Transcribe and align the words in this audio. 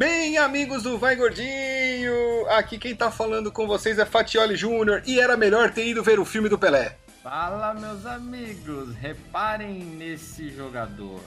Bem, 0.00 0.38
amigos 0.38 0.84
do 0.84 0.96
Vai 0.96 1.14
Gordinho, 1.14 2.48
aqui 2.48 2.78
quem 2.78 2.96
tá 2.96 3.10
falando 3.10 3.52
com 3.52 3.66
vocês 3.66 3.98
é 3.98 4.06
Fatioli 4.06 4.56
Júnior 4.56 5.02
e 5.04 5.20
era 5.20 5.36
melhor 5.36 5.74
ter 5.74 5.86
ido 5.86 6.02
ver 6.02 6.18
o 6.18 6.24
filme 6.24 6.48
do 6.48 6.58
Pelé. 6.58 6.96
Fala, 7.22 7.74
meus 7.74 8.06
amigos, 8.06 8.94
reparem 8.94 9.74
nesse 9.84 10.48
jogador 10.48 11.20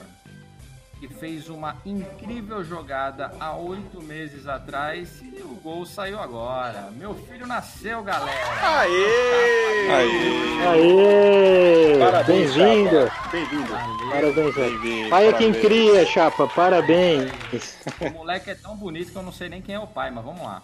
que 1.06 1.14
fez 1.14 1.50
uma 1.50 1.76
incrível 1.84 2.64
jogada 2.64 3.30
há 3.38 3.54
oito 3.56 4.02
meses 4.02 4.46
atrás 4.46 5.20
e 5.20 5.42
o 5.42 5.54
gol 5.62 5.84
saiu 5.84 6.18
agora. 6.18 6.90
Meu 6.92 7.14
filho 7.14 7.46
nasceu, 7.46 8.02
galera. 8.02 8.32
Aê! 8.62 9.90
Aê! 9.90 10.66
Aê! 10.66 11.98
Parabéns, 11.98 12.54
Bem-vindo! 12.54 13.10
Bem-vindo. 13.30 13.68
Parabéns. 14.10 14.54
Bem-vindo, 14.54 15.10
Pai 15.10 15.28
é 15.28 15.32
quem 15.34 15.52
cria, 15.52 16.06
chapa. 16.06 16.48
Parabéns. 16.48 17.76
O 18.00 18.10
moleque 18.10 18.50
é 18.50 18.54
tão 18.54 18.74
bonito 18.74 19.12
que 19.12 19.18
eu 19.18 19.22
não 19.22 19.32
sei 19.32 19.50
nem 19.50 19.60
quem 19.60 19.74
é 19.74 19.80
o 19.80 19.86
pai, 19.86 20.10
mas 20.10 20.24
vamos 20.24 20.42
lá. 20.42 20.62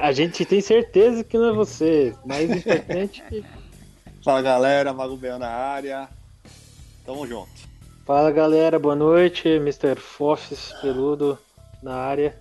A 0.00 0.10
gente 0.10 0.44
tem 0.44 0.60
certeza 0.60 1.22
que 1.22 1.38
não 1.38 1.50
é 1.50 1.52
você. 1.52 2.12
Mais 2.24 2.50
importante 2.50 3.22
que. 3.28 3.44
Fala 4.24 4.42
galera, 4.42 4.92
Mago 4.92 5.16
Bel 5.16 5.38
na 5.38 5.48
área. 5.48 6.08
Tamo 7.04 7.24
junto. 7.24 7.75
Fala 8.06 8.30
galera, 8.30 8.78
boa 8.78 8.94
noite. 8.94 9.48
Mr. 9.48 9.96
Fofes 9.96 10.72
Peludo 10.80 11.36
na 11.82 11.96
área. 11.96 12.38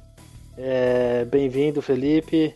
É, 0.56 1.26
Bem-vindo, 1.26 1.82
Felipe. 1.82 2.54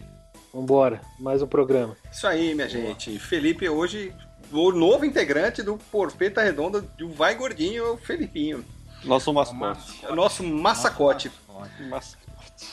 Vambora, 0.54 1.02
mais 1.20 1.42
um 1.42 1.48
programa. 1.48 1.98
Isso 2.12 2.28
aí, 2.28 2.54
minha 2.54 2.70
gente. 2.70 3.18
Felipe 3.18 3.68
hoje, 3.68 4.14
o 4.52 4.72
novo 4.72 5.06
integrante 5.06 5.64
do 5.64 5.76
Porpeta 5.92 6.44
Redonda 6.44 6.82
do 6.82 7.10
Vai 7.12 7.34
Gordinho 7.34 7.84
é 7.84 7.90
o 7.90 7.98
Felipinho. 7.98 8.64
Nosso 9.04 9.34
mascote. 9.34 10.06
É 10.06 10.12
o 10.12 10.16
nosso 10.16 10.44
massacote. 10.44 11.32
mascote. 11.48 11.84
Mascote. 11.90 12.68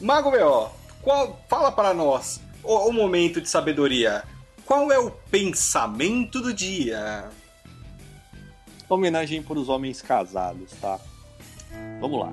Mago 0.00 0.30
B.O., 0.30 0.70
qual, 1.02 1.38
fala 1.50 1.70
para 1.70 1.92
nós 1.92 2.40
o, 2.64 2.88
o 2.88 2.92
momento 2.94 3.42
de 3.42 3.48
sabedoria. 3.50 4.22
Qual 4.64 4.90
é 4.90 4.98
o 4.98 5.10
pensamento 5.10 6.40
do 6.40 6.54
dia? 6.54 7.28
Homenagem 8.90 9.40
para 9.42 9.58
os 9.58 9.68
homens 9.68 10.02
casados, 10.02 10.72
tá? 10.80 10.98
Vamos 12.00 12.18
lá. 12.20 12.32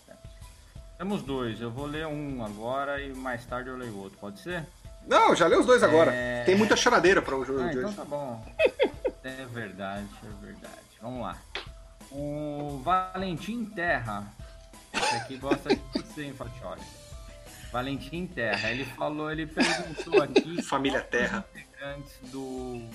temos. 0.98 1.22
Dois. 1.22 1.60
Eu 1.60 1.70
vou 1.70 1.86
ler 1.86 2.06
um 2.06 2.44
agora 2.44 3.00
e 3.00 3.14
mais 3.14 3.44
tarde 3.46 3.70
eu 3.70 3.76
leio 3.76 3.92
o 3.92 3.98
outro. 4.02 4.18
Pode 4.18 4.40
ser? 4.40 4.66
Não, 5.06 5.34
já 5.34 5.46
leu 5.46 5.60
os 5.60 5.66
dois 5.66 5.82
agora. 5.82 6.12
É. 6.12 6.44
Tem 6.44 6.54
muita 6.54 6.76
choradeira 6.76 7.22
para 7.22 7.34
o 7.36 7.44
jogo 7.44 7.60
Ah, 7.62 7.68
de 7.68 7.76
então 7.78 7.88
hoje. 7.88 7.96
tá 7.96 8.04
bom. 8.04 8.44
É 9.24 9.44
verdade, 9.46 10.06
é 10.24 10.46
verdade. 10.46 10.74
Vamos 11.02 11.20
lá. 11.22 11.36
O 12.10 12.80
Valentim 12.82 13.64
Terra. 13.66 14.24
Esse 14.94 15.16
aqui 15.16 15.36
gosta 15.36 15.68
de 15.68 15.80
você, 15.92 16.22
hein, 16.24 16.32
Fatioli? 16.32 16.80
Valentim 17.70 18.26
Terra. 18.26 18.70
Ele 18.70 18.86
falou, 18.86 19.30
ele 19.30 19.46
perguntou 19.46 20.22
aqui. 20.22 20.62
Família 20.64 21.02
Terra. 21.02 21.44
integrantes 21.54 22.14
do 22.30 22.88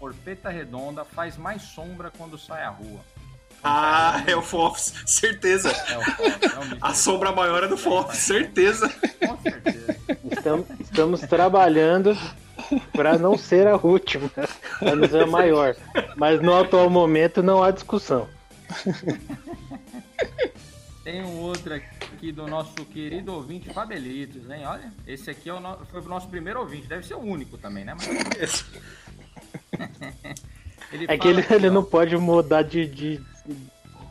Porpeta 0.00 0.48
Redonda 0.48 1.04
faz 1.04 1.36
mais 1.36 1.62
sombra 1.62 2.10
quando 2.16 2.36
sai 2.36 2.64
à 2.64 2.70
rua. 2.70 3.00
Ah, 3.62 4.22
é 4.26 4.36
o 4.36 4.42
Fofs, 4.42 4.94
certeza. 5.06 5.70
É 5.70 5.98
o 5.98 6.02
Fox, 6.02 6.42
é. 6.42 6.78
A 6.80 6.94
sombra 6.94 7.32
maior 7.32 7.62
é 7.64 7.68
do 7.68 7.76
Fofs, 7.76 8.18
certeza. 8.18 8.88
Com 9.26 9.36
certeza. 9.42 9.96
Estamos, 10.30 10.66
estamos 10.80 11.20
trabalhando 11.22 12.16
para 12.92 13.18
não 13.18 13.36
ser 13.36 13.66
a 13.66 13.76
última, 13.76 14.30
para 14.78 14.94
não 14.96 15.08
ser 15.08 15.22
a 15.22 15.26
maior. 15.26 15.74
Mas 16.16 16.40
no 16.40 16.54
atual 16.56 16.88
momento 16.88 17.42
não 17.42 17.62
há 17.62 17.70
discussão. 17.70 18.28
Tem 21.04 21.22
um 21.22 21.38
outro 21.38 21.74
aqui 21.74 22.30
do 22.32 22.46
nosso 22.46 22.74
querido 22.86 23.32
ouvinte 23.32 23.70
Fabelitos, 23.72 24.48
hein? 24.50 24.66
Olha, 24.66 24.92
esse 25.06 25.30
aqui 25.30 25.48
é 25.48 25.54
o 25.54 25.60
no- 25.60 25.78
foi 25.90 26.00
o 26.00 26.04
nosso 26.04 26.28
primeiro 26.28 26.60
ouvinte, 26.60 26.86
deve 26.86 27.06
ser 27.06 27.14
o 27.14 27.20
único 27.20 27.56
também, 27.56 27.84
né? 27.84 27.94
Mas 27.94 28.64
ele 30.92 31.06
É 31.08 31.16
que 31.16 31.28
ele, 31.28 31.40
aqui, 31.40 31.54
ele 31.54 31.70
não 31.70 31.82
pode 31.82 32.16
mudar 32.16 32.62
de, 32.62 32.86
de 32.86 33.20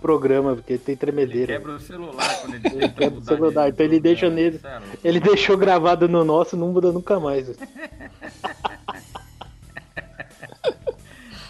programa, 0.01 0.55
porque 0.55 0.77
tem 0.77 0.93
ele 0.93 0.99
tremedeira. 0.99 1.53
quebra 1.53 1.75
o 1.75 1.79
celular 1.79 2.41
quando 2.41 2.55
ele, 2.55 2.67
Ele 2.67 2.89
quebra 2.89 3.19
o 3.19 3.23
celular, 3.23 3.65
de 3.65 3.73
então 3.73 3.85
ele 3.85 3.99
deixa 3.99 4.29
nele. 4.29 4.59
sério. 4.59 4.87
Ele 5.03 5.19
deixou 5.19 5.57
gravado 5.57 6.07
no 6.07 6.23
nosso, 6.23 6.55
não 6.57 6.69
muda 6.71 6.91
nunca 6.91 7.19
mais. 7.19 7.47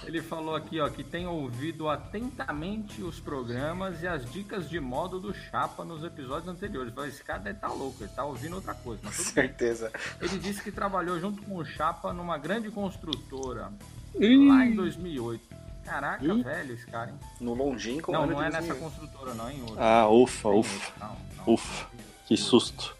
Ele 0.05 0.21
falou 0.21 0.55
aqui, 0.55 0.79
ó, 0.79 0.87
que 0.89 1.03
tem 1.03 1.27
ouvido 1.27 1.89
atentamente 1.89 3.03
os 3.03 3.19
programas 3.19 4.01
e 4.01 4.07
as 4.07 4.25
dicas 4.31 4.69
de 4.69 4.79
modo 4.79 5.19
do 5.19 5.33
Chapa 5.33 5.83
nos 5.83 6.01
episódios 6.01 6.47
anteriores. 6.47 6.93
Falei, 6.93 7.09
esse 7.09 7.21
cara 7.21 7.39
deve 7.39 7.57
estar 7.57 7.67
louco, 7.73 8.01
ele 8.01 8.09
tá 8.15 8.23
ouvindo 8.23 8.55
outra 8.55 8.73
coisa, 8.73 9.01
mas 9.03 9.17
tudo 9.17 9.25
bem. 9.25 9.47
Certeza. 9.47 9.91
Ele 10.21 10.37
disse 10.39 10.63
que 10.63 10.71
trabalhou 10.71 11.19
junto 11.19 11.41
com 11.41 11.57
o 11.57 11.65
Chapa 11.65 12.13
numa 12.13 12.37
grande 12.37 12.71
construtora 12.71 13.69
lá 14.15 14.65
em 14.65 14.75
2008. 14.75 15.56
Caraca, 15.87 16.23
Ih. 16.25 16.43
velho, 16.43 16.73
esse 16.73 16.85
cara, 16.85 17.11
hein? 17.11 17.19
No 17.39 17.53
longínquo 17.53 18.11
Não, 18.11 18.27
não 18.27 18.35
de 18.39 18.41
é 18.41 18.49
nessa 18.49 18.73
2008. 18.73 18.83
construtora, 18.83 19.33
não, 19.33 19.49
em 19.49 19.61
outra. 19.61 19.83
Ah, 19.83 20.07
ufa, 20.09 20.49
Tem 20.49 20.59
ufa, 20.59 20.93
não, 20.99 21.17
não. 21.37 21.53
ufa. 21.53 21.87
Que 22.27 22.35
susto. 22.35 22.95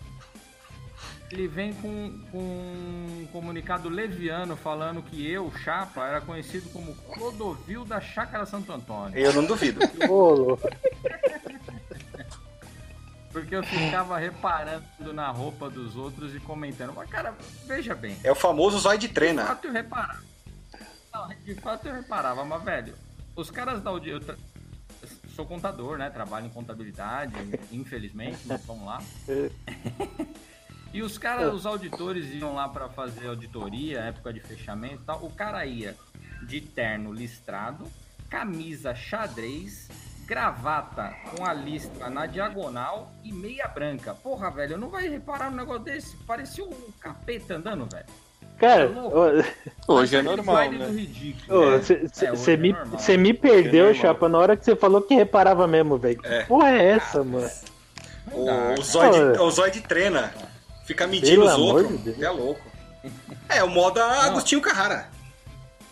Ele 1.29 1.45
vem 1.49 1.73
com, 1.73 2.17
com 2.31 2.37
um 2.39 3.27
comunicado 3.33 3.89
leviano 3.89 4.55
falando 4.55 5.01
que 5.01 5.29
eu, 5.29 5.51
Chapa, 5.61 6.07
era 6.07 6.21
conhecido 6.21 6.69
como 6.69 6.95
Clodovil 6.95 7.83
da 7.83 7.99
Chácara 7.99 8.45
Santo 8.45 8.71
Antônio. 8.71 9.17
Eu 9.19 9.33
não 9.33 9.43
duvido. 9.45 9.81
Ô, 10.09 10.29
louco. 10.33 10.69
Porque 13.33 13.53
eu 13.53 13.63
ficava 13.63 14.17
reparando 14.17 15.13
na 15.13 15.29
roupa 15.29 15.69
dos 15.69 15.97
outros 15.97 16.33
e 16.33 16.39
comentando. 16.39 16.93
Mas, 16.95 17.09
cara, 17.09 17.35
veja 17.65 17.93
bem. 17.93 18.17
É 18.23 18.31
o 18.31 18.35
famoso 18.35 18.79
zóio 18.79 18.97
de 18.97 19.09
De 19.09 19.13
trena. 19.13 19.45
fato 19.45 19.67
eu 19.67 19.73
reparava. 19.73 20.23
Não, 21.17 21.29
de 21.43 21.55
fato 21.55 21.87
eu 21.87 21.93
reparava, 21.95 22.43
mas, 22.45 22.63
velho, 22.63 22.93
os 23.35 23.49
caras 23.49 23.81
da 23.81 23.89
audi... 23.89 24.09
Eu 24.09 24.19
tra- 24.19 24.35
sou 25.35 25.45
contador, 25.45 25.97
né? 25.97 26.09
Trabalho 26.09 26.47
em 26.47 26.49
contabilidade, 26.49 27.33
infelizmente, 27.71 28.39
mas 28.45 28.63
vamos 28.65 28.85
lá. 28.85 29.01
E 30.93 31.01
os 31.01 31.17
caras, 31.17 31.53
os 31.53 31.65
auditores 31.65 32.33
iam 32.33 32.55
lá 32.55 32.67
pra 32.69 32.87
fazer 32.87 33.27
auditoria, 33.27 33.99
época 33.99 34.31
de 34.31 34.39
fechamento 34.39 35.01
e 35.03 35.05
tal. 35.05 35.23
O 35.23 35.29
cara 35.29 35.63
ia 35.65 35.95
de 36.43 36.61
terno 36.61 37.11
listrado, 37.11 37.85
camisa 38.29 38.95
xadrez, 38.95 39.89
gravata 40.25 41.13
com 41.35 41.45
a 41.45 41.53
listra 41.53 42.09
na 42.09 42.25
diagonal 42.25 43.11
e 43.21 43.33
meia 43.33 43.67
branca. 43.67 44.13
Porra, 44.15 44.49
velho, 44.49 44.77
não 44.77 44.89
vai 44.89 45.07
reparar 45.09 45.51
no 45.51 45.57
negócio 45.57 45.83
desse? 45.83 46.15
Parecia 46.25 46.63
um 46.63 46.91
capeta 46.99 47.55
andando, 47.57 47.85
velho. 47.91 48.07
Cara, 48.57 48.91
hoje 49.87 50.15
é 50.15 50.21
normal, 50.21 50.71
né? 50.71 50.87
Você 52.33 52.53
é, 52.53 52.57
me, 52.57 52.75
é 53.07 53.17
me 53.17 53.33
perdeu, 53.33 53.89
é 53.89 53.93
Chapa, 53.93 54.27
na 54.27 54.37
hora 54.37 54.57
que 54.57 54.65
você 54.65 54.75
falou 54.75 55.01
que 55.01 55.13
reparava 55.13 55.67
mesmo, 55.67 55.97
velho. 55.97 56.19
É. 56.23 56.41
Que 56.41 56.47
porra 56.47 56.71
é 56.71 56.89
essa, 56.89 57.23
mano? 57.23 57.49
O, 58.31 58.79
o, 58.79 58.83
Zoid, 58.83 59.39
o 59.39 59.51
Zoid 59.51 59.81
treina. 59.81 60.33
Fica 60.85 61.05
medindo 61.05 61.41
Pelo 61.41 61.53
os 61.53 61.57
outros. 61.57 62.03
De 62.03 62.23
é 62.23 62.29
louco. 62.29 62.61
É, 63.49 63.63
o 63.63 63.69
modo 63.69 64.01
Agostinho 64.01 64.61
Carrara. 64.61 65.09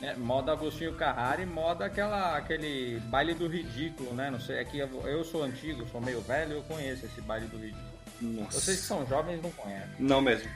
É, 0.02 0.14
moda 0.16 0.52
Agostinho 0.52 0.94
Carrara 0.94 1.42
e 1.42 1.46
moda 1.46 1.86
aquela, 1.86 2.36
aquele 2.36 3.00
baile 3.06 3.34
do 3.34 3.48
ridículo, 3.48 4.14
né? 4.14 4.30
Não 4.30 4.40
sei, 4.40 4.58
é 4.58 4.66
que 4.66 4.80
eu, 4.80 4.90
eu 5.06 5.24
sou 5.24 5.44
antigo, 5.44 5.88
sou 5.92 6.02
meio 6.02 6.22
velho, 6.22 6.54
eu 6.54 6.64
conheço 6.64 7.06
esse 7.06 7.22
baile 7.22 7.48
do 7.48 7.58
ridículo. 7.58 7.96
Nossa. 8.22 8.60
Vocês 8.60 8.82
que 8.82 8.86
são 8.86 9.06
jovens 9.06 9.42
não 9.42 9.52
conhecem. 9.52 9.90
Não 10.00 10.22
mesmo. 10.22 10.50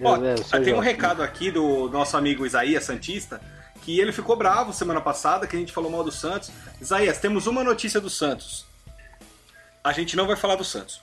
Ó, 0.00 0.18
tem 0.58 0.74
um 0.74 0.78
recado 0.78 1.22
aqui 1.22 1.50
do 1.50 1.88
nosso 1.88 2.16
amigo 2.16 2.46
Isaías 2.46 2.84
Santista, 2.84 3.40
que 3.82 4.00
ele 4.00 4.12
ficou 4.12 4.36
bravo 4.36 4.72
semana 4.72 5.00
passada, 5.00 5.46
que 5.46 5.56
a 5.56 5.58
gente 5.58 5.72
falou 5.72 5.90
mal 5.90 6.04
do 6.04 6.12
Santos. 6.12 6.50
Isaías, 6.80 7.18
temos 7.18 7.46
uma 7.46 7.62
notícia 7.62 8.00
do 8.00 8.08
Santos. 8.08 8.64
A 9.82 9.92
gente 9.92 10.16
não 10.16 10.26
vai 10.26 10.36
falar 10.36 10.56
do 10.56 10.64
Santos, 10.64 11.00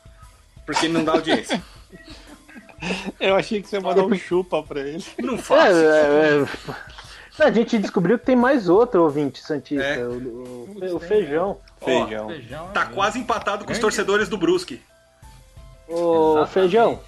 porque 0.66 0.88
não 0.88 1.04
dá 1.04 1.14
audiência. 1.14 1.62
Eu 3.20 3.36
achei 3.36 3.62
que 3.62 3.68
você 3.68 3.76
ia 3.76 3.82
mandar 3.82 4.04
um 4.04 4.16
chupa 4.16 4.64
pra 4.64 4.80
ele. 4.80 5.04
Não 5.22 5.38
faz. 5.38 5.76
É, 5.76 5.82
é, 5.82 6.42
é. 6.42 7.44
A 7.44 7.52
gente 7.52 7.78
descobriu 7.78 8.18
que 8.20 8.26
tem 8.26 8.36
mais 8.36 8.70
outro 8.70 9.04
ouvinte 9.04 9.42
Santista, 9.42 9.84
é. 9.84 10.06
o, 10.06 10.12
o, 10.12 10.96
o, 10.96 11.00
Feijão. 11.00 11.58
Feijão. 11.84 12.26
Ó, 12.26 12.30
feijão 12.30 12.68
tá 12.74 12.86
quase 12.86 13.20
empatado 13.20 13.66
com 13.66 13.72
os 13.72 13.80
torcedores 13.80 14.28
do 14.28 14.38
Brusque. 14.38 14.82
Ô, 15.88 16.46
Feijão, 16.48 17.00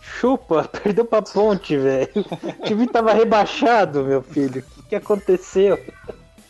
chupa, 0.00 0.64
perdeu 0.82 1.04
pra 1.04 1.22
ponte, 1.22 1.76
velho. 1.76 2.10
O 2.14 2.64
time 2.64 2.86
tava 2.86 3.12
rebaixado, 3.12 4.04
meu 4.04 4.22
filho. 4.22 4.60
O 4.60 4.82
que, 4.82 4.88
que 4.90 4.96
aconteceu? 4.96 5.78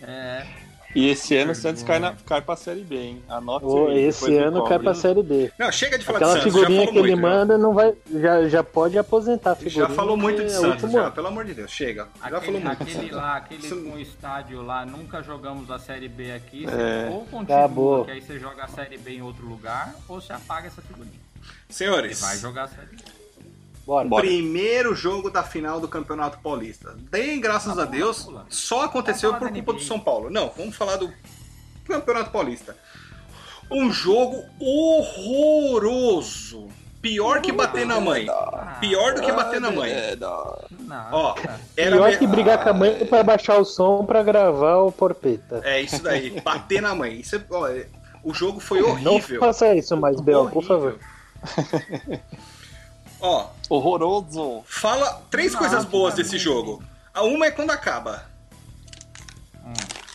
É. 0.03 0.47
E 0.95 1.11
esse 1.11 1.37
ano 1.37 1.53
o 1.53 1.55
Santos 1.55 1.83
cai, 1.83 1.99
na, 1.99 2.15
cai 2.25 2.41
pra 2.41 2.57
Série 2.57 2.83
B, 2.83 2.97
hein? 2.97 3.23
Anote 3.29 3.65
oh, 3.67 3.91
Esse 3.91 4.37
ano 4.37 4.65
cai 4.65 4.79
pra 4.79 4.95
Série 4.95 5.23
B. 5.23 5.53
Não, 5.59 5.71
chega 5.71 5.99
de 5.99 6.05
falar 6.05 6.19
Aquela 6.19 6.35
de 6.35 6.41
Santos. 6.41 6.55
figurinha 6.55 6.87
que 6.91 6.99
ele 6.99 7.15
manda 7.15 7.59
não 7.59 7.75
vai, 7.75 7.95
já, 8.11 8.49
já 8.49 8.65
pode 8.65 8.99
aposentar 8.99 9.53
a 9.53 9.55
figurinha. 9.55 9.87
Já 9.87 9.95
falou 9.95 10.17
muito 10.17 10.41
de 10.41 10.47
é 10.47 10.49
Santos, 10.49 10.91
já, 10.91 11.11
pelo 11.11 11.27
amor 11.27 11.45
de 11.45 11.55
Deus, 11.55 11.71
chega. 11.71 12.09
Aquele, 12.21 12.31
já 12.31 12.41
falou 12.41 12.61
muito. 12.61 12.83
Aquele 12.83 13.11
lá, 13.11 13.37
aquele 13.37 13.69
com 13.69 13.91
o 13.93 14.01
estádio 14.01 14.63
lá, 14.63 14.87
nunca 14.87 15.23
jogamos 15.23 15.71
a 15.71 15.79
Série 15.79 16.09
B 16.09 16.33
aqui. 16.33 16.67
É. 16.67 17.11
Ou 17.11 17.27
continua, 17.27 17.59
Acabou. 17.59 18.05
que 18.05 18.11
aí 18.11 18.23
você 18.23 18.39
joga 18.39 18.65
a 18.65 18.69
Série 18.69 18.97
B 18.97 19.11
em 19.13 19.23
outro 19.23 19.47
lugar, 19.47 19.95
ou 20.09 20.21
você 20.21 20.33
apaga 20.33 20.69
essa 20.69 20.81
figurinha. 20.81 21.21
Senhores. 21.69 22.17
Você 22.17 22.25
vai 22.25 22.39
jogar 22.39 22.65
a 22.65 22.69
Série 22.69 22.97
B. 22.97 22.97
Bora. 23.89 24.27
Primeiro 24.27 24.95
jogo 24.95 25.31
da 25.31 25.43
final 25.43 25.81
do 25.81 25.89
Campeonato 25.89 26.39
Paulista. 26.41 26.95
Bem, 27.11 27.41
graças 27.41 27.75
tá 27.75 27.83
a 27.83 27.87
Deus, 27.87 28.29
só 28.51 28.85
aconteceu 28.85 29.33
por 29.37 29.51
culpa 29.51 29.73
do 29.73 29.81
São 29.81 29.99
Paulo. 29.99 30.29
Não, 30.29 30.53
vamos 30.55 30.77
falar 30.77 30.97
do 30.97 31.11
Campeonato 31.87 32.31
Paulista. 32.31 32.77
Um 33.71 33.91
jogo 33.91 34.45
horroroso. 34.61 36.69
Pior 37.01 37.41
que 37.41 37.51
bater 37.51 37.87
na 37.87 37.99
mãe. 37.99 38.27
Pior 38.79 39.15
do 39.15 39.23
que 39.23 39.33
bater 39.33 39.59
na 39.59 39.71
mãe. 39.71 39.91
Ó, 41.11 41.35
era 41.75 41.97
Pior 41.97 42.19
que 42.19 42.27
brigar 42.27 42.63
com 42.63 42.69
a 42.69 42.75
mãe 42.75 43.07
para 43.07 43.23
baixar 43.23 43.57
o 43.57 43.65
som 43.65 44.05
para 44.05 44.23
gravar 44.23 44.81
o 44.81 44.93
porpeta. 44.93 45.63
É 45.65 45.81
isso 45.81 46.03
daí, 46.03 46.39
bater 46.43 46.83
na 46.83 46.95
mãe. 46.95 47.21
Isso, 47.21 47.37
é, 47.37 47.43
ó, 47.51 47.71
o 48.23 48.35
jogo 48.35 48.61
foi 48.61 48.83
horrível. 48.83 49.13
Não 49.13 49.21
faça 49.41 49.75
isso 49.75 49.97
mais, 49.97 50.21
Bel, 50.21 50.51
por 50.51 50.63
favor. 50.63 50.99
Ó. 53.21 53.49
Horroroso. 53.69 54.63
Fala 54.67 55.23
três 55.31 55.53
Não, 55.53 55.61
coisas 55.61 55.85
boas 55.85 56.15
desse 56.15 56.39
jogo. 56.39 56.83
A 57.13 57.23
uma 57.23 57.47
é 57.47 57.51
quando 57.51 57.71
acaba. 57.71 58.25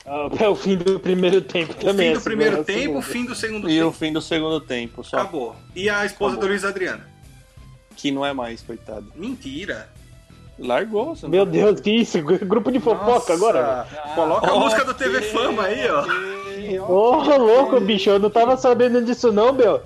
Ah, 0.06 0.30
é 0.40 0.48
o 0.48 0.56
fim 0.56 0.76
do 0.78 1.00
primeiro 1.00 1.42
tempo 1.42 1.74
o 1.74 1.76
também. 1.76 2.12
O 2.12 2.16
fim 2.16 2.20
do 2.20 2.24
primeiro 2.24 2.64
tempo, 2.64 2.98
o 2.98 3.02
fim 3.02 3.26
do 3.26 3.36
segundo 3.36 3.70
e 3.70 3.74
tempo. 3.74 3.74
E 3.74 3.84
o 3.84 3.92
fim 3.92 4.14
do 4.14 4.22
segundo 4.22 4.60
tempo, 4.60 5.04
só. 5.04 5.18
Acabou. 5.18 5.56
E 5.76 5.90
a 5.90 6.06
esposa 6.06 6.34
Acabou. 6.34 6.48
do 6.48 6.52
Luiz 6.52 6.64
Adriano? 6.64 7.04
Que 7.96 8.12
não 8.12 8.26
é 8.26 8.34
mais, 8.34 8.62
coitado. 8.62 9.12
Mentira. 9.16 9.90
Largou. 10.58 11.18
Meu 11.24 11.46
Deus, 11.46 11.80
que 11.80 11.92
isso? 11.92 12.22
Grupo 12.22 12.72
de 12.72 12.80
fofoca 12.80 13.12
Nossa. 13.12 13.34
agora. 13.34 13.88
Coloca 14.14 14.52
a 14.52 14.60
música 14.60 14.86
do 14.86 14.94
TV 14.94 15.22
Fama 15.22 15.64
aí, 15.64 15.90
ó. 15.90 16.06
Ô, 16.88 17.18
oh, 17.18 17.38
louco, 17.38 17.80
bicho. 17.80 18.10
Eu 18.12 18.20
não 18.20 18.30
tava 18.30 18.56
sabendo 18.56 19.04
disso 19.04 19.32
não, 19.32 19.52
meu. 19.52 19.82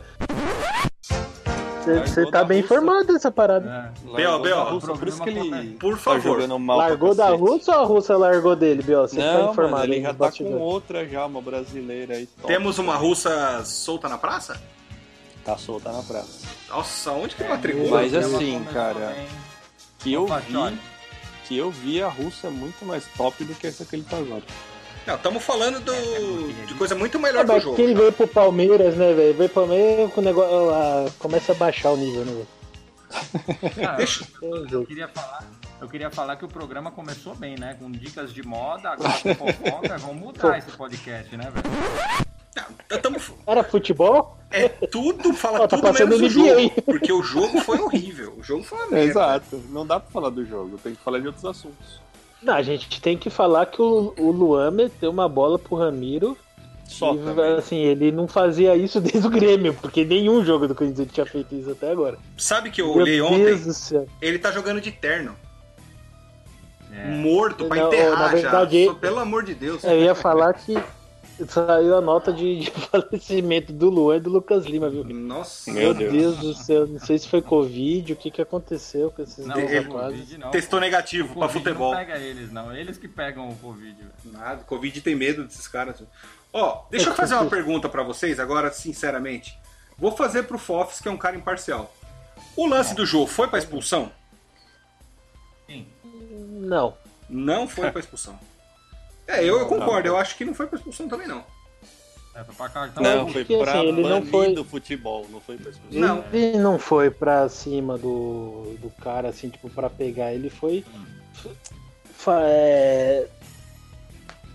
Você 1.95 2.29
tá 2.29 2.43
bem 2.43 2.61
Rússia. 2.61 2.75
informado 2.75 3.13
dessa 3.13 3.31
parada. 3.31 3.91
É. 4.05 4.15
Bel, 4.15 4.79
por 4.79 5.07
isso 5.07 5.23
que 5.23 5.29
ele. 5.29 5.71
Por 5.79 5.93
tá 5.95 6.01
favor. 6.01 6.47
Tá 6.47 6.75
largou 6.75 7.15
da 7.15 7.29
Rússia 7.29 7.73
ou 7.75 7.81
a 7.81 7.85
Rússia 7.85 8.17
largou 8.17 8.55
dele, 8.55 8.83
Bel? 8.83 9.07
Você 9.07 9.17
tá 9.17 9.49
informado. 9.49 9.81
Mano, 9.81 9.93
ele 9.93 10.01
já 10.01 10.13
tá 10.13 10.31
com 10.31 10.57
outra 10.59 11.07
já, 11.07 11.25
uma 11.25 11.41
brasileira 11.41 12.15
aí. 12.15 12.27
Top. 12.27 12.47
Temos 12.47 12.77
uma 12.79 12.95
russa 12.95 13.63
solta 13.65 14.07
na 14.09 14.17
praça? 14.17 14.59
Tá 15.43 15.57
solta 15.57 15.91
na 15.91 16.03
praça. 16.03 16.47
Nossa, 16.69 17.11
onde 17.13 17.35
que 17.35 17.43
matricula? 17.43 18.01
Mas 18.01 18.13
assim, 18.13 18.63
cara, 18.73 19.15
que 19.99 20.11
eu 20.11 20.25
vi, 20.25 20.79
que 21.47 21.57
eu 21.57 21.71
vi 21.71 22.01
a 22.01 22.09
Rússia 22.09 22.49
muito 22.49 22.85
mais 22.85 23.05
top 23.15 23.43
do 23.45 23.55
que 23.55 23.67
essa 23.67 23.85
que 23.85 23.95
ele 23.95 24.03
tá 24.03 24.17
agora. 24.17 24.43
Não, 25.07 25.15
estamos 25.15 25.41
falando 25.41 25.79
do, 25.79 26.65
de 26.65 26.73
coisa 26.73 26.93
muito 26.93 27.17
melhor 27.17 27.45
é, 27.45 27.45
do 27.45 27.59
jogo. 27.61 27.77
Que 27.77 27.81
ele 27.81 27.93
veio 27.93 28.11
pro 28.11 28.27
Palmeiras, 28.27 28.97
né, 28.97 29.13
velho? 29.13 29.33
Veio 29.33 29.49
pro 29.49 29.61
Palmeiras 29.61 30.11
com 30.11 30.19
o 30.19 30.23
negócio. 30.23 31.13
Começa 31.17 31.53
a 31.53 31.55
baixar 31.55 31.91
o 31.91 31.97
nível, 31.97 32.25
né, 32.25 32.33
velho? 32.33 33.95
Deixa... 33.95 34.27
eu, 34.69 34.85
queria 34.85 35.07
falar, 35.07 35.45
eu 35.79 35.87
queria 35.87 36.11
falar 36.11 36.35
que 36.35 36.43
o 36.43 36.47
programa 36.49 36.91
começou 36.91 37.33
bem, 37.33 37.55
né? 37.57 37.77
Com 37.79 37.89
dicas 37.89 38.33
de 38.33 38.45
moda, 38.45 38.89
agora 38.89 39.13
com 39.13 39.33
fofoca. 39.47 39.97
Vamos 39.97 40.17
mudar 40.17 40.57
esse 40.57 40.71
podcast, 40.71 41.37
né, 41.37 41.53
velho? 41.53 43.01
Tamo... 43.01 43.17
Era 43.45 43.63
futebol? 43.63 44.37
É 44.51 44.67
tudo, 44.67 45.33
fala 45.33 45.61
oh, 45.61 45.67
tá 45.69 45.77
tudo 45.77 45.93
menos 45.93 46.21
o 46.21 46.29
jogo. 46.29 46.81
Porque 46.81 47.13
o 47.13 47.23
jogo 47.23 47.61
foi 47.61 47.79
horrível. 47.79 48.33
O 48.37 48.43
jogo 48.43 48.63
foi 48.63 48.77
uma 48.79 48.87
merda. 48.87 49.09
Exato. 49.09 49.63
Não 49.69 49.87
dá 49.87 50.01
pra 50.01 50.11
falar 50.11 50.31
do 50.31 50.45
jogo, 50.45 50.77
tem 50.79 50.93
que 50.93 51.01
falar 51.01 51.19
de 51.19 51.27
outros 51.27 51.45
assuntos. 51.45 52.01
Não, 52.41 52.53
a 52.53 52.61
gente 52.61 53.01
tem 53.01 53.17
que 53.17 53.29
falar 53.29 53.65
que 53.65 53.81
o, 53.81 54.13
o 54.17 54.31
Luan 54.31 54.71
meteu 54.71 55.09
uma 55.09 55.27
bola 55.27 55.57
pro 55.57 55.75
Ramiro. 55.75 56.37
Só 56.85 57.13
e, 57.13 57.17
também. 57.17 57.53
assim, 57.55 57.77
ele 57.77 58.11
não 58.11 58.27
fazia 58.27 58.75
isso 58.75 58.99
desde 59.01 59.27
o 59.27 59.29
Grêmio, 59.29 59.73
porque 59.73 60.05
nenhum 60.05 60.43
jogo 60.45 60.67
do 60.67 60.75
Corinthians 60.75 61.11
tinha 61.11 61.25
feito 61.25 61.53
isso 61.53 61.71
até 61.71 61.91
agora. 61.91 62.17
Sabe 62.37 62.71
que 62.71 62.81
eu 62.81 62.87
Meu 62.87 63.03
olhei 63.03 63.21
ontem? 63.21 63.59
Ele 64.21 64.39
tá 64.39 64.51
jogando 64.51 64.79
de 64.79 64.91
terno. 64.91 65.35
É. 66.91 67.09
Morto 67.09 67.65
pra 67.65 67.77
não, 67.77 67.87
enterrar 67.87 68.19
na 68.19 68.27
verdade, 68.29 68.85
já. 68.85 68.91
Só, 68.91 68.97
pelo 68.97 69.19
amor 69.19 69.43
de 69.43 69.53
Deus. 69.53 69.83
Eu 69.83 69.99
ia 70.01 70.15
falar 70.15 70.53
que 70.53 70.77
Saiu 71.47 71.95
a 71.95 72.01
nota 72.01 72.33
de, 72.33 72.61
de, 72.61 72.71
falecimento 72.89 73.71
do 73.71 73.89
Luan 73.89 74.17
e 74.17 74.19
do 74.19 74.29
Lucas 74.29 74.65
Lima, 74.65 74.89
viu? 74.89 75.03
Nossa, 75.03 75.71
meu 75.71 75.93
Deus. 75.93 76.11
Deus. 76.11 76.37
do 76.37 76.53
céu. 76.53 76.87
Não 76.87 76.99
sei 76.99 77.19
se 77.19 77.27
foi 77.27 77.41
Covid, 77.41 78.13
o 78.13 78.15
que, 78.15 78.31
que 78.31 78.41
aconteceu 78.41 79.11
com 79.11 79.21
esses 79.21 79.45
não, 79.45 79.55
dois 79.55 79.71
rapazes. 79.71 80.37
Testou 80.51 80.79
negativo 80.79 81.35
para 81.35 81.49
futebol. 81.49 81.91
Não 81.91 81.99
pega 81.99 82.17
eles, 82.17 82.51
não. 82.51 82.75
Eles 82.75 82.97
que 82.97 83.07
pegam 83.07 83.49
o 83.49 83.55
Covid. 83.57 83.97
Nada, 84.25 84.63
Covid 84.63 84.99
tem 85.01 85.15
medo 85.15 85.43
desses 85.43 85.67
caras. 85.67 86.01
Ó, 86.51 86.85
deixa 86.89 87.09
eu 87.09 87.13
fazer 87.15 87.35
uma 87.35 87.49
pergunta 87.49 87.87
para 87.87 88.01
vocês 88.03 88.39
agora, 88.39 88.71
sinceramente. 88.71 89.57
Vou 89.97 90.11
fazer 90.11 90.43
pro 90.43 90.57
Fofs, 90.57 90.99
que 90.99 91.07
é 91.07 91.11
um 91.11 91.17
cara 91.17 91.35
imparcial. 91.35 91.93
O 92.55 92.65
lance 92.65 92.95
do 92.95 93.05
jogo 93.05 93.27
foi 93.27 93.47
para 93.47 93.59
expulsão? 93.59 94.11
Sim. 95.67 95.87
Não. 96.03 96.95
Não 97.29 97.67
foi 97.67 97.91
para 97.91 97.99
expulsão. 97.99 98.39
É, 99.27 99.43
eu, 99.43 99.59
eu 99.59 99.65
concordo. 99.65 100.07
Eu 100.07 100.17
acho 100.17 100.37
que 100.37 100.45
não 100.45 100.53
foi 100.53 100.67
pra 100.67 100.77
expulsão 100.77 101.07
também, 101.07 101.27
não. 101.27 101.43
É, 102.33 102.43
foi 102.43 102.55
pra 102.55 102.69
cartão. 102.69 103.03
Não, 103.03 103.27
foi 103.27 103.43
pra 103.43 103.71
assim, 103.71 103.87
ele 103.87 104.01
não 104.03 104.25
foi 104.25 104.53
do 104.53 104.63
futebol, 104.63 105.25
não 105.29 105.41
foi 105.41 105.57
pra 105.57 105.71
expulsão. 105.71 105.99
Não. 105.99 106.23
Ele 106.31 106.57
não 106.57 106.79
foi 106.79 107.09
pra 107.09 107.49
cima 107.49 107.97
do, 107.97 108.75
do 108.79 108.89
cara, 109.01 109.29
assim, 109.29 109.49
tipo, 109.49 109.69
pra 109.69 109.89
pegar. 109.89 110.33
Ele 110.33 110.49
foi... 110.49 110.85
É... 112.27 113.27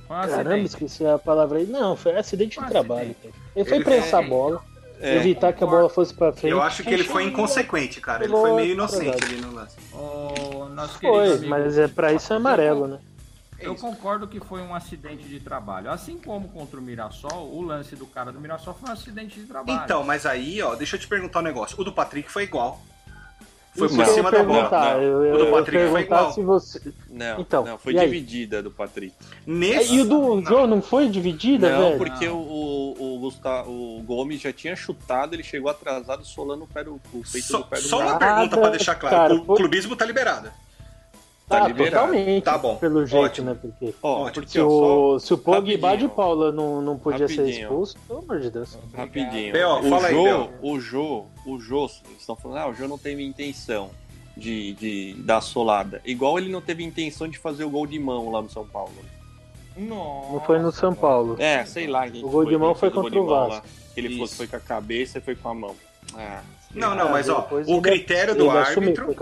Caramba, 0.09 0.59
esqueci 0.59 1.07
a 1.07 1.19
palavra 1.19 1.59
aí. 1.59 1.67
Não, 1.67 1.97
foi 1.97 2.17
acidente 2.17 2.61
de 2.61 2.67
trabalho. 2.67 3.17
Ele 3.57 3.65
foi 3.65 3.79
ele 3.79 3.85
prensar 3.85 4.23
a 4.23 4.27
bola. 4.27 4.63
É, 5.01 5.17
evitar 5.17 5.53
que 5.53 5.65
a 5.65 5.67
bola 5.67 5.89
fosse 5.89 6.15
pra 6.15 6.33
frente. 6.33 6.53
Eu 6.53 6.63
acho 6.63 6.85
que 6.85 6.91
ele 6.91 7.03
foi 7.03 7.25
inconsequente, 7.25 8.01
cara. 8.01 8.23
Ele 8.23 8.33
foi 8.33 8.53
meio 8.53 8.75
inocente 8.75 9.25
ali 9.25 9.41
no 9.41 9.53
lance. 9.53 9.77
Oh, 9.93 10.69
foi, 11.01 11.41
mas 11.47 11.77
é 11.77 11.89
pra 11.89 12.13
isso 12.13 12.33
é 12.33 12.37
amarelo, 12.37 12.87
né? 12.87 12.99
É 13.63 13.67
eu 13.67 13.75
concordo 13.75 14.27
que 14.27 14.41
foi 14.41 14.61
um 14.61 14.75
acidente 14.75 15.25
de 15.25 15.41
trabalho. 15.41 15.91
Assim 15.91 16.19
como 16.19 16.49
contra 16.49 16.79
o 16.79 16.83
Mirassol, 16.83 17.53
o 17.53 17.63
lance 17.63 17.95
do 17.97 18.07
cara 18.07 18.33
do 18.33 18.41
Mirassol 18.41 18.75
foi 18.75 18.91
um 18.91 18.93
acidente 18.93 19.41
de 19.41 19.47
trabalho. 19.47 19.83
Então, 19.85 20.03
mas 20.05 20.27
aí, 20.27 20.61
ó, 20.61 20.75
deixa 20.75 20.97
eu 20.97 21.01
te 21.01 21.09
perguntar 21.09 21.41
um 21.41 21.43
negócio. 21.43 21.81
O 21.81 21.85
do 21.85 21.93
Patrick 21.93 22.31
foi 22.31 22.45
igual. 22.45 22.81
Foi 23.75 23.89
por 23.89 24.07
cima 24.07 24.31
da 24.31 24.43
bola. 24.43 24.99
Eu, 25.01 25.25
eu, 25.25 25.35
o 25.35 25.39
do 25.39 25.51
Patrick 25.51 25.89
foi 25.89 26.01
igual. 26.03 26.33
Se 26.33 26.43
você... 26.43 26.93
Não, 27.09 27.41
então, 27.41 27.65
não, 27.65 27.79
foi 27.79 27.95
dividida 27.95 28.59
aí? 28.59 28.63
do 28.63 28.71
Patrick. 28.71 29.15
Nesse... 29.47 29.95
E 29.95 30.01
o 30.03 30.05
do 30.05 30.37
não. 30.37 30.45
João 30.45 30.67
não 30.67 30.83
foi 30.83 31.09
dividida, 31.09 31.71
não, 31.71 31.81
velho? 31.81 31.99
porque 31.99 32.27
não. 32.27 32.37
o, 32.37 33.15
o, 33.17 33.19
Gustavo, 33.21 33.71
o 33.71 34.03
Gomes 34.03 34.43
já 34.43 34.53
tinha 34.53 34.77
chutado, 34.77 35.35
ele 35.35 35.43
chegou 35.43 35.71
atrasado 35.71 36.23
solando 36.23 36.65
o, 36.65 36.67
pé 36.67 36.85
do, 36.85 36.97
o 36.97 37.25
peito 37.33 37.47
só, 37.47 37.59
do 37.59 37.65
pé 37.65 37.77
do 37.77 37.83
Só 37.83 38.01
uma 38.01 38.19
pergunta 38.19 38.59
pra 38.59 38.69
deixar 38.69 38.95
claro. 38.95 39.17
Cara, 39.17 39.35
o 39.35 39.45
foi... 39.45 39.57
clubismo 39.57 39.97
tá 39.97 40.05
liberado. 40.05 40.51
Tá, 41.49 41.69
tá 41.69 41.75
totalmente. 41.75 42.45
Tá 42.45 42.57
bom. 42.59 42.77
Pelo 42.77 43.05
jeito, 43.07 43.25
Ótimo. 43.25 43.51
né? 43.51 43.59
Porque, 43.61 43.95
ó, 44.03 44.31
porque 44.31 44.49
se, 44.49 44.61
o, 44.61 45.19
se 45.19 45.35
o 45.35 45.39
Pogba 45.39 45.97
de 45.97 46.09
Paula 46.09 46.51
não, 46.51 46.81
não 46.81 46.99
podia 46.99 47.27
rapidinho. 47.27 47.47
ser 47.47 47.61
expulso, 47.63 47.97
pelo 48.07 48.21
amor 48.21 48.41
de 48.41 48.51
Deus. 48.51 48.79
Rapidinho. 48.95 49.55
O, 49.55 49.89
fala 49.91 50.11
Jô, 50.11 50.27
aí, 50.27 50.51
o 50.63 50.81
Jô, 50.81 51.25
o 51.47 51.59
Jô, 51.59 51.91
estão 52.19 52.37
falando, 52.37 52.59
ah, 52.59 52.69
o 52.69 52.75
Jô 52.75 52.89
não 52.89 52.97
teve 52.97 53.23
intenção 53.23 53.91
de, 54.37 54.73
de 54.75 55.15
dar 55.19 55.41
solada. 55.41 56.01
Igual 56.05 56.39
ele 56.39 56.51
não 56.51 56.61
teve 56.61 56.83
intenção 56.83 57.29
de 57.29 57.39
fazer 57.39 57.65
o 57.65 57.71
gol 57.71 57.87
de 57.87 57.99
mão 57.99 58.31
lá 58.31 58.41
no 58.41 58.49
São 58.49 58.67
Paulo. 58.67 58.93
Nossa. 59.77 60.33
Não 60.33 60.41
foi 60.41 60.59
no 60.59 60.73
São 60.73 60.95
Paulo. 60.95 61.37
É, 61.39 61.65
sei 61.65 61.87
lá. 61.87 62.07
O 62.23 62.31
gol 62.31 62.45
de 62.45 62.57
mão 62.57 62.75
foi 62.75 62.91
contra 62.91 63.21
o 63.21 63.27
Vasco. 63.27 63.67
Ele 63.97 64.17
foi, 64.17 64.27
foi 64.27 64.47
com 64.47 64.57
a 64.57 64.61
cabeça 64.61 65.19
e 65.19 65.21
foi 65.21 65.35
com 65.35 65.49
a 65.49 65.55
mão. 65.55 65.77
Ah, 66.15 66.43
não, 66.75 66.95
não, 66.95 67.11
mas 67.11 67.29
ó, 67.29 67.49
o 67.67 67.81
critério 67.81 68.35
do 68.35 68.51
árbitro 68.51 69.15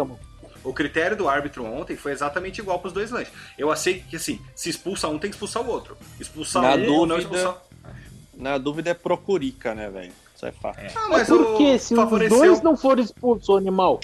o 0.65 0.73
critério 0.73 1.17
do 1.17 1.29
árbitro 1.29 1.65
ontem 1.65 1.97
foi 1.97 2.13
exatamente 2.13 2.61
igual 2.61 2.79
para 2.79 2.89
os 2.89 2.93
dois 2.93 3.11
lances. 3.11 3.33
Eu 3.57 3.71
achei 3.71 4.01
que, 4.01 4.17
assim, 4.17 4.41
se 4.55 4.69
expulsa 4.71 5.09
um, 5.09 5.19
tem 5.19 5.31
que 5.31 5.37
expulsar 5.37 5.63
o 5.63 5.69
outro. 5.69 5.97
Expulsar 6.19 6.63
na 6.63 6.75
um 6.75 6.77
dúvida, 6.77 6.93
ou 6.93 7.07
não 7.07 7.19
expulsar. 7.19 7.63
Na 8.35 8.59
dúvida 8.59 8.91
é 8.91 8.95
procurica, 8.95 9.75
né, 9.75 9.91
velho? 9.91 10.13
Isso 10.35 10.47
é 10.47 10.53
fácil. 10.53 10.83
É. 10.83 10.93
Ah, 10.95 11.09
mas 11.11 11.29
por 11.29 11.57
que? 11.57 11.79
Se 11.79 11.95
favoreceu... 11.95 12.37
os 12.37 12.43
dois 12.43 12.63
não 12.63 12.77
forem 12.77 13.05
expulsos, 13.05 13.49
o 13.49 13.57
animal. 13.57 14.01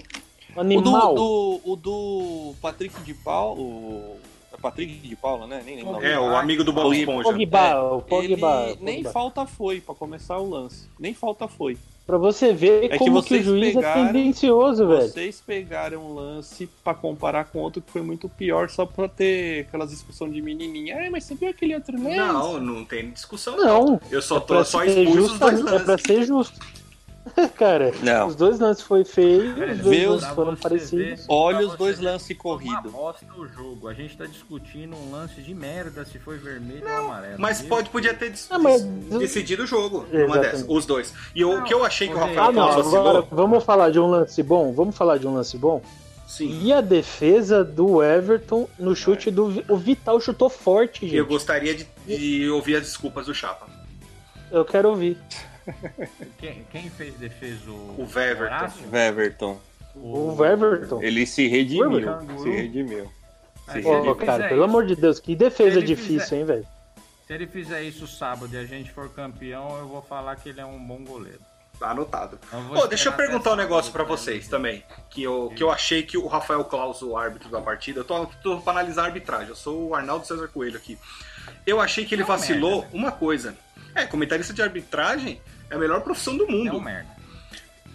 O 0.55 0.61
animal. 0.61 1.13
O 1.13 1.15
do, 1.15 1.61
do, 1.65 1.73
o 1.73 1.77
do 1.77 2.55
Patrick 2.61 3.01
de 3.03 3.15
Paulo. 3.15 4.17
É 4.53 4.59
Patrick 4.59 4.95
de 4.95 5.17
Paula, 5.17 5.47
né? 5.47 5.63
Nem 5.65 5.77
lembro. 5.77 6.05
É, 6.05 6.19
o 6.19 6.35
amigo 6.35 6.65
do 6.65 6.73
Bob 6.73 6.99
Esponja. 6.99 7.31
Pogba, 7.31 7.59
é, 7.59 7.79
o 7.79 8.01
Pogba, 8.01 8.69
ele 8.69 8.79
nem 8.81 9.05
falta 9.05 9.47
foi 9.47 9.81
para 9.81 9.95
começar 9.95 10.39
o 10.39 10.49
lance. 10.49 10.89
Nem 10.99 11.13
falta 11.13 11.47
foi. 11.47 11.77
Pra 12.07 12.19
você 12.19 12.53
ver 12.53 12.85
é 12.85 12.99
como 12.99 13.21
que, 13.21 13.31
que 13.31 13.35
o 13.41 13.43
juiz 13.43 13.71
é 13.71 13.75
pegaram, 13.75 14.05
é 14.05 14.13
tendencioso, 14.13 14.87
velho. 14.87 15.09
Vocês 15.09 15.43
pegaram 15.45 16.07
um 16.07 16.15
lance 16.15 16.69
para 16.85 16.95
comparar 16.95 17.47
com 17.47 17.59
outro 17.59 17.83
que 17.83 17.91
foi 17.91 18.01
muito 18.01 18.29
pior 18.29 18.71
só 18.71 18.87
pra 18.87 19.09
ter 19.09 19.67
aquelas 19.67 19.91
discussões 19.91 20.33
de 20.33 20.41
menininha. 20.41 20.95
É, 20.95 21.11
mas 21.11 21.25
você 21.25 21.35
viu 21.35 21.49
aquele 21.49 21.75
outro 21.75 22.01
lance? 22.01 22.17
Não, 22.17 22.61
não 22.61 22.85
tem 22.85 23.11
discussão. 23.11 23.57
Não. 23.57 24.01
Eu 24.09 24.23
só 24.23 24.37
é 24.37 24.41
tô 24.41 24.65
só 24.65 24.85
expulso 24.85 25.33
os 25.33 25.39
dois 25.41 25.61
lances. 25.61 25.81
É 25.81 25.85
pra 25.85 25.99
ser 25.99 26.23
justo. 26.23 26.61
Cara, 27.57 27.93
não. 28.03 28.29
os 28.29 28.35
dois 28.35 28.59
lances 28.59 28.83
foi 28.83 29.05
feio, 29.05 29.51
os 29.51 29.79
dois 29.81 30.07
lances 30.07 30.29
foram 30.29 30.57
parecidos. 30.57 31.25
Olha 31.29 31.67
os 31.67 31.75
dois 31.77 31.99
lances 32.01 32.37
corridos. 32.37 32.93
Mostra 32.93 33.29
o 33.37 33.49
jogo. 33.49 33.89
A 33.89 33.95
gente 33.95 34.17
tá 34.17 34.27
discutindo 34.27 34.97
um 34.97 35.11
lance 35.11 35.41
de 35.41 35.55
merda 35.55 36.05
se 36.05 36.19
foi 36.19 36.39
vermelho 36.39 36.85
não, 36.85 37.05
ou 37.05 37.11
amarelo. 37.11 37.37
Mas 37.39 37.63
pode, 37.63 37.91
podia 37.91 38.15
ter 38.15 38.33
ah, 38.51 38.59
mas... 38.59 38.83
decidido 38.83 39.65
o 39.65 39.67
jogo 39.67 40.07
numa 40.13 40.39
dessas, 40.39 40.65
os 40.69 40.87
dois. 40.87 41.13
E 41.35 41.45
o 41.45 41.63
que 41.65 41.75
eu 41.75 41.85
achei 41.85 42.09
que 42.09 42.15
o 42.15 42.19
Rafael 42.19 42.41
ah, 42.43 42.53
não, 42.53 42.71
agora, 42.71 43.23
Vamos 43.31 43.65
falar 43.65 43.91
de 43.91 43.99
um 43.99 44.09
lance 44.09 44.43
bom? 44.43 44.73
Vamos 44.73 44.97
falar 44.97 45.19
de 45.19 45.27
um 45.27 45.35
lance 45.35 45.57
bom? 45.57 45.83
Sim. 46.27 46.61
E 46.63 46.73
a 46.73 46.81
defesa 46.81 47.63
do 47.65 48.03
Everton 48.03 48.69
no 48.79 48.97
chute 48.97 49.31
do. 49.31 49.63
O 49.69 49.77
Vital 49.77 50.21
chutou 50.21 50.51
forte, 50.51 51.03
gente. 51.03 51.17
Eu 51.17 51.27
gostaria 51.27 51.75
de, 51.75 51.87
de 52.05 52.51
ouvir 52.51 52.77
as 52.77 52.83
desculpas 52.83 53.27
do 53.27 53.35
Chapa. 53.35 53.69
Eu 54.51 54.65
quero 54.65 54.89
ouvir. 54.89 55.17
Quem, 56.39 56.65
quem 56.71 56.91
fez 56.91 57.15
defesa? 57.15 57.71
O, 57.71 57.97
o 57.99 58.07
Veverton. 58.07 58.69
Veverton. 58.91 59.61
O, 59.95 60.29
o 60.29 60.37
Veverton. 60.37 61.03
Ele 61.03 61.27
se 61.27 61.49
redimiu. 61.49 62.21
Se 62.39 62.51
redimiu. 62.51 63.13
Se 63.71 63.81
redimiu. 63.81 64.15
cara, 64.17 64.49
pelo 64.49 64.65
amor 64.65 64.87
de 64.87 64.95
Deus, 64.95 65.19
que 65.19 65.35
defesa 65.35 65.83
difícil, 65.83 66.21
fizer, 66.21 66.37
hein, 66.37 66.45
velho? 66.45 66.67
Se 67.27 67.33
ele 67.33 67.47
fizer 67.47 67.83
isso 67.83 68.07
sábado 68.07 68.55
e 68.55 68.59
a 68.59 68.65
gente 68.65 68.93
for 68.93 69.09
campeão, 69.11 69.77
eu 69.79 69.89
vou 69.89 70.03
falar 70.03 70.37
que 70.37 70.49
ele 70.49 70.61
é 70.61 70.65
um 70.65 70.79
bom 70.79 71.03
goleiro. 71.05 71.41
Tá 71.79 71.91
anotado. 71.91 72.39
Pô, 72.73 72.87
deixa 72.87 73.11
eu 73.11 73.13
perguntar 73.13 73.53
um 73.53 73.57
negócio 73.57 73.93
para 73.93 74.03
vocês 74.03 74.49
também. 74.49 74.83
Que 75.11 75.23
eu, 75.25 75.53
que 75.55 75.63
eu 75.63 75.71
achei 75.71 76.03
que 76.03 76.17
o 76.17 76.27
Rafael 76.27 76.65
Claus, 76.65 77.03
o 77.03 77.17
árbitro 77.17 77.51
da 77.51 77.61
partida, 77.61 78.01
eu 78.01 78.05
tô, 78.05 78.27
tô 78.43 78.61
pra 78.61 78.73
analisar 78.73 79.03
a 79.03 79.07
arbitragem. 79.07 79.49
Eu 79.49 79.57
sou 79.57 79.89
o 79.89 79.95
Arnaldo 79.95 80.27
César 80.27 80.49
Coelho 80.49 80.77
aqui. 80.77 80.99
Eu 81.67 81.81
achei 81.81 82.07
que 82.07 82.15
ele 82.15 82.25
vacilou 82.25 82.83
né? 82.83 82.89
uma 82.93 83.13
coisa. 83.13 83.57
É, 83.95 84.07
comentarista 84.07 84.55
de 84.55 84.63
arbitragem 84.63 85.41
é 85.71 85.75
a 85.75 85.79
melhor 85.79 86.01
profissão 86.01 86.37
do 86.37 86.47
mundo. 86.47 86.69
É 86.69 86.73
um 86.73 86.81
merda. 86.81 87.17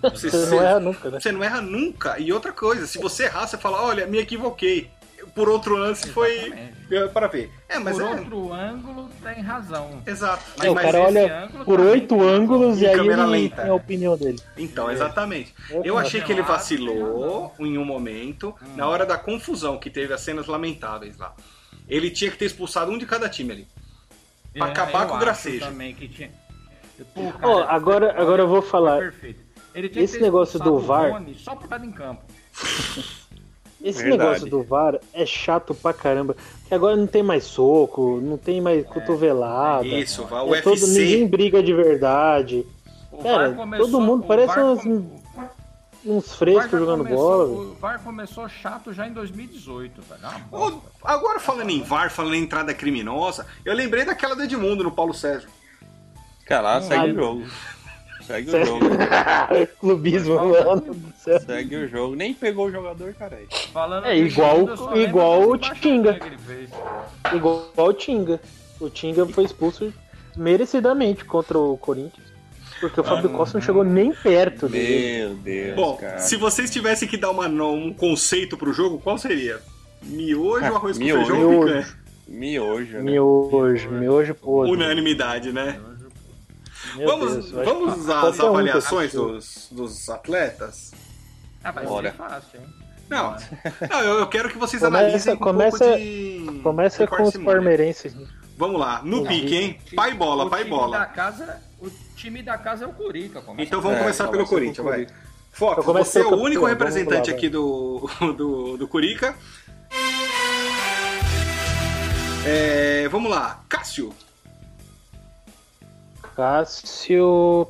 Você, 0.02 0.30
você 0.30 0.56
não 0.56 0.62
erra 0.62 0.80
nunca, 0.80 1.10
né? 1.10 1.20
Você 1.20 1.32
não 1.32 1.44
erra 1.44 1.62
nunca. 1.62 2.20
E 2.20 2.34
outra 2.34 2.52
coisa, 2.52 2.88
se 2.88 2.98
você 2.98 3.26
errar, 3.26 3.48
você 3.48 3.58
fala, 3.58 3.82
olha, 3.82 4.08
me 4.08 4.18
equivoquei. 4.18 4.90
Por 5.36 5.48
outro 5.48 5.76
lance 5.76 6.10
foi. 6.10 6.52
É, 6.90 7.08
para 7.08 7.28
ver. 7.28 7.52
É, 7.70 7.78
mas 7.78 7.96
por 7.96 8.02
é... 8.02 8.10
outro 8.10 8.54
ângulo 8.54 9.10
tem 9.24 9.42
razão. 9.42 10.02
Exato. 10.06 10.44
Mas, 10.58 10.68
o 10.68 10.76
cara 10.76 11.00
olha 11.00 11.50
por 11.64 11.78
tá 11.78 11.86
oito 11.86 12.22
ângulos 12.22 12.82
e 12.82 12.88
aí 12.88 13.00
ele 13.00 13.16
lenta. 13.16 13.62
tem 13.62 13.72
a 13.72 13.74
opinião 13.74 14.18
dele. 14.18 14.40
Então, 14.58 14.90
é. 14.90 14.94
exatamente. 14.94 15.54
É. 15.70 15.82
Eu 15.84 15.98
achei 15.98 16.22
que 16.22 16.32
ele 16.32 16.42
vacilou 16.42 17.54
em 17.60 17.78
um 17.78 17.86
momento, 17.86 18.56
hum. 18.62 18.76
na 18.76 18.88
hora 18.88 19.06
da 19.06 19.18
confusão 19.18 19.78
que 19.78 19.92
teve 19.92 20.12
as 20.12 20.22
cenas 20.22 20.48
lamentáveis 20.48 21.18
lá. 21.18 21.36
Ele 21.88 22.10
tinha 22.10 22.32
que 22.32 22.38
ter 22.38 22.46
expulsado 22.46 22.92
um 22.92 22.98
de 22.98 23.06
cada 23.06 23.30
time 23.30 23.54
ali. 23.54 23.68
Pra 24.54 24.68
é, 24.68 24.72
acabar 24.72 25.08
com 25.08 25.16
o 25.16 25.20
gracejo. 25.20 25.60
Também 25.60 25.94
que 25.94 26.08
tinha 26.08 26.32
Pô, 27.14 27.32
cara, 27.32 27.48
oh, 27.48 27.60
agora, 27.60 28.22
agora 28.22 28.44
eu 28.44 28.48
vou 28.48 28.62
falar. 28.62 29.14
Esse 29.74 30.20
negócio 30.20 30.60
do 30.60 30.80
VAR. 30.80 31.24
Só 31.38 31.56
por 31.56 31.64
estar 31.66 31.84
em 31.84 31.92
campo. 31.92 32.24
Esse 33.84 34.04
Verdade. 34.04 34.24
negócio 34.24 34.48
do 34.48 34.64
VAR 34.64 35.00
é 35.12 35.26
chato 35.26 35.74
pra 35.74 35.92
caramba. 35.92 36.36
Que 36.68 36.76
agora 36.76 36.96
não 36.96 37.08
tem 37.08 37.24
mais 37.24 37.44
soco, 37.46 38.22
não 38.22 38.38
tem 38.38 38.62
mais 38.62 38.82
é, 38.82 38.84
cotovelada. 38.84 39.88
É 39.88 40.00
isso, 40.00 40.24
vai 40.26 40.44
o 40.44 40.54
é 40.54 40.62
todo, 40.62 40.86
Ninguém 40.88 41.28
briga 41.28 41.64
de 41.64 41.74
verdade. 41.74 42.66
O 43.12 43.24
Cara, 43.24 43.52
começou, 43.54 43.86
todo 43.88 44.02
mundo 44.02 44.26
parece 44.28 44.60
uns, 44.60 44.86
uns 46.06 46.36
frescos 46.36 46.80
jogando 46.80 47.04
começou, 47.04 47.48
bola. 47.48 47.72
O 47.72 47.74
VAR 47.74 48.00
começou 48.04 48.48
chato 48.48 48.94
já 48.94 49.08
em 49.08 49.14
2018, 49.14 50.02
velho. 50.02 50.82
agora 51.04 51.40
falando 51.40 51.72
em 51.72 51.82
VAR, 51.82 52.12
falando 52.12 52.36
em 52.36 52.44
entrada 52.44 52.74
criminosa, 52.76 53.48
eu 53.66 53.74
lembrei 53.74 54.06
daquela 54.06 54.36
do 54.36 54.44
Edmundo 54.44 54.84
no 54.84 54.92
Paulo 54.92 55.14
César. 55.14 55.48
Cara, 56.46 56.82
segue 56.82 57.12
o 57.12 57.16
jogo. 57.16 57.46
Segue 58.22 58.56
o 58.56 58.66
jogo. 58.66 58.86
Clubismo, 59.80 60.36
mano. 60.36 60.96
Segue 61.46 61.76
o 61.76 61.88
jogo. 61.88 62.16
Nem 62.16 62.34
pegou 62.34 62.68
o 62.68 62.72
jogador, 62.72 63.14
cara. 63.14 63.40
Falando 63.74 64.06
é 64.06 64.18
igual, 64.18 64.68
igual 64.96 65.50
o 65.50 65.58
Tinga. 65.58 66.20
Igual 67.34 67.72
o 67.76 67.94
Tinga. 67.94 68.40
O 68.80 68.90
Tinga 68.90 69.26
foi 69.28 69.44
expulso 69.44 69.94
merecidamente 70.36 71.26
contra 71.26 71.58
o 71.58 71.78
Corinthians. 71.78 72.32
Porque 72.80 73.00
o 73.00 73.04
Fábio 73.04 73.30
Costa 73.30 73.60
não 73.60 73.66
chegou 73.66 73.84
nem 73.84 74.12
perto 74.12 74.68
dele. 74.68 75.20
Meu 75.20 75.36
Deus. 75.36 75.76
Bom, 75.76 75.98
cara. 75.98 76.18
se 76.18 76.36
vocês 76.36 76.72
tivessem 76.72 77.08
que 77.08 77.16
dar 77.16 77.30
uma, 77.30 77.48
um 77.48 77.94
conceito 77.94 78.58
pro 78.58 78.74
jogo, 78.74 78.98
qual 78.98 79.20
seria? 79.20 79.60
Miojo, 80.02 80.66
ah, 80.66 80.78
arroz 80.78 80.98
com 80.98 81.04
feijão 81.04 81.54
ou 81.54 81.66
picanha? 81.66 81.88
Miojo. 82.28 82.98
Né? 82.98 83.04
Miojo, 83.04 83.92
miojo 83.92 84.34
podre. 84.34 84.72
Unanimidade, 84.72 85.52
né? 85.52 85.80
Meu 86.96 87.08
vamos 87.08 87.34
Deus, 87.34 87.52
vamos 87.52 87.98
usar 87.98 88.28
as 88.28 88.40
avaliações 88.40 89.16
um 89.16 89.28
dos, 89.28 89.68
dos 89.72 90.10
atletas? 90.10 90.92
Ah, 91.64 91.72
vai 91.72 91.86
ser 91.86 92.14
fácil, 92.14 92.60
hein? 92.60 92.68
Não, 93.10 93.36
não 93.90 94.00
eu, 94.00 94.20
eu, 94.20 94.28
quero 94.28 94.50
que 94.50 94.58
vocês 94.58 94.82
começa, 94.82 95.06
analisem 95.06 95.36
com 95.36 95.44
começa, 95.44 95.86
um 95.86 95.90
pouco 95.90 95.98
de. 95.98 96.60
Começa 96.64 97.08
com 97.08 97.24
os 97.24 97.38
palmeirenses. 97.38 98.16
Vamos 98.58 98.80
lá, 98.80 99.02
no 99.04 99.26
pique, 99.26 99.56
hein? 99.56 99.80
Pai 99.96 100.14
bola, 100.14 100.50
pai 100.50 100.64
bola. 100.64 101.00
Da 101.00 101.06
casa, 101.08 101.62
o 101.82 101.90
time 102.16 102.42
da 102.42 102.58
casa 102.58 102.86
é 102.86 102.88
o 102.88 102.94
Curica. 102.94 103.44
Então 103.58 103.82
vamos 103.82 103.98
é, 103.98 104.02
começar 104.02 104.28
pelo 104.30 104.48
Corinthians, 104.48 104.86
vai. 104.86 105.08
Foco, 105.52 105.82
você 105.94 106.22
é 106.22 106.26
o 106.26 106.36
único 106.36 106.66
representante 106.66 107.30
lá, 107.30 107.36
aqui 107.36 107.50
do, 107.50 108.10
do, 108.38 108.78
do 108.78 108.88
Curica. 108.88 109.36
É, 112.46 113.10
vamos 113.10 113.30
lá, 113.30 113.62
Cássio. 113.68 114.14
Cássio 116.42 117.68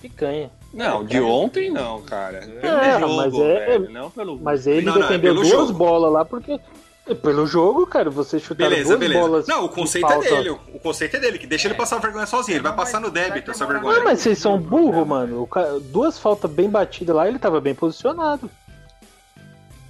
Picanha. 0.00 0.48
Não, 0.72 1.04
de 1.04 1.20
ontem 1.20 1.68
não, 1.68 2.00
cara. 2.02 2.48
É, 2.62 3.00
jogo, 3.00 3.16
mas, 3.16 3.34
é, 3.34 3.66
velho, 3.66 3.90
não 3.90 4.08
pelo... 4.08 4.38
mas 4.38 4.66
ele 4.68 4.86
não, 4.86 4.94
defendeu 4.94 5.34
não, 5.34 5.42
é 5.42 5.44
duas 5.44 5.66
jogo. 5.66 5.72
bolas 5.72 6.12
lá 6.12 6.24
porque. 6.24 6.60
Pelo 7.20 7.44
jogo, 7.44 7.84
cara, 7.88 8.10
você 8.10 8.38
chutar 8.38 8.70
duas 8.70 8.98
beleza. 8.98 9.20
bolas. 9.20 9.48
Não, 9.48 9.64
o 9.64 9.68
conceito 9.68 10.10
é 10.12 10.20
dele. 10.20 10.50
O 10.50 10.78
conceito 10.78 11.16
é 11.16 11.20
dele, 11.20 11.40
que 11.40 11.46
deixa 11.46 11.66
é. 11.66 11.72
ele 11.72 11.76
passar 11.76 11.98
vergonha 11.98 12.24
sozinho. 12.24 12.54
Ele 12.54 12.62
vai 12.62 12.76
passar 12.76 13.00
no 13.00 13.10
débito 13.10 13.50
essa 13.50 13.66
vergonha. 13.66 13.98
Não, 13.98 14.04
mas 14.04 14.20
vocês 14.20 14.38
são 14.38 14.58
burro, 14.58 15.04
mano. 15.04 15.48
Duas 15.90 16.16
faltas 16.16 16.48
bem 16.48 16.70
batidas 16.70 17.16
lá, 17.16 17.26
ele 17.26 17.40
tava 17.40 17.60
bem 17.60 17.74
posicionado. 17.74 18.48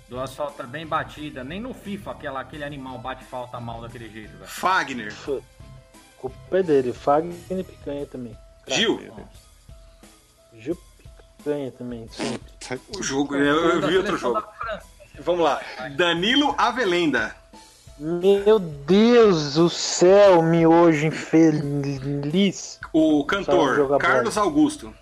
Duas 0.09 0.35
faltas 0.35 0.67
bem 0.67 0.87
batidas. 0.87 1.47
Nem 1.47 1.61
no 1.61 1.75
FIFA 1.75 2.13
aquela, 2.13 2.41
aquele 2.41 2.65
animal 2.65 2.97
bate 2.97 3.23
falta 3.25 3.61
mal 3.61 3.83
daquele 3.83 4.09
jeito, 4.09 4.33
velho. 4.33 4.49
Fagner 4.49 5.13
culpa 6.31 6.59
é 6.59 6.63
dele. 6.63 6.93
Fagner 6.93 7.35
e 7.51 7.63
Picanha 7.65 8.07
também. 8.07 8.37
Gil. 8.69 9.01
Gil 10.59 10.79
Picanha 11.39 11.71
também, 11.73 12.09
sim. 12.11 12.39
O 12.99 13.03
jogo, 13.03 13.35
eu, 13.37 13.71
eu 13.81 13.87
vi 13.87 13.97
outro 13.99 14.17
jogo. 14.17 14.43
Vamos 15.21 15.43
lá. 15.45 15.61
Danilo 15.97 16.55
Avelenda. 16.59 17.35
Meu 17.99 18.59
Deus 18.59 19.55
do 19.55 19.71
céu, 19.71 20.43
miojo 20.43 21.07
infeliz. 21.07 22.81
O 22.93 23.25
cantor 23.25 23.99
Carlos 23.99 24.37
Augusto. 24.37 24.93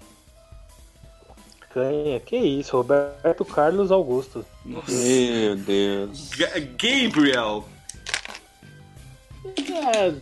picanha. 1.61 2.21
Que 2.21 2.37
isso, 2.37 2.76
Roberto 2.76 3.45
Carlos 3.47 3.91
Augusto. 3.91 4.45
Meu 4.64 5.57
Deus. 5.57 6.29
Ga- 6.31 6.50
Gabriel. 6.76 7.67
É, 9.95 10.12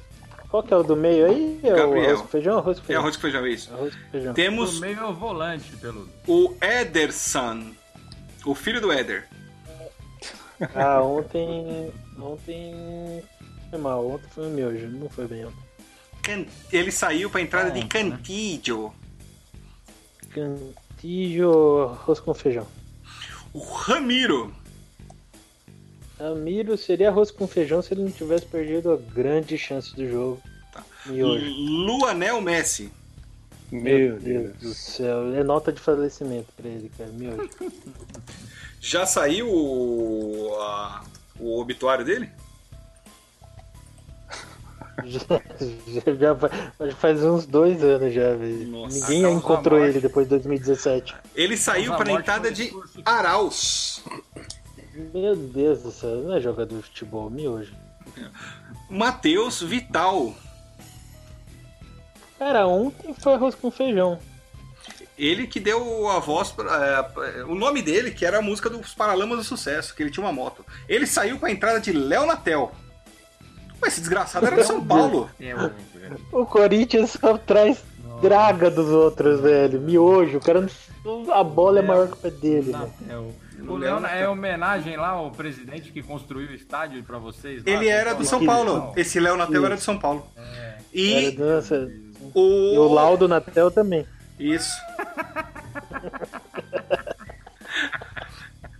qual 0.51 0.63
que 0.63 0.73
é 0.75 0.77
o 0.77 0.83
do 0.83 0.97
meio 0.97 1.27
aí? 1.27 1.61
É 1.63 1.73
o 1.73 1.77
Gabriel. 1.77 2.07
arroz 2.07 2.21
com 2.23 2.29
feijão? 2.29 2.59
Arroz 2.59 2.79
com 2.79 2.83
É 2.85 2.87
feijão. 2.87 3.01
arroz 3.03 3.17
com 3.17 3.23
feijão, 3.23 3.47
isso. 3.47 3.73
Arroz 3.75 3.95
com 3.95 4.11
feijão. 4.11 4.35
Temos 4.35 4.81
meio 4.81 4.99
é 5.01 5.05
o 5.07 5.15
volante, 5.15 5.77
pelo. 5.77 6.09
o 6.27 6.55
Ederson, 6.61 7.73
o 8.45 8.55
filho 8.55 8.81
do 8.81 8.91
Éder. 8.93 9.27
Ah, 10.75 11.01
ontem. 11.03 11.91
Ontem. 12.21 13.23
Foi 13.71 13.79
mal, 13.79 14.07
ontem 14.07 14.27
foi 14.35 14.47
o 14.47 14.51
miojo, 14.51 14.89
não 14.89 15.09
foi 15.09 15.27
bem 15.27 15.47
ontem. 15.47 15.57
Can- 16.23 16.45
Ele 16.71 16.93
saiu 16.93 17.31
pra 17.31 17.41
entrada 17.41 17.71
de 17.71 17.81
Ontem, 17.81 18.05
né? 18.05 18.11
Cantillo. 18.19 18.95
Cantillo, 20.31 21.83
arroz 21.93 22.21
com 22.21 22.35
feijão. 22.35 22.67
O 23.55 23.61
Ramiro. 23.65 24.53
Ramiro 26.21 26.77
seria 26.77 27.09
arroz 27.09 27.31
com 27.31 27.49
feijão 27.49 27.81
se 27.81 27.95
ele 27.95 28.03
não 28.05 28.11
tivesse 28.11 28.45
perdido 28.45 28.93
a 28.93 28.97
grande 28.97 29.57
chance 29.57 29.95
do 29.97 30.07
jogo. 30.09 30.43
Tá. 30.73 30.85
Miojo. 31.07 31.47
Luanel 31.47 32.41
Messi. 32.43 32.93
Meu 33.73 34.19
Deus 34.19 34.55
do 34.57 34.75
céu, 34.75 35.33
é 35.35 35.43
nota 35.45 35.73
de 35.73 35.81
falecimento 35.81 36.49
pra 36.57 36.69
ele, 36.69 36.91
cara. 36.99 37.11
Miojo. 37.11 37.49
Já 38.83 39.05
saiu 39.07 39.49
o, 39.49 40.55
a- 40.61 41.05
o 41.39 41.61
obituário 41.61 42.05
dele? 42.05 42.31
já, 45.05 45.21
já- 45.87 46.87
já 46.87 46.95
faz- 46.97 47.23
uns 47.23 47.45
dois 47.47 47.83
anos 47.85 48.13
já, 48.15 48.35
velho. 48.35 48.67
Nossa. 48.69 48.99
Ninguém 48.99 49.33
encontrou 49.35 49.79
ele 49.85 50.01
depois 50.01 50.27
de 50.27 50.31
2017. 50.31 51.15
Ele 51.35 51.57
saiu 51.57 51.93
Mas 51.93 51.95
a 51.95 51.97
para 51.99 52.09
a 52.09 52.13
morte 52.13 52.23
entrada 52.23 52.51
de 52.53 52.63
esforço. 52.65 54.05
Meu 55.15 55.35
Deus 55.37 55.83
do 55.83 55.91
céu, 55.91 56.17
não 56.23 56.35
é 56.37 56.41
jogador 56.41 56.77
de 56.77 56.83
futebol, 56.85 57.31
miojo. 57.31 57.73
Matheus 58.89 59.63
Vital. 59.63 60.35
Cara, 62.39 62.67
ontem 62.67 63.15
foi 63.15 63.35
arroz 63.35 63.55
com 63.55 63.71
feijão. 63.71 64.19
Ele 65.19 65.47
que 65.47 65.61
deu 65.61 66.09
a 66.09 66.19
voz, 66.19 66.51
pra- 66.51 67.13
é, 67.37 67.45
o 67.45 67.55
nome 67.55 67.83
dele, 67.83 68.11
que 68.11 68.25
era 68.25 68.39
a 68.39 68.43
música 68.43 68.71
dos 68.71 68.95
Paralamas 68.95 69.37
do 69.39 69.45
Sucesso, 69.45 69.95
que 69.95 70.03
ele 70.03 70.11
tinha 70.11 70.25
uma 70.25 70.33
moto. 70.33 70.65
Ele 70.89 71.07
saiu 71.07 71.39
para 71.39 71.49
a 71.49 71.53
entrada 71.53 71.79
de 71.81 71.93
Léo 71.93 72.25
Natel. 72.27 72.73
Ué, 73.83 73.89
esse 73.89 74.01
desgraçado 74.01 74.47
era 74.47 74.57
de 74.57 74.65
São 74.65 74.83
Paulo. 74.85 75.29
É, 75.39 75.55
o- 75.55 76.41
O 76.41 76.47
Corinthians 76.47 77.11
só 77.21 77.37
traz 77.37 77.85
draga 78.23 78.71
dos 78.71 78.89
outros, 78.89 79.41
velho. 79.41 79.79
Miojo, 79.81 80.39
o 80.39 80.41
cara 80.41 80.63
não- 80.63 81.33
A 81.33 81.45
bola 81.45 81.79
é 81.79 81.83
maior 81.83 82.07
que 82.09 82.15
o 82.15 82.17
pé 82.17 82.31
dele, 82.31 82.73
velho. 82.73 82.79
Natel. 82.79 83.23
No 83.23 83.35
O 83.67 83.79
Natel. 83.79 84.09
é 84.09 84.29
homenagem 84.29 84.97
lá 84.97 85.09
ao 85.11 85.31
presidente 85.31 85.91
que 85.93 86.03
construiu 86.03 86.49
o 86.51 86.55
estádio 86.55 87.03
pra 87.03 87.19
vocês. 87.19 87.65
lá, 87.65 87.71
Ele 87.73 87.89
era 87.89 88.15
do 88.15 88.25
São 88.25 88.45
Paulo. 88.45 88.93
Esse 88.97 89.19
Léo 89.21 89.37
Natel 89.37 89.65
era 89.67 89.77
de 89.77 89.83
São 89.83 89.99
Paulo. 89.99 90.27
Era, 90.37 90.79
E 90.93 91.33
nossa, 91.39 91.75
E 92.35 92.79
o 92.79 92.83
o. 92.83 92.93
Laudo 92.93 93.27
Natel 93.29 93.71
também. 93.71 94.07
Isso. 94.39 94.71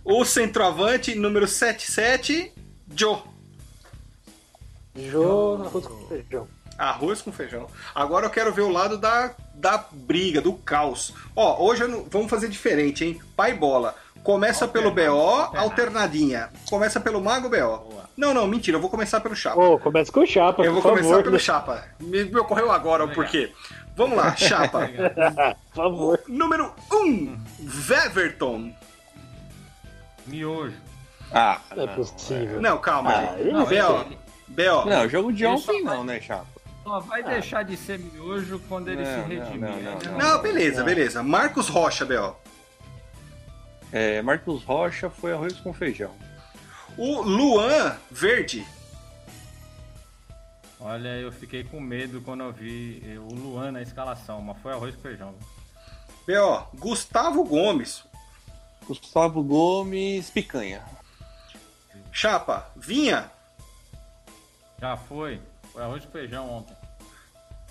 o 0.03 0.25
centroavante 0.25 1.15
número 1.15 1.47
77, 1.47 2.51
Joe. 2.95 3.19
Jô, 4.95 5.55
arroz 5.63 5.85
com 5.87 6.07
feijão. 6.07 6.47
Arroz 6.77 7.21
com 7.21 7.31
feijão. 7.31 7.67
Agora 7.93 8.25
eu 8.25 8.29
quero 8.29 8.51
ver 8.51 8.61
o 8.61 8.69
lado 8.69 8.97
da, 8.97 9.33
da 9.53 9.85
briga, 9.91 10.41
do 10.41 10.53
caos. 10.53 11.13
Ó, 11.35 11.63
hoje 11.63 11.83
eu 11.83 11.87
não- 11.87 12.03
vamos 12.09 12.29
fazer 12.29 12.49
diferente, 12.49 13.05
hein? 13.05 13.21
Pai 13.35 13.53
bola. 13.53 13.95
Começa 14.23 14.67
pelo 14.67 14.91
BO, 14.91 15.57
alternadinha. 15.57 16.49
Começa 16.69 16.99
pelo 16.99 17.19
Mago 17.21 17.49
BO. 17.49 17.57
Boa. 17.57 18.01
Não, 18.15 18.33
não, 18.33 18.45
mentira, 18.45 18.77
eu 18.77 18.81
vou 18.81 18.89
começar 18.89 19.19
pelo 19.19 19.35
Chapa. 19.35 19.59
Ô, 19.59 19.79
começa 19.79 20.11
com 20.11 20.19
o 20.19 20.27
Chapa, 20.27 20.61
eu 20.63 20.73
vou 20.73 20.81
por 20.81 20.89
começar 20.89 21.09
favor. 21.09 21.23
pelo 21.23 21.39
Chapa. 21.39 21.83
Me, 21.99 22.23
me 22.25 22.37
ocorreu 22.37 22.71
agora 22.71 23.05
o 23.05 23.13
porquê. 23.13 23.51
Vamos 23.95 24.15
lá, 24.17 24.35
Chapa. 24.35 24.87
por 25.73 25.75
favor. 25.75 26.19
Número 26.27 26.71
1, 26.91 26.95
um, 26.97 27.39
Veverton. 27.59 28.71
Miojo. 30.27 30.75
Ah, 31.33 31.59
Não 31.75 31.83
é 31.83 31.87
possível. 31.87 32.61
Não, 32.61 32.77
calma, 32.77 33.11
Ah, 33.11 33.37
gente. 33.37 33.51
Não, 33.53 33.65
BO, 33.65 34.15
BO. 34.49 34.89
Não, 34.89 35.09
jogo 35.09 35.31
de 35.33 35.45
ontem 35.45 35.83
não, 35.83 36.03
né, 36.03 36.19
Chapa? 36.19 36.45
só 36.83 36.99
vai 36.99 37.23
deixar 37.23 37.63
de 37.63 37.77
ser 37.77 37.99
miojo 37.99 38.59
quando 38.67 38.87
ele 38.89 39.03
Não, 39.03 39.05
se 39.05 39.17
não, 39.17 39.27
redimir. 39.27 39.59
não, 39.69 39.75
né? 39.77 39.97
não, 40.05 40.17
Não, 40.17 40.41
beleza, 40.41 40.83
beleza. 40.83 41.23
Marcos 41.23 41.67
Rocha, 41.69 42.05
BO. 42.05 42.35
É, 43.91 44.21
Marcos 44.21 44.63
Rocha 44.63 45.09
foi 45.09 45.33
arroz 45.33 45.59
com 45.59 45.73
feijão. 45.73 46.15
O 46.97 47.21
Luan 47.21 47.97
Verde. 48.09 48.65
Olha, 50.79 51.09
eu 51.09 51.31
fiquei 51.31 51.63
com 51.63 51.79
medo 51.79 52.21
quando 52.21 52.43
eu 52.43 52.51
vi 52.51 53.03
eh, 53.05 53.19
o 53.19 53.33
Luan 53.33 53.71
na 53.71 53.81
escalação, 53.81 54.41
mas 54.41 54.57
foi 54.61 54.73
arroz 54.73 54.95
com 54.95 55.01
feijão. 55.01 55.35
BO, 56.25 56.77
Gustavo 56.79 57.43
Gomes. 57.43 58.03
Gustavo 58.87 59.43
Gomes, 59.43 60.29
picanha. 60.29 60.83
Chapa, 62.11 62.71
Vinha. 62.75 63.29
Já 64.79 64.97
foi. 64.97 65.39
Foi 65.71 65.83
arroz 65.83 66.03
com 66.03 66.11
feijão 66.11 66.49
ontem. 66.49 66.75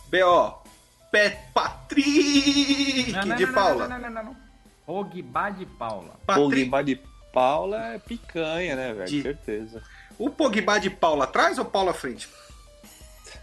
BO, 0.08 0.62
Pet 1.10 1.36
Patrick 1.52 3.12
Não, 3.12 3.22
não, 3.22 3.36
de 3.36 3.46
não, 3.46 3.54
Paula. 3.54 3.88
Não, 3.88 3.98
não, 3.98 4.10
não, 4.10 4.22
não, 4.22 4.24
não. 4.32 4.49
Pogba 4.90 5.50
de 5.50 5.66
Paula. 5.66 6.16
Patrick, 6.26 6.64
Pogba 6.64 6.82
de 6.82 7.00
Paula 7.32 7.94
é 7.94 7.98
picanha, 8.00 8.74
né, 8.74 8.92
velho? 8.92 9.08
De- 9.08 9.22
Certeza. 9.22 9.80
o 10.18 10.28
Pogba 10.28 10.80
de 10.80 10.90
Paula 10.90 11.24
atrás 11.24 11.58
ou 11.58 11.64
Paula 11.64 11.92
à 11.92 11.94
frente? 11.94 12.28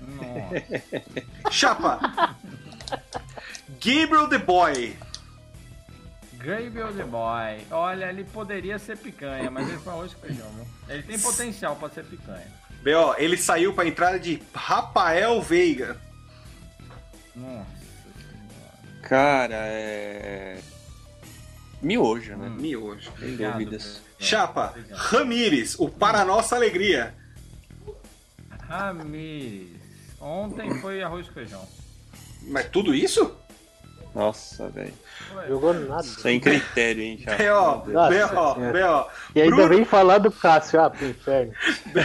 Nossa. 0.01 0.91
Chapa. 1.49 2.35
Gabriel 3.79 4.27
the 4.27 4.37
Boy. 4.39 4.97
Gabriel 6.33 6.93
the 6.93 7.05
Boy. 7.05 7.65
Olha, 7.71 8.09
ele 8.09 8.25
poderia 8.25 8.77
ser 8.77 8.97
picanha, 8.97 9.49
mas 9.49 9.69
ele 9.69 9.77
foi 9.79 9.93
com 9.93 10.09
feijão, 10.09 10.49
viu? 10.49 10.67
Ele 10.89 11.03
tem 11.03 11.17
potencial 11.17 11.77
pra 11.77 11.89
ser 11.89 12.03
picanha. 12.03 12.45
BO, 12.83 13.15
ele 13.17 13.37
saiu 13.37 13.73
pra 13.73 13.87
entrada 13.87 14.19
de 14.19 14.43
Rafael 14.53 15.41
Veiga. 15.41 15.97
Nossa. 17.33 17.77
Cara, 19.01 19.55
é. 19.55 20.59
Miojo, 21.81 22.35
né? 22.35 22.47
Hum. 22.47 22.55
Miojo. 22.55 23.09
Obrigado, 23.17 23.53
dúvidas. 23.53 23.83
Pedro. 23.83 24.07
Chapa, 24.19 24.69
Obrigado. 24.69 24.97
Ramires, 24.97 25.79
o 25.79 25.89
Para 25.89 26.25
Nossa 26.25 26.55
Alegria. 26.55 27.13
Ramires. 28.67 29.77
Ontem 30.19 30.73
foi 30.81 31.01
arroz 31.01 31.27
com 31.27 31.33
feijão. 31.33 31.67
Mas 32.43 32.67
tudo 32.69 32.93
isso? 32.93 33.35
Nossa, 34.15 34.67
velho. 34.69 34.93
Jogou 35.47 35.73
nada. 35.73 36.01
Sem 36.01 36.39
critério, 36.39 37.03
hein, 37.03 37.19
Chapa? 37.19 37.37
B.O., 37.37 37.77
B.O.. 37.81 38.55
B.O. 38.71 39.07
E 39.35 39.41
ainda 39.41 39.55
Bruno, 39.55 39.69
vem 39.69 39.85
falar 39.85 40.17
do 40.17 40.31
Cássio, 40.31 40.81
ah, 40.81 40.89
pro 40.89 41.07
inferno. 41.07 41.53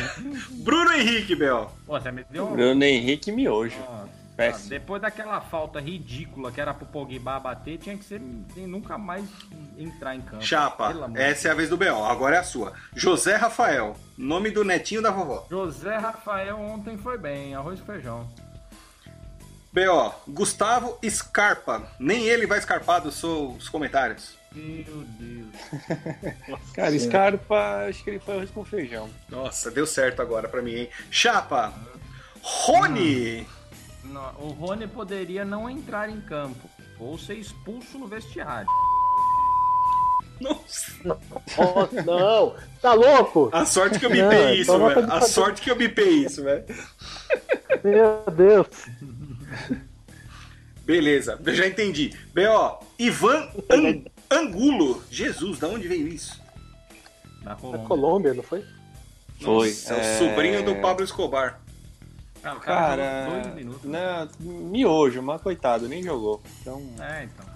Bruno 0.62 0.92
Henrique, 0.92 1.34
B.O. 1.34 1.66
Pô, 1.86 1.98
você 1.98 2.12
me 2.12 2.22
deu 2.30 2.48
um. 2.48 2.52
Bruno 2.52 2.84
Henrique 2.84 3.32
Miojo. 3.32 3.78
Nossa. 3.78 4.21
Péssimo. 4.36 4.70
Depois 4.70 5.02
daquela 5.02 5.40
falta 5.40 5.78
ridícula 5.78 6.50
que 6.50 6.60
era 6.60 6.72
pro 6.72 6.86
Pogba 6.86 7.38
bater, 7.38 7.78
tinha 7.78 7.96
que 7.96 8.04
ser 8.04 8.20
nunca 8.56 8.96
mais 8.96 9.24
entrar 9.76 10.14
em 10.14 10.22
campo. 10.22 10.42
Chapa, 10.42 10.94
essa 11.14 11.48
é 11.48 11.50
a 11.50 11.54
vez 11.54 11.68
do 11.68 11.76
B.O., 11.76 12.04
agora 12.04 12.36
é 12.36 12.38
a 12.38 12.44
sua. 12.44 12.72
José 12.94 13.36
Rafael, 13.36 13.96
nome 14.16 14.50
do 14.50 14.64
netinho 14.64 15.02
da 15.02 15.10
vovó. 15.10 15.46
José 15.50 15.96
Rafael 15.96 16.58
ontem 16.58 16.96
foi 16.96 17.18
bem, 17.18 17.54
arroz 17.54 17.80
com 17.80 17.86
feijão. 17.86 18.28
B.O., 19.72 20.12
Gustavo 20.28 20.98
Scarpa, 21.08 21.82
nem 21.98 22.24
ele 22.24 22.46
vai 22.46 22.58
escarpar 22.58 23.00
dos 23.02 23.14
seus 23.16 23.68
comentários. 23.68 24.36
Meu 24.54 24.84
Deus. 25.18 25.48
Cara, 26.74 26.98
Scarpa, 26.98 27.86
acho 27.88 28.04
que 28.04 28.10
ele 28.10 28.18
foi 28.18 28.34
arroz 28.34 28.50
com 28.50 28.64
feijão. 28.64 29.08
Nossa, 29.28 29.70
deu 29.70 29.86
certo 29.86 30.20
agora 30.20 30.48
pra 30.48 30.60
mim, 30.60 30.74
hein? 30.74 30.88
Chapa, 31.10 31.72
Rony, 32.42 33.46
Não, 34.04 34.32
o 34.38 34.48
Rony 34.50 34.86
poderia 34.86 35.44
não 35.44 35.68
entrar 35.70 36.08
em 36.08 36.20
campo 36.20 36.68
ou 36.98 37.18
ser 37.18 37.34
expulso 37.34 37.98
no 37.98 38.06
vestiário. 38.06 38.68
nossa. 40.40 40.92
Oh, 41.56 42.02
não, 42.04 42.54
tá 42.80 42.94
louco? 42.94 43.48
A 43.52 43.64
sorte 43.64 43.98
que 43.98 44.06
eu 44.06 44.10
Não, 44.10 44.28
bipei 44.28 44.54
isso, 44.54 44.62
então 44.72 44.78
não 44.78 44.88
velho. 44.88 45.00
pode 45.02 45.12
A 45.16 45.20
fazer- 45.20 45.32
sorte 45.32 45.62
que 45.62 45.70
eu 45.70 45.76
bipei 45.76 46.24
isso, 46.24 46.42
velho. 46.42 46.64
Meu 47.84 48.24
Deus. 48.34 48.66
Beleza, 50.84 51.40
eu 51.44 51.54
já 51.54 51.66
entendi. 51.66 52.12
B.O., 52.34 52.78
Ivan 52.98 53.48
An- 53.70 54.04
Angulo. 54.30 55.02
Jesus, 55.10 55.58
da 55.60 55.68
onde 55.68 55.86
veio 55.86 56.08
isso? 56.08 56.40
Na 57.42 57.50
Na 57.50 57.56
Colômbia. 57.56 57.86
Colômbia, 57.86 58.34
não 58.34 58.42
foi? 58.42 58.64
Foi. 59.40 59.68
Nossa, 59.68 59.94
é 59.94 59.96
o 59.96 60.00
é, 60.00 60.18
sobrinho 60.18 60.64
do 60.64 60.76
Pablo 60.76 61.04
Escobar. 61.04 61.60
Cara, 62.42 62.56
o 62.56 62.60
cara 62.60 62.96
Cara, 62.96 63.42
dois 63.42 63.54
minutos. 63.54 63.84
não, 63.84 64.28
miojo, 64.40 65.22
mas 65.22 65.40
coitado, 65.40 65.88
nem 65.88 66.02
jogou. 66.02 66.42
Então, 66.60 66.82
É, 67.00 67.24
então. 67.24 67.46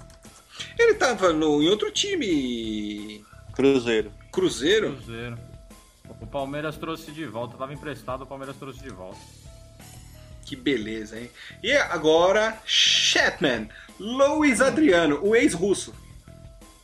Ele 0.79 0.95
tava 0.95 1.33
no, 1.33 1.63
em 1.63 1.69
outro 1.69 1.91
time. 1.91 3.25
Cruzeiro. 3.53 4.13
Cruzeiro? 4.31 4.93
Cruzeiro. 4.97 5.39
O 6.21 6.27
Palmeiras 6.27 6.77
trouxe 6.77 7.11
de 7.11 7.27
volta, 7.27 7.57
tava 7.57 7.73
emprestado, 7.75 8.23
o 8.23 8.27
Palmeiras 8.27 8.57
trouxe 8.57 8.81
de 8.81 8.91
volta. 8.91 9.19
Que 10.45 10.55
beleza, 10.55 11.19
hein? 11.19 11.29
E 11.63 11.73
agora, 11.73 12.57
Chapman, 12.65 13.69
Luiz 13.99 14.61
Adriano, 14.61 15.19
o 15.23 15.35
ex-russo. 15.35 15.93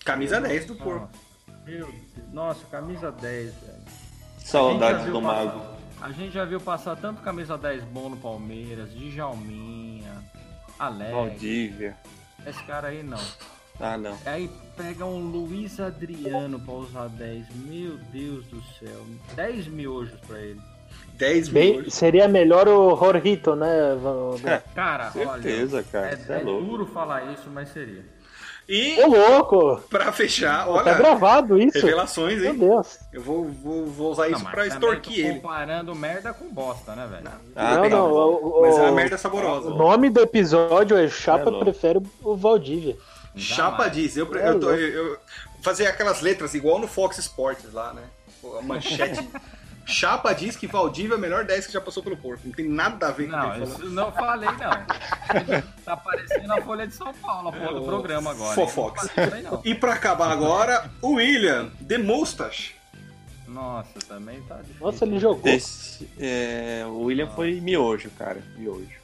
Camisa 0.05 0.41
10 0.41 0.67
do 0.67 0.75
Porco. 0.75 1.09
Meu 1.65 1.87
Deus. 1.87 1.95
Nossa, 2.33 2.65
camisa 2.67 3.12
10, 3.12 3.55
velho. 3.55 3.83
Saudades 4.38 5.07
do 5.07 5.21
Mago. 5.23 5.62
A 6.03 6.11
gente 6.11 6.33
já 6.35 6.45
viu 6.45 6.61
passar 6.61 6.97
tanto 6.97 7.23
camisa 7.23 7.57
10 7.57 7.85
bom 7.85 8.09
no 8.09 8.17
Palmeiras, 8.17 8.91
Djalminha, 8.93 10.23
Alex. 10.79 11.12
Valdívia. 11.12 11.97
Esse 12.45 12.62
cara 12.65 12.88
aí 12.88 13.03
não. 13.05 13.21
Ah, 13.79 13.97
não. 13.97 14.19
Aí 14.27 14.51
pega 14.77 15.05
um 15.07 15.19
Luiz 15.31 15.79
Adriano 15.79 16.59
pra 16.61 16.75
usar 16.75 17.09
10. 17.09 17.47
Meu 17.55 17.97
Deus 18.12 18.45
do 18.47 18.61
céu. 18.79 19.07
10 19.37 19.69
miojos 19.69 20.19
pra 20.27 20.38
ele. 20.41 20.61
10 21.15 21.49
Bem, 21.49 21.81
mil. 21.83 21.91
seria 21.91 22.27
melhor 22.27 22.67
o 22.69 22.97
Jorrito, 22.97 23.55
né? 23.55 23.71
Cara, 24.75 25.11
Certeza, 25.12 25.77
olha. 25.77 25.85
cara. 25.85 26.09
É, 26.09 26.33
é 26.33 26.41
é 26.41 26.43
louco. 26.43 26.65
duro 26.67 26.87
falar 26.87 27.33
isso, 27.33 27.49
mas 27.49 27.69
seria. 27.69 28.05
E, 28.68 29.01
Ô, 29.03 29.07
louco! 29.09 29.81
pra 29.90 30.12
fechar, 30.12 30.64
Tá 30.64 30.70
olha, 30.70 30.94
gravado 30.94 31.59
isso? 31.59 31.79
revelações, 31.79 32.40
Meu 32.40 32.53
hein? 32.53 32.59
Deus. 32.59 32.98
Eu 33.12 33.20
vou, 33.20 33.44
vou, 33.48 33.87
vou 33.87 34.12
usar 34.12 34.29
isso 34.29 34.38
Não, 34.38 34.44
mas 34.44 34.55
pra 34.55 34.66
extorquir 34.66 35.27
ele. 35.27 35.35
comparando 35.40 35.94
merda 35.94 36.33
com 36.33 36.48
bosta, 36.48 36.94
né, 36.94 37.07
velho? 37.11 37.29
Ah, 37.57 37.75
não, 37.75 37.83
tá 37.83 37.88
não. 37.88 38.11
o- 38.12 38.59
o- 38.59 38.62
Mas 38.62 38.79
é 38.79 38.83
uma 38.83 38.92
merda 38.92 39.18
saborosa. 39.18 39.68
O 39.68 39.75
nome 39.77 40.09
do 40.11 40.20
episódio 40.20 40.96
é 40.96 41.09
Chapa 41.09 41.51
É 41.51 41.59
prefere 41.59 42.01
o 42.22 42.37
Valdívia. 42.37 42.96
Chapa 43.37 43.70
Jamais. 43.85 43.92
diz, 43.92 44.16
eu, 44.16 44.29
É 44.37 44.48
eu, 44.51 44.61
tô, 44.61 44.70
eu, 44.70 44.79
eu 45.09 45.18
fazer 45.62 45.87
aquelas 45.87 46.20
letras 46.20 46.55
igual 46.55 46.79
no 46.79 46.87
Fox 46.87 47.18
Sports 47.18 47.72
lá, 47.72 47.92
né? 47.92 48.03
A 48.59 48.62
manchete. 48.62 49.29
Chapa 49.85 50.33
diz 50.33 50.57
que 50.57 50.66
Valdívia 50.66 51.14
é 51.14 51.16
o 51.16 51.21
melhor 51.21 51.45
10 51.45 51.66
que 51.66 51.73
já 51.73 51.81
passou 51.81 52.03
pelo 52.03 52.16
porco. 52.16 52.42
Não 52.45 52.53
tem 52.53 52.68
nada 52.68 53.09
a 53.09 53.11
ver 53.11 53.27
com 53.29 53.37
Não, 53.37 53.62
isso 53.62 53.88
não 53.90 54.12
falei, 54.12 54.49
não. 54.49 55.62
tá 55.85 55.97
parecendo 55.97 56.53
a 56.53 56.61
Folha 56.62 56.87
de 56.87 56.95
São 56.95 57.12
Paulo, 57.14 57.49
a 57.49 57.53
porra 57.53 57.75
do 57.75 57.83
programa 57.85 58.31
agora. 58.31 58.55
Fofox. 58.55 59.03
Não 59.03 59.09
falei 59.09 59.27
isso 59.27 59.35
aí, 59.37 59.42
não. 59.42 59.62
E 59.64 59.75
pra 59.75 59.95
acabar 59.95 60.31
agora, 60.31 60.90
o 61.01 61.14
William, 61.14 61.71
The 61.87 61.99
Mustache. 61.99 62.75
Nossa, 63.49 63.99
também 64.09 64.40
tá 64.42 64.57
difícil. 64.57 64.77
Nossa, 64.87 65.05
ele 65.05 65.18
jogou. 65.18 65.53
Esse, 65.53 66.09
é, 66.18 66.85
o 66.87 67.01
William 67.03 67.29
foi 67.31 67.61
miojo, 67.61 68.09
cara. 68.18 68.42
Miojo. 68.57 69.03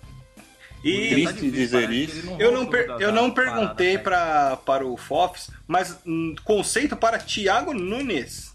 E 0.85 1.09
Triste 1.11 1.25
Tá 1.25 1.33
difícil, 1.33 1.51
dizer 1.53 1.91
isso. 1.91 2.25
não 2.27 2.41
eu 2.41 2.53
não, 2.53 2.67
per- 2.67 2.97
eu 3.01 3.13
não 3.13 3.31
perguntei 3.33 3.99
paradas, 3.99 4.03
pra, 4.03 4.57
para 4.59 4.87
o 4.87 4.97
Fofs, 4.97 5.51
mas 5.67 5.99
hum, 6.07 6.35
conceito 6.45 6.97
para 6.97 7.19
Thiago 7.19 7.75
Nunes, 7.75 8.55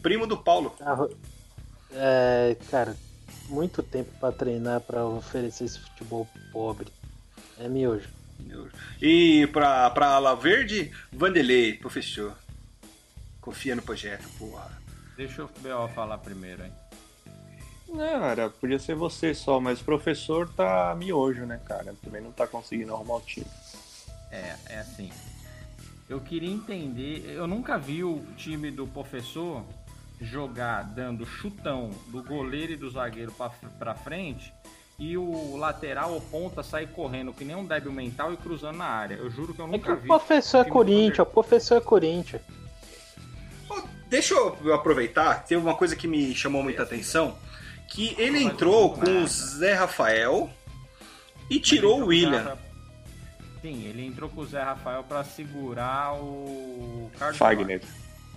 primo 0.00 0.24
do 0.26 0.36
Paulo. 0.36 0.74
Ah, 0.80 0.96
É, 1.94 2.56
cara, 2.70 2.96
muito 3.48 3.82
tempo 3.82 4.10
pra 4.18 4.32
treinar 4.32 4.80
pra 4.80 5.04
oferecer 5.04 5.64
esse 5.64 5.78
futebol 5.78 6.26
pobre. 6.52 6.88
É 7.58 7.68
miojo. 7.68 8.08
E 9.00 9.46
pra, 9.48 9.88
pra 9.90 10.14
Ala 10.14 10.34
Verde, 10.34 10.90
Vanderlei, 11.12 11.74
professor. 11.74 12.36
Confia 13.40 13.74
no 13.76 13.82
projeto, 13.82 14.28
porra. 14.38 14.70
Deixa 15.16 15.44
o 15.44 15.50
B.O. 15.60 15.88
falar 15.88 16.18
primeiro, 16.18 16.64
hein? 16.64 16.72
Não, 17.88 18.24
era, 18.24 18.48
podia 18.48 18.78
ser 18.78 18.94
você 18.94 19.34
só, 19.34 19.60
mas 19.60 19.80
o 19.80 19.84
professor 19.84 20.48
tá 20.48 20.94
miojo, 20.96 21.44
né, 21.44 21.60
cara? 21.64 21.94
Também 22.02 22.22
não 22.22 22.32
tá 22.32 22.46
conseguindo 22.46 22.94
arrumar 22.94 23.16
o 23.16 23.20
time. 23.20 23.46
É, 24.30 24.56
é 24.70 24.78
assim. 24.78 25.10
Eu 26.08 26.20
queria 26.20 26.50
entender. 26.50 27.24
Eu 27.26 27.46
nunca 27.46 27.78
vi 27.78 28.02
o 28.02 28.24
time 28.36 28.70
do 28.70 28.86
professor 28.86 29.62
jogar 30.22 30.82
dando 30.84 31.26
chutão 31.26 31.90
do 32.08 32.22
goleiro 32.22 32.72
e 32.72 32.76
do 32.76 32.90
zagueiro 32.90 33.32
pra, 33.32 33.50
pra 33.78 33.94
frente 33.94 34.52
e 34.98 35.16
o 35.16 35.56
lateral 35.56 36.12
ou 36.12 36.20
ponta 36.20 36.62
sair 36.62 36.86
correndo 36.88 37.32
que 37.32 37.44
nem 37.44 37.56
um 37.56 37.64
débil 37.66 37.90
mental 37.92 38.32
e 38.32 38.36
cruzando 38.36 38.76
na 38.78 38.84
área. 38.84 39.14
Eu 39.16 39.30
juro 39.30 39.52
que 39.54 39.60
eu 39.60 39.66
É 39.66 39.70
que 39.70 39.76
nunca 39.78 39.92
o 39.94 39.96
vi. 39.96 40.06
professor 40.06 40.58
é 40.66 40.68
Corinthians, 40.68 41.18
o 41.18 41.26
professor 41.26 41.76
é 41.76 41.80
Corinthians. 41.80 42.42
Deixa 44.08 44.34
eu 44.34 44.74
aproveitar, 44.74 45.42
teve 45.44 45.60
uma 45.60 45.74
coisa 45.74 45.96
que 45.96 46.06
me 46.06 46.34
chamou 46.34 46.62
muita 46.62 46.82
atenção, 46.82 47.34
que 47.88 48.14
ele 48.18 48.40
Não 48.44 48.50
entrou 48.52 48.92
com 48.92 48.98
nada. 48.98 49.10
o 49.10 49.26
Zé 49.26 49.72
Rafael 49.72 50.50
e 51.48 51.58
Mas 51.58 51.66
tirou 51.68 52.02
o 52.02 52.06
William. 52.06 52.56
Sim, 53.62 53.84
ele 53.86 54.04
entrou 54.04 54.28
com 54.28 54.42
o 54.42 54.46
Zé 54.46 54.62
Rafael 54.62 55.02
pra 55.04 55.24
segurar 55.24 56.14
o 56.14 57.10
Carlos 57.18 57.38
Fagner. 57.38 57.80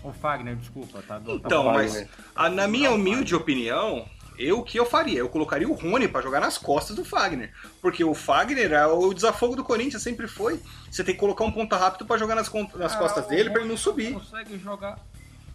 O 0.07 0.13
Fagner, 0.13 0.55
desculpa, 0.55 1.01
tá? 1.07 1.17
do- 1.19 1.39
tá 1.39 1.47
Então, 1.47 1.63
mas 1.65 1.91
Fagner. 1.93 2.09
a- 2.35 2.49
na 2.49 2.67
minha 2.67 2.89
Não, 2.89 2.97
humilde 2.97 3.33
opinião, 3.35 4.05
eu 4.37 4.59
o 4.59 4.63
que 4.63 4.77
eu 4.79 4.85
faria? 4.85 5.19
Eu 5.19 5.29
colocaria 5.29 5.67
o 5.67 5.73
Rony 5.73 6.07
pra 6.07 6.21
jogar 6.21 6.39
nas 6.39 6.57
costas 6.57 6.95
do 6.95 7.03
Fagner. 7.03 7.51
Porque 7.81 8.03
o 8.03 8.13
Fagner 8.13 8.71
é 8.71 8.85
o 8.85 9.13
desafogo 9.13 9.55
do 9.55 9.63
Corinthians, 9.63 10.03
sempre 10.03 10.27
foi. 10.27 10.59
Você 10.91 11.03
tem 11.03 11.15
que 11.15 11.19
colocar 11.19 11.43
um 11.43 11.51
ponta 11.51 11.75
rápido 11.77 12.05
pra 12.05 12.17
jogar 12.17 12.35
nas, 12.35 12.51
nas 12.75 12.93
Ah, 12.93 12.97
costas 12.97 13.25
dele 13.27 13.49
pra 13.49 13.61
ele 13.61 13.69
não 13.69 13.77
subir. 13.77 14.13
consegue 14.13 14.57
jogar. 14.59 14.99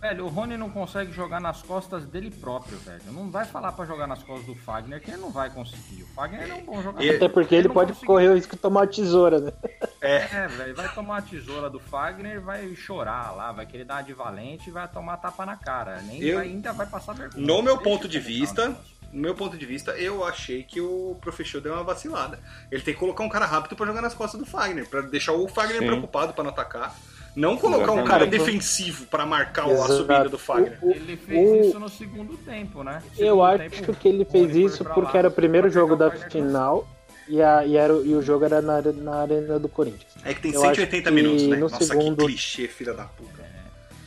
Velho, 0.00 0.24
o 0.24 0.28
Rony 0.28 0.56
não 0.56 0.70
consegue 0.70 1.12
jogar 1.12 1.40
nas 1.42 1.60
costas 1.60 2.06
dele 2.06 2.30
próprio, 2.30 2.78
velho. 2.78 3.02
Não 3.12 3.30
vai 3.30 3.44
falar 3.44 3.70
pra 3.72 3.84
jogar 3.84 4.06
nas 4.06 4.22
costas 4.22 4.46
do 4.46 4.54
Fagner 4.54 4.98
que 4.98 5.10
ele 5.10 5.20
não 5.20 5.30
vai 5.30 5.50
conseguir. 5.50 6.02
O 6.04 6.06
Fagner 6.14 6.48
é 6.50 6.54
um 6.54 6.64
bom 6.64 6.82
jogador. 6.82 7.04
E- 7.04 7.16
Até 7.16 7.28
porque 7.28 7.54
ele 7.54 7.68
não 7.68 7.74
pode 7.74 7.92
conseguiu. 7.92 8.06
correr 8.06 8.28
o 8.30 8.34
risco 8.34 8.56
de 8.56 8.62
tomar 8.62 8.80
uma 8.80 8.86
tesoura, 8.86 9.38
né? 9.40 9.52
É, 10.00 10.46
velho, 10.48 10.74
vai 10.74 10.88
tomar 10.94 11.18
a 11.18 11.22
tesoura 11.22 11.68
do 11.68 11.78
Fagner, 11.78 12.40
vai 12.40 12.74
chorar 12.74 13.32
lá, 13.36 13.52
vai 13.52 13.66
querer 13.66 13.84
dar 13.84 13.96
uma 13.96 14.02
de 14.02 14.14
valente 14.14 14.68
e 14.68 14.72
vai 14.72 14.88
tomar 14.88 15.18
tapa 15.18 15.44
na 15.44 15.56
cara. 15.56 16.00
Nem 16.02 16.22
Eu- 16.22 16.36
vai- 16.38 16.46
ainda 16.46 16.72
vai 16.72 16.86
passar 16.86 17.12
vergonha. 17.12 17.46
No 17.46 17.62
meu 17.62 17.74
Deixa 17.76 17.82
ponto 17.90 18.04
eu 18.06 18.10
de 18.10 18.18
vista, 18.18 18.68
no 19.12 19.20
meu 19.20 19.34
ponto 19.34 19.58
de 19.58 19.66
vista, 19.66 19.90
eu 19.92 20.24
achei 20.24 20.62
que 20.62 20.80
o 20.80 21.16
professor 21.20 21.60
deu 21.60 21.74
uma 21.74 21.82
vacilada. 21.84 22.38
Ele 22.70 22.82
tem 22.82 22.94
que 22.94 23.00
colocar 23.00 23.22
um 23.24 23.28
cara 23.28 23.44
rápido 23.44 23.76
pra 23.76 23.84
jogar 23.84 24.00
nas 24.00 24.14
costas 24.14 24.40
do 24.40 24.46
Fagner, 24.46 24.88
pra 24.88 25.02
deixar 25.02 25.32
o 25.32 25.46
Fagner 25.48 25.80
Sim. 25.80 25.86
preocupado 25.86 26.32
pra 26.32 26.42
não 26.44 26.50
atacar. 26.50 26.94
Não 27.36 27.56
colocar 27.56 27.92
um 27.92 28.00
Exatamente. 28.00 28.08
cara 28.08 28.18
Cara, 28.26 28.30
defensivo 28.30 29.06
pra 29.06 29.24
marcar 29.24 29.66
a 29.66 29.70
Exato. 29.70 29.92
subida 29.98 30.28
do 30.28 30.38
Fagner. 30.38 30.78
O- 30.82 30.90
Ele 30.90 31.16
fez 31.16 31.38
o- 31.48 31.68
isso 31.68 31.78
no 31.78 31.88
segundo 31.88 32.36
tempo, 32.38 32.82
né? 32.82 33.00
Eu 33.18 33.36
Segundo 33.36 33.44
acho 33.44 33.58
tempo, 33.82 33.94
que 33.96 34.08
ele 34.08 34.22
o 34.22 34.26
fez 34.26 34.56
isso 34.56 34.84
porque 34.84 35.12
lá 35.12 35.18
era 35.18 35.28
o 35.28 35.30
primeiro 35.30 35.70
jogo 35.70 35.92
o 35.92 35.96
da 35.96 36.10
Fagner 36.10 36.30
final 36.30 36.88
e, 37.30 37.40
a, 37.40 37.64
e, 37.64 37.76
era, 37.76 37.92
e 37.92 38.14
o 38.14 38.20
jogo 38.20 38.44
era 38.44 38.60
na, 38.60 38.82
na 38.82 39.14
arena 39.22 39.58
do 39.58 39.68
Corinthians. 39.68 40.12
É 40.24 40.34
que 40.34 40.42
tem 40.42 40.52
Eu 40.52 40.60
180 40.60 40.96
acho 40.96 41.02
que 41.04 41.10
minutos, 41.22 41.46
né? 41.46 41.56
no 41.56 41.68
Nossa, 41.68 41.84
segundo- 41.84 42.16
que 42.16 42.24
clichê, 42.26 42.66
filha 42.66 42.92
da 42.92 43.04
puta. 43.04 43.44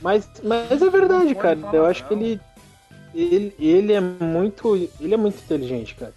Mas, 0.02 0.30
mas 0.44 0.82
é 0.82 0.90
verdade, 0.90 1.34
cara. 1.34 1.58
falar 1.58 1.74
Eu 1.74 1.86
acho 1.86 2.02
não. 2.02 2.08
que 2.10 2.14
ele, 2.16 2.42
ele. 3.16 3.56
Ele 3.58 3.94
é 3.94 4.02
muito. 4.02 4.76
Ele 4.76 5.14
é 5.14 5.18
muito 5.18 5.40
inteligente, 5.40 5.96
cara. 5.96 6.14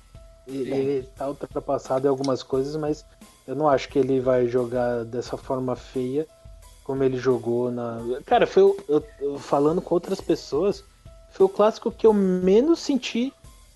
Ele, 0.48 0.70
ele 0.74 1.08
tá 1.16 1.28
ultrapassado 1.28 2.06
em 2.06 2.10
algumas 2.10 2.42
coisas, 2.42 2.74
mas 2.74 3.04
eu 3.46 3.54
não 3.54 3.68
acho 3.68 3.88
que 3.88 3.98
ele 3.98 4.18
vai 4.18 4.48
jogar 4.48 5.04
dessa 5.04 5.36
forma 5.36 5.76
feia 5.76 6.26
como 6.82 7.02
ele 7.04 7.16
jogou 7.16 7.70
na. 7.70 8.00
Cara, 8.24 8.46
foi 8.46 8.62
eu, 8.62 9.04
eu 9.20 9.38
falando 9.38 9.80
com 9.80 9.94
outras 9.94 10.20
pessoas, 10.20 10.82
foi 11.30 11.46
o 11.46 11.48
clássico 11.48 11.90
que 11.92 12.06
eu 12.06 12.12
menos 12.12 12.80
senti 12.80 13.32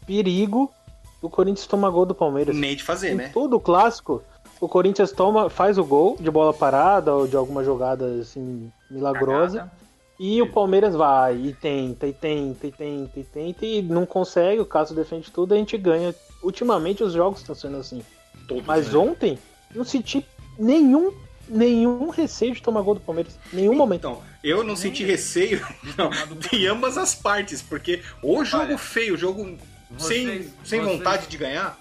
perigo 0.06 0.72
do 1.20 1.28
Corinthians 1.28 1.66
tomar 1.66 1.90
gol 1.90 2.06
do 2.06 2.14
Palmeiras. 2.14 2.54
Nem 2.56 2.74
de 2.76 2.82
fazer, 2.82 3.12
Em 3.12 3.16
né? 3.16 3.30
todo 3.32 3.56
o 3.56 3.60
clássico, 3.60 4.22
o 4.60 4.68
Corinthians 4.68 5.12
toma, 5.12 5.48
faz 5.50 5.78
o 5.78 5.84
gol 5.84 6.16
de 6.18 6.30
bola 6.30 6.52
parada 6.52 7.14
ou 7.14 7.26
de 7.26 7.36
alguma 7.36 7.64
jogada 7.64 8.06
assim 8.20 8.70
milagrosa. 8.90 9.58
Cagada. 9.58 9.80
E 10.22 10.42
o 10.42 10.52
Palmeiras 10.52 10.94
vai 10.94 11.34
e 11.34 11.54
tenta, 11.54 12.06
e 12.06 12.12
tenta, 12.12 12.66
e 12.66 12.70
tenta, 12.70 13.20
e 13.20 13.24
tenta, 13.24 13.64
e 13.64 13.80
não 13.80 14.04
consegue, 14.04 14.60
o 14.60 14.66
caso 14.66 14.94
defende 14.94 15.30
tudo, 15.30 15.54
a 15.54 15.56
gente 15.56 15.78
ganha. 15.78 16.14
Ultimamente 16.42 17.02
os 17.02 17.14
jogos 17.14 17.40
estão 17.40 17.54
sendo 17.54 17.78
assim. 17.78 18.02
Todos, 18.46 18.66
Mas 18.66 18.92
né? 18.92 18.98
ontem, 18.98 19.38
não 19.74 19.82
senti 19.82 20.26
nenhum, 20.58 21.10
nenhum 21.48 22.10
receio 22.10 22.54
de 22.54 22.60
tomar 22.60 22.82
gol 22.82 22.96
do 22.96 23.00
Palmeiras. 23.00 23.38
Nenhum 23.50 23.74
momento. 23.74 24.00
Então, 24.08 24.22
eu 24.44 24.62
não 24.62 24.76
senti 24.76 25.04
receio 25.04 25.66
não, 25.96 26.10
de 26.36 26.66
ambas 26.66 26.98
as 26.98 27.14
partes, 27.14 27.62
porque 27.62 28.02
o 28.22 28.44
jogo 28.44 28.64
Olha, 28.64 28.78
feio, 28.78 29.14
o 29.14 29.16
jogo 29.16 29.56
sem, 29.98 30.26
vocês- 30.26 30.50
sem 30.64 30.80
vocês- 30.80 30.98
vontade 30.98 31.26
de 31.26 31.36
ganhar. 31.36 31.78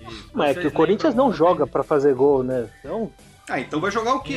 Isso. 0.00 0.30
Mas 0.32 0.56
é 0.56 0.60
que 0.60 0.66
o 0.66 0.72
Corinthians 0.72 1.14
não 1.14 1.32
joga 1.32 1.66
pra 1.66 1.82
fazer 1.82 2.14
gol, 2.14 2.42
né? 2.42 2.68
Então, 2.80 3.12
Ah, 3.48 3.60
então 3.60 3.80
vai 3.80 3.90
jogar 3.90 4.14
o 4.14 4.20
quê? 4.20 4.34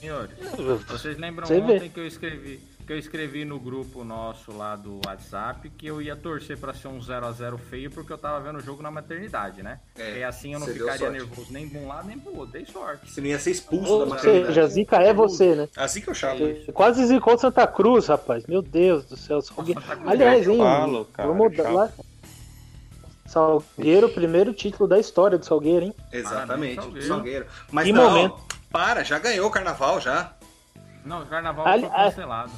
Senhores, 0.00 0.36
senhores, 0.54 0.84
vocês 0.86 1.18
lembram 1.18 1.46
Você 1.46 1.60
vê. 1.60 1.74
ontem 1.74 1.90
que 1.90 2.00
eu 2.00 2.06
escrevi 2.06 2.60
que 2.86 2.92
eu 2.92 2.98
escrevi 2.98 3.44
no 3.44 3.58
grupo 3.58 4.04
nosso 4.04 4.56
lá 4.56 4.76
do 4.76 5.00
WhatsApp 5.04 5.68
que 5.70 5.86
eu 5.88 6.00
ia 6.00 6.14
torcer 6.14 6.56
pra 6.56 6.72
ser 6.72 6.86
um 6.86 7.02
0 7.02 7.26
a 7.26 7.32
0 7.32 7.58
feio 7.58 7.90
porque 7.90 8.12
eu 8.12 8.18
tava 8.18 8.38
vendo 8.40 8.58
o 8.58 8.62
jogo 8.62 8.80
na 8.80 8.90
maternidade, 8.92 9.60
né? 9.62 9.80
É, 9.98 10.18
e 10.18 10.24
assim 10.24 10.52
eu 10.52 10.60
não 10.60 10.68
ficaria 10.68 11.10
nervoso 11.10 11.52
nem 11.52 11.66
de 11.66 11.76
um 11.76 11.88
lado 11.88 12.06
nem 12.06 12.16
pro 12.16 12.36
outro, 12.36 12.52
dei 12.52 12.64
sorte. 12.64 13.10
Você 13.10 13.20
não 13.20 13.28
ia 13.28 13.38
ser 13.40 13.50
expulso 13.50 13.86
da 13.86 14.04
ou 14.04 14.06
maternidade. 14.06 14.46
seja, 14.54 14.66
Zica 14.68 14.96
é 15.02 15.12
você, 15.12 15.56
né? 15.56 15.68
Assim 15.76 16.00
que 16.00 16.08
eu 16.08 16.14
chamo. 16.14 16.38
Você 16.38 16.70
quase 16.72 17.04
zicou 17.06 17.36
Santa 17.36 17.66
Cruz, 17.66 18.06
rapaz. 18.06 18.46
Meu 18.46 18.62
Deus 18.62 19.04
do 19.06 19.16
céu. 19.16 19.42
Salgueiro. 19.42 19.80
Santa 19.80 19.96
Cruz 19.96 20.08
Aliás, 20.08 20.46
hein? 20.48 20.58
Falo, 20.58 21.04
cara, 21.06 21.28
vamos 21.28 21.56
dar 21.56 21.64
chato. 21.64 21.74
lá. 21.74 21.90
Salgueiro, 23.26 24.08
primeiro 24.10 24.52
título 24.52 24.88
da 24.88 24.98
história 24.98 25.36
do 25.36 25.44
Salgueiro, 25.44 25.86
hein? 25.86 25.94
Exatamente, 26.12 26.76
Parabéns, 26.76 27.06
Salgueiro. 27.06 27.46
Mas 27.72 27.86
Que 27.86 27.92
não, 27.92 28.10
momento. 28.10 28.36
Para, 28.70 29.02
já 29.02 29.18
ganhou 29.18 29.48
o 29.48 29.50
carnaval 29.50 30.00
já. 30.00 30.32
Não, 31.04 31.22
o 31.22 31.26
carnaval 31.26 31.66
Ali, 31.66 31.82
foi 31.82 31.90
cancelado. 31.90 32.52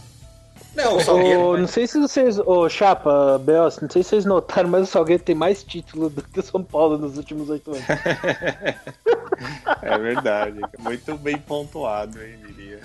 Não, 0.78 0.96
o 0.96 1.00
Salgueiro. 1.00 1.40
Oh, 1.40 1.56
não 1.56 1.66
sei 1.66 1.88
se 1.88 1.98
vocês. 1.98 2.38
Ô, 2.38 2.68
Chapa, 2.68 3.36
Beos, 3.38 3.80
não 3.80 3.90
sei 3.90 4.04
se 4.04 4.10
vocês 4.10 4.24
notaram, 4.24 4.68
mas 4.68 4.82
o 4.82 4.86
Salgueiro 4.86 5.24
tem 5.24 5.34
mais 5.34 5.64
título 5.64 6.08
do 6.08 6.22
que 6.22 6.38
o 6.38 6.42
São 6.42 6.62
Paulo 6.62 6.96
nos 6.96 7.16
últimos 7.16 7.50
oito 7.50 7.72
anos. 7.72 7.82
é 9.82 9.98
verdade. 9.98 10.60
Muito 10.78 11.18
bem 11.18 11.36
pontuado, 11.36 12.22
hein, 12.22 12.38
diria. 12.46 12.80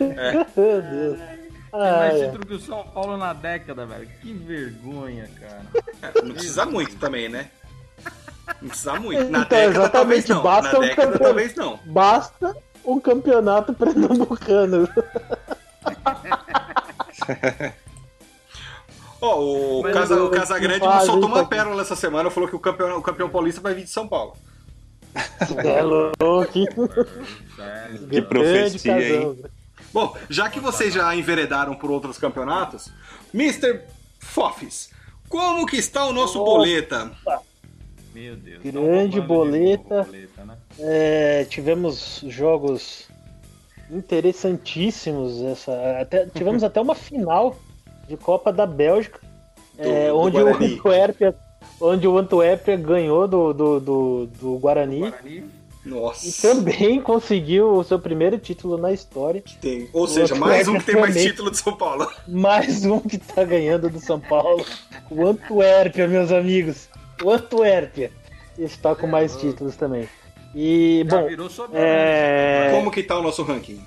É. 0.00 0.32
Meu 0.60 0.82
Deus. 0.82 1.20
Tem 1.70 1.80
mais 1.80 2.20
título 2.20 2.46
que 2.46 2.54
o 2.54 2.60
São 2.60 2.82
Paulo 2.88 3.16
na 3.16 3.32
década, 3.32 3.86
velho. 3.86 4.08
Que 4.20 4.32
vergonha, 4.32 5.30
cara. 5.38 5.62
Não 6.24 6.32
precisa 6.32 6.66
muito 6.66 6.96
também, 6.96 7.28
né? 7.28 7.48
Não 8.60 8.68
precisa 8.68 8.98
muito. 8.98 9.30
Na 9.30 9.42
então, 9.42 9.58
década 9.58 9.88
talvez 9.90 10.26
não. 10.26 10.42
Basta 10.42 10.72
Na 10.72 10.78
um 10.78 10.80
década 10.80 11.12
campeon... 11.12 11.24
talvez 11.24 11.54
não. 11.54 11.78
Basta 11.84 12.56
um 12.84 12.98
campeonato 12.98 13.72
pernambucano. 13.74 14.88
oh, 19.20 19.80
o, 19.80 19.82
Casa, 19.84 20.22
o 20.22 20.30
Casagrande 20.30 20.80
não 20.80 21.00
soltou 21.00 21.28
uma 21.28 21.46
pérola 21.46 21.82
essa 21.82 21.96
semana, 21.96 22.30
falou 22.30 22.48
que 22.48 22.56
o 22.56 22.60
campeão, 22.60 22.98
o 22.98 23.02
campeão 23.02 23.28
paulista 23.28 23.60
vai 23.60 23.74
vir 23.74 23.84
de 23.84 23.90
São 23.90 24.06
Paulo. 24.08 24.36
É 25.64 25.82
louco. 25.82 26.16
que 28.10 28.22
profecia, 28.22 29.16
hein? 29.16 29.42
Bom, 29.92 30.14
já 30.28 30.50
que 30.50 30.60
vocês 30.60 30.92
já 30.92 31.14
enveredaram 31.14 31.74
por 31.74 31.90
outros 31.90 32.18
campeonatos, 32.18 32.90
Mr. 33.32 33.80
Fofis, 34.18 34.90
como 35.28 35.66
que 35.66 35.76
está 35.76 36.04
o 36.04 36.12
nosso 36.12 36.40
Opa. 36.40 36.50
boleta? 36.50 37.12
Meu 38.14 38.36
Deus. 38.36 38.62
Grande 38.62 39.20
boleta. 39.20 40.02
boleta 40.04 40.44
né? 40.44 40.56
é, 40.78 41.46
tivemos 41.48 42.22
jogos 42.28 43.08
interessantíssimos. 43.90 45.42
Essa, 45.42 46.00
até, 46.00 46.26
tivemos 46.26 46.62
até 46.62 46.80
uma 46.80 46.94
final 46.94 47.56
de 48.08 48.16
Copa 48.16 48.52
da 48.52 48.66
Bélgica, 48.66 49.20
do, 49.76 49.82
é, 49.82 50.08
do 50.08 50.18
onde, 50.18 50.36
o 50.36 50.48
Antuérpia, 50.48 51.34
onde 51.80 52.08
o 52.08 52.18
Antuérpia 52.18 52.76
ganhou 52.76 53.26
do, 53.26 53.52
do, 53.52 53.80
do, 53.80 54.26
do 54.26 54.58
Guarani. 54.58 55.00
Guarani. 55.00 55.44
Nossa. 55.86 56.26
E 56.26 56.32
também 56.32 57.00
conseguiu 57.00 57.74
o 57.74 57.84
seu 57.84 57.98
primeiro 57.98 58.36
título 58.38 58.76
na 58.76 58.92
história. 58.92 59.42
Tem. 59.60 59.88
Ou 59.92 60.08
seja, 60.08 60.34
mais 60.34 60.66
um 60.66 60.78
que 60.78 60.84
tem 60.84 60.96
mais 60.96 61.14
título 61.14 61.48
de 61.48 61.58
São 61.58 61.76
Paulo. 61.76 62.10
Mais 62.26 62.84
um 62.84 62.98
que 62.98 63.16
tá 63.16 63.44
ganhando 63.44 63.88
do 63.88 64.00
São 64.00 64.18
Paulo. 64.18 64.66
O 65.08 65.24
Antuérpia, 65.24 66.08
meus 66.08 66.32
amigos. 66.32 66.88
O 67.22 67.30
Antuérpia 67.30 68.10
está 68.58 68.96
com 68.96 69.06
mais 69.06 69.36
títulos 69.36 69.76
também. 69.76 70.08
E, 70.58 71.04
Já 71.06 71.20
bom. 71.20 71.28
É... 71.74 72.70
Como 72.72 72.90
que 72.90 73.02
tá 73.02 73.18
o 73.18 73.22
nosso 73.22 73.42
ranking? 73.42 73.84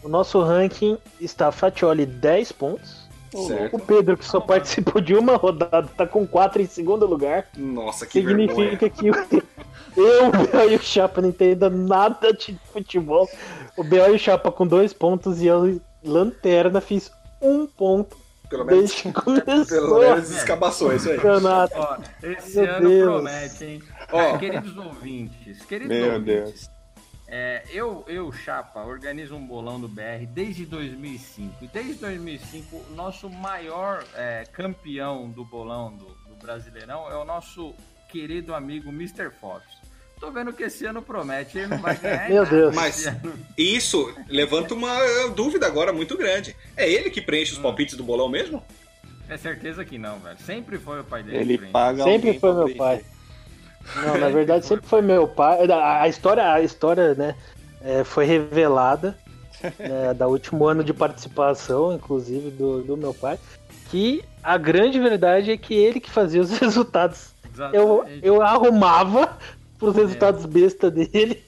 O 0.00 0.08
nosso 0.08 0.40
ranking 0.40 0.96
está 1.20 1.50
Fatioli 1.50 2.06
10 2.06 2.52
pontos. 2.52 3.04
Certo. 3.48 3.74
O 3.74 3.80
Pedro, 3.80 4.16
que 4.16 4.24
só 4.24 4.38
participou 4.38 5.00
de 5.02 5.12
uma 5.12 5.34
rodada, 5.34 5.88
tá 5.96 6.06
com 6.06 6.24
4 6.24 6.62
em 6.62 6.66
segundo 6.66 7.04
lugar. 7.04 7.48
Nossa, 7.56 8.06
que 8.06 8.20
Significa 8.20 8.86
vergonha. 8.86 9.26
que 9.26 9.42
eu, 10.00 10.28
o 10.28 10.30
Bel 10.30 10.70
e 10.70 10.76
o 10.76 10.82
Chapa 10.82 11.20
não 11.20 11.30
entendem 11.30 11.68
nada 11.70 12.32
de 12.32 12.56
futebol. 12.72 13.28
O 13.76 13.82
Bel 13.82 14.12
e 14.12 14.16
o 14.16 14.18
Chapa 14.20 14.52
com 14.52 14.64
2 14.64 14.92
pontos 14.92 15.42
e 15.42 15.46
eu, 15.46 15.80
Lanterna, 16.04 16.80
fiz 16.80 17.10
um 17.42 17.66
ponto. 17.66 18.16
Pelo 18.48 18.64
menos, 18.66 18.80
desde 18.82 19.02
que 19.02 19.12
começou. 19.12 19.66
Pelo 19.66 19.98
menos 19.98 20.30
escabaçou, 20.30 20.94
isso 20.94 21.10
aí. 21.10 21.18
Ó, 21.18 21.96
esse 22.22 22.60
Meu 22.60 22.74
ano 22.74 22.88
Deus. 22.88 23.12
promete, 23.12 23.64
hein? 23.64 23.82
Ó. 24.12 24.38
Queridos 24.38 24.76
ouvintes, 24.76 25.64
queridos 25.64 25.96
Meu 25.96 26.14
ouvintes. 26.14 26.24
Deus. 26.24 26.74
É, 27.26 27.64
eu, 27.72 28.04
eu, 28.06 28.30
Chapa, 28.32 28.84
organizo 28.84 29.34
um 29.34 29.46
bolão 29.46 29.80
do 29.80 29.88
BR 29.88 30.26
desde 30.28 30.66
2005. 30.66 31.64
E 31.64 31.68
desde 31.68 31.94
2005, 31.94 32.76
o 32.76 32.94
nosso 32.94 33.30
maior 33.30 34.04
é, 34.14 34.44
campeão 34.52 35.30
do 35.30 35.44
bolão 35.44 35.96
do, 35.96 36.04
do, 36.04 36.36
Brasileirão 36.40 37.10
é 37.10 37.16
o 37.16 37.24
nosso 37.24 37.74
querido 38.10 38.54
amigo 38.54 38.90
Mr. 38.90 39.30
Fox. 39.40 39.64
Tô 40.20 40.30
vendo 40.30 40.52
que 40.52 40.62
esse 40.62 40.84
ano 40.84 41.00
promete, 41.00 41.58
ele 41.58 41.68
não 41.68 41.78
vai 41.78 41.96
ganhar. 41.96 42.28
Meu 42.30 42.46
Deus. 42.46 42.74
Mas 42.74 43.10
isso 43.56 44.14
levanta 44.28 44.74
uma 44.74 44.94
dúvida 45.34 45.66
agora 45.66 45.92
muito 45.92 46.16
grande. 46.16 46.54
É 46.76 46.88
ele 46.88 47.08
que 47.08 47.22
preenche 47.22 47.52
os 47.52 47.58
hum. 47.58 47.62
palpites 47.62 47.96
do 47.96 48.04
bolão 48.04 48.28
mesmo? 48.28 48.62
É 49.28 49.38
certeza 49.38 49.84
que 49.84 49.96
não, 49.96 50.18
velho. 50.18 50.38
Sempre 50.38 50.78
foi 50.78 51.00
o 51.00 51.04
pai 51.04 51.22
dele. 51.22 51.38
Ele 51.38 51.58
paga 51.68 52.04
Sempre 52.04 52.38
foi 52.38 52.54
meu 52.54 52.76
pai. 52.76 53.02
Não, 53.96 54.18
na 54.18 54.28
verdade 54.28 54.66
sempre 54.66 54.86
foi 54.86 55.02
meu 55.02 55.28
pai. 55.28 55.70
A 55.70 56.08
história, 56.08 56.52
a 56.52 56.60
história, 56.60 57.14
né, 57.14 57.34
é, 57.82 58.04
foi 58.04 58.24
revelada 58.24 59.16
né, 59.78 60.14
da 60.16 60.26
último 60.26 60.66
ano 60.66 60.82
de 60.82 60.92
participação, 60.92 61.92
inclusive 61.92 62.50
do, 62.50 62.82
do 62.82 62.96
meu 62.96 63.12
pai, 63.12 63.38
que 63.90 64.24
a 64.42 64.56
grande 64.56 64.98
verdade 64.98 65.50
é 65.50 65.56
que 65.56 65.74
ele 65.74 66.00
que 66.00 66.10
fazia 66.10 66.40
os 66.40 66.50
resultados. 66.58 67.34
Eu, 67.72 68.04
eu 68.20 68.42
arrumava 68.42 69.38
os 69.80 69.94
resultados 69.94 70.44
é. 70.44 70.48
besta 70.48 70.90
dele 70.90 71.42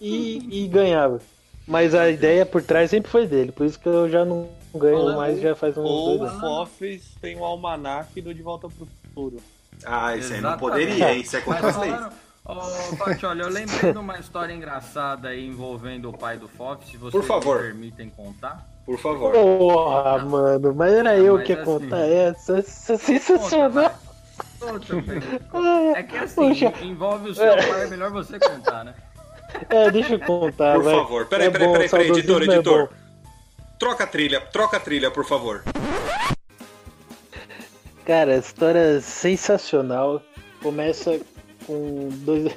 e, 0.00 0.64
e 0.64 0.68
ganhava. 0.68 1.20
Mas 1.66 1.94
a 1.94 2.08
ideia 2.08 2.46
por 2.46 2.62
trás 2.62 2.90
sempre 2.90 3.10
foi 3.10 3.26
dele, 3.26 3.52
por 3.52 3.66
isso 3.66 3.78
que 3.78 3.88
eu 3.88 4.08
já 4.08 4.24
não 4.24 4.48
ganho 4.74 5.16
mais 5.16 5.40
já 5.40 5.54
faz 5.54 5.76
um 5.76 5.82
Ou 5.82 6.18
dois 6.18 6.30
anos. 6.30 6.42
o 6.42 6.46
Fofes 6.46 7.14
tem 7.20 7.36
o 7.36 7.44
almanac 7.44 8.20
do 8.20 8.32
De 8.32 8.42
Volta 8.42 8.68
pro 8.68 8.86
Futuro. 8.86 9.36
Ah, 9.84 10.16
isso 10.16 10.32
aí 10.32 10.40
não 10.40 10.56
poderia, 10.56 11.14
hein? 11.14 11.20
Isso 11.20 11.36
é 11.36 11.40
contra 11.40 11.68
as 11.68 11.76
leis. 11.76 11.94
Ô, 12.44 12.96
Paty, 12.96 13.26
olha, 13.26 13.42
eu 13.42 13.48
lembrei 13.48 13.92
de 13.92 13.98
uma 13.98 14.18
história 14.18 14.52
engraçada 14.52 15.28
aí 15.28 15.46
envolvendo 15.46 16.08
o 16.08 16.16
pai 16.16 16.36
do 16.36 16.48
Fox, 16.48 16.86
se 16.88 16.96
vocês 16.96 17.12
Por 17.12 17.22
favor. 17.22 17.56
me 17.58 17.62
permitem 17.68 18.10
contar. 18.10 18.66
Por 18.84 18.98
favor. 18.98 19.32
Porra, 19.32 20.18
mano, 20.24 20.74
mas 20.74 20.92
era 20.92 21.16
eu 21.16 21.36
mas 21.36 21.46
que 21.46 21.52
ia 21.52 21.62
assim, 21.62 21.64
contar 21.64 22.00
essa. 22.00 22.58
Essa 22.58 22.94
é 22.94 22.98
sensacional. 22.98 23.92
é 25.94 26.02
que 26.02 26.16
assim, 26.16 26.34
Poxa. 26.34 26.72
envolve 26.82 27.30
o 27.30 27.34
seu 27.34 27.56
pai, 27.56 27.84
é 27.84 27.86
melhor 27.86 28.10
você 28.10 28.38
contar, 28.38 28.84
né? 28.84 28.94
É, 29.68 29.90
deixa 29.90 30.14
eu 30.14 30.20
contar, 30.20 30.74
Por 30.74 30.84
vai. 30.84 30.94
favor, 30.94 31.26
peraí, 31.26 31.46
é 31.46 31.50
peraí, 31.50 31.72
peraí, 31.72 31.88
peraí, 31.88 32.08
editor, 32.08 32.42
editor. 32.42 32.88
É 32.92 33.00
troca 33.78 34.04
a 34.04 34.06
trilha, 34.06 34.40
troca 34.40 34.76
a 34.76 34.80
trilha, 34.80 35.10
por 35.10 35.24
favor. 35.24 35.62
Cara, 38.10 38.38
história 38.38 39.00
sensacional. 39.00 40.20
Começa 40.60 41.20
com 41.64 42.08
dois, 42.24 42.52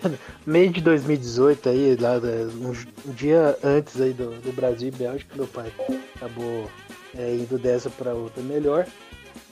meio 0.47 0.71
de 0.71 0.81
2018 0.81 1.69
aí, 1.69 1.95
lá, 1.95 2.13
um, 2.17 2.71
um 2.71 3.13
dia 3.13 3.55
antes 3.63 4.01
aí 4.01 4.13
do, 4.13 4.31
do, 4.41 4.51
Brasil 4.51 4.87
e 4.87 4.91
Bélgica, 4.91 5.35
meu 5.35 5.45
pai 5.45 5.71
acabou 6.15 6.67
é, 7.15 7.35
indo 7.35 7.59
dessa 7.59 7.87
para 7.91 8.15
outra 8.15 8.41
melhor. 8.41 8.87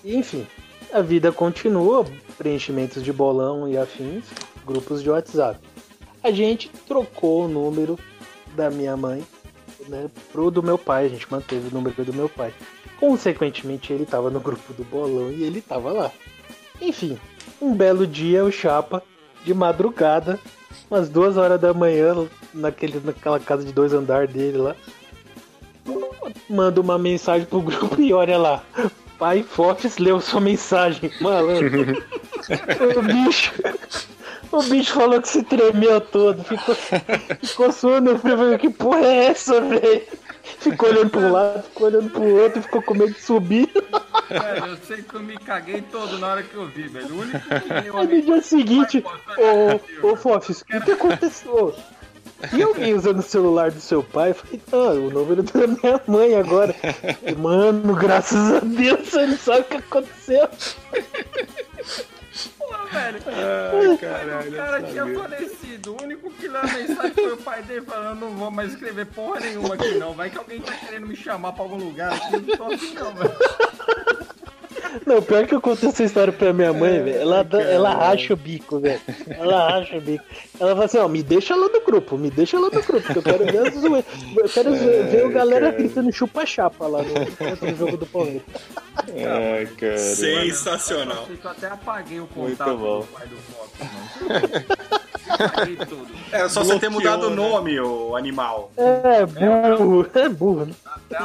E, 0.03 0.15
enfim, 0.15 0.47
a 0.91 1.01
vida 1.01 1.31
continua, 1.31 2.03
preenchimentos 2.35 3.03
de 3.03 3.13
bolão 3.13 3.67
e 3.67 3.77
afins, 3.77 4.25
grupos 4.65 5.03
de 5.03 5.11
WhatsApp. 5.11 5.59
A 6.23 6.31
gente 6.31 6.71
trocou 6.87 7.45
o 7.45 7.47
número 7.47 7.99
da 8.55 8.71
minha 8.71 8.97
mãe 8.97 9.23
né, 9.87 10.09
pro 10.31 10.49
do 10.49 10.63
meu 10.63 10.79
pai, 10.79 11.05
a 11.05 11.09
gente 11.09 11.31
manteve 11.31 11.67
o 11.67 11.71
número 11.71 12.03
do 12.03 12.11
meu 12.11 12.27
pai. 12.27 12.51
Consequentemente, 13.01 13.91
ele 13.91 14.03
estava 14.03 14.29
no 14.29 14.39
grupo 14.39 14.73
do 14.73 14.83
bolão 14.83 15.31
e 15.31 15.41
ele 15.43 15.57
estava 15.57 15.91
lá. 15.91 16.11
Enfim, 16.79 17.17
um 17.59 17.73
belo 17.73 18.05
dia 18.05 18.45
o 18.45 18.51
Chapa, 18.51 19.01
de 19.43 19.55
madrugada, 19.55 20.39
umas 20.89 21.09
duas 21.09 21.35
horas 21.35 21.59
da 21.59 21.73
manhã, 21.73 22.27
naquele, 22.53 23.01
naquela 23.03 23.39
casa 23.39 23.65
de 23.65 23.73
dois 23.73 23.91
andar 23.91 24.27
dele 24.27 24.59
lá, 24.59 24.75
manda 26.47 26.79
uma 26.79 26.99
mensagem 26.99 27.47
pro 27.47 27.59
grupo 27.59 27.99
e 27.99 28.13
olha 28.13 28.37
lá. 28.37 28.63
Pai 29.17 29.41
Fox 29.41 29.97
leu 29.97 30.21
sua 30.21 30.39
mensagem, 30.39 31.11
malandro. 31.19 32.03
o 32.97 33.01
bicho. 33.01 33.51
O 34.51 34.61
bicho 34.61 34.93
falou 34.93 35.19
que 35.19 35.27
se 35.27 35.41
tremeu 35.41 35.99
todo, 36.01 36.43
ficou, 36.43 36.75
ficou 37.41 37.71
suando. 37.71 38.11
Eu 38.11 38.19
falei, 38.19 38.57
que 38.59 38.69
porra 38.69 39.07
é 39.07 39.25
essa, 39.25 39.59
velho? 39.59 40.03
Ficou 40.59 40.89
olhando 40.89 41.09
para 41.09 41.19
um 41.19 41.31
lado, 41.31 41.63
ficou 41.63 41.87
olhando 41.87 42.09
para 42.09 42.21
o 42.21 42.41
outro, 42.41 42.61
ficou 42.61 42.81
com 42.81 42.93
medo 42.93 43.13
de 43.13 43.21
subir. 43.21 43.69
Velho, 44.29 44.65
eu 44.65 44.77
sei 44.77 45.01
que 45.01 45.13
eu 45.13 45.21
me 45.21 45.37
caguei 45.37 45.81
todo 45.81 46.17
na 46.19 46.27
hora 46.27 46.43
que 46.43 46.55
eu 46.55 46.67
vi, 46.67 46.87
velho. 46.87 47.13
O 47.13 47.19
único 47.19 47.39
que 47.39 47.87
eu 47.87 47.93
No 48.03 48.21
dia 48.21 48.41
seguinte, 48.41 49.03
ô, 50.03 50.07
ô 50.07 50.15
Fofis, 50.15 50.61
o 50.61 50.65
que 50.65 50.91
aconteceu? 50.91 51.75
E 52.53 52.59
eu 52.59 52.73
vi 52.73 52.93
usando 52.93 53.19
o 53.19 53.23
celular 53.23 53.69
do 53.69 53.79
seu 53.79 54.01
pai, 54.01 54.33
falei, 54.33 54.61
ah, 54.71 54.93
o 54.93 55.11
número 55.11 55.43
da 55.43 55.67
minha 55.67 56.01
mãe 56.07 56.35
agora. 56.35 56.75
Mano, 57.37 57.93
graças 57.95 58.51
a 58.51 58.59
Deus, 58.59 59.09
você 59.09 59.27
não 59.27 59.37
sabe 59.37 59.61
o 59.61 59.63
que 59.65 59.77
aconteceu 59.77 60.49
velho. 62.91 63.19
Ai, 63.27 63.97
caralho, 63.97 64.51
o 64.51 64.55
cara 64.55 64.83
tinha 64.83 65.05
falecido. 65.13 65.93
O 65.93 66.03
único 66.03 66.31
que 66.31 66.47
a 66.47 66.63
mensagem 66.63 67.13
foi 67.13 67.33
o 67.33 67.37
pai 67.37 67.63
dele 67.63 67.81
falando: 67.81 68.19
não 68.19 68.31
vou 68.31 68.51
mais 68.51 68.73
escrever 68.73 69.05
porra 69.07 69.39
nenhuma 69.39 69.75
aqui, 69.75 69.95
não. 69.95 70.13
Vai 70.13 70.29
que 70.29 70.37
alguém 70.37 70.61
tá 70.61 70.73
querendo 70.73 71.07
me 71.07 71.15
chamar 71.15 71.53
pra 71.53 71.63
algum 71.63 71.77
lugar 71.77 72.13
aqui. 72.13 72.35
Eu 72.35 72.41
não 72.41 72.57
tô 72.57 72.63
assim, 72.73 72.93
não, 72.93 73.13
velho. 73.15 73.35
Não, 75.05 75.21
pior 75.21 75.45
que 75.47 75.53
eu 75.55 75.61
conto 75.61 75.87
essa 75.87 76.03
história 76.03 76.31
pra 76.33 76.53
minha 76.53 76.73
mãe, 76.73 77.01
velho. 77.03 77.21
Ela, 77.21 77.45
ela 77.69 77.93
racha 77.93 78.33
o 78.33 78.37
bico, 78.37 78.79
velho. 78.79 78.99
Ela 79.29 79.69
racha 79.71 79.97
o 79.97 80.01
bico. 80.01 80.23
Ela 80.59 80.71
fala 80.71 80.85
assim, 80.85 80.97
ó, 80.97 81.07
me 81.07 81.23
deixa 81.23 81.55
lá 81.55 81.67
no 81.67 81.81
grupo, 81.81 82.17
me 82.17 82.29
deixa 82.29 82.59
lá 82.59 82.69
no 82.69 82.81
grupo, 82.81 83.01
que 83.13 83.17
eu 83.17 83.23
quero 83.23 83.45
ver 83.45 83.67
as. 83.67 83.83
Eu 83.83 84.49
quero 84.53 84.73
ver, 84.73 85.07
ver 85.07 85.25
o 85.25 85.29
galera 85.31 85.67
cara. 85.71 85.77
gritando 85.77 86.11
chupa-chapa 86.11 86.87
lá 86.87 86.99
no, 87.01 87.67
no 87.71 87.75
jogo 87.75 87.97
do 87.97 88.05
Palmeiras. 88.05 88.41
Ai, 88.97 89.65
cara. 89.77 89.97
Sensacional. 89.97 91.27
Eu 91.43 91.49
até 91.49 91.67
apaguei 91.67 92.19
o 92.19 92.27
contato 92.27 92.77
do 92.77 93.07
pai 93.07 93.27
do 93.27 93.37
Fox, 93.37 93.71
É, 96.31 96.47
só 96.49 96.63
você 96.63 96.79
ter 96.79 96.89
mudado 96.89 97.27
o 97.27 97.29
né? 97.29 97.35
nome, 97.35 97.79
o 97.79 98.15
animal. 98.15 98.71
É, 98.77 99.25
burro. 99.25 100.07
É 100.13 100.29
burro, 100.29 100.65
né? 100.65 100.73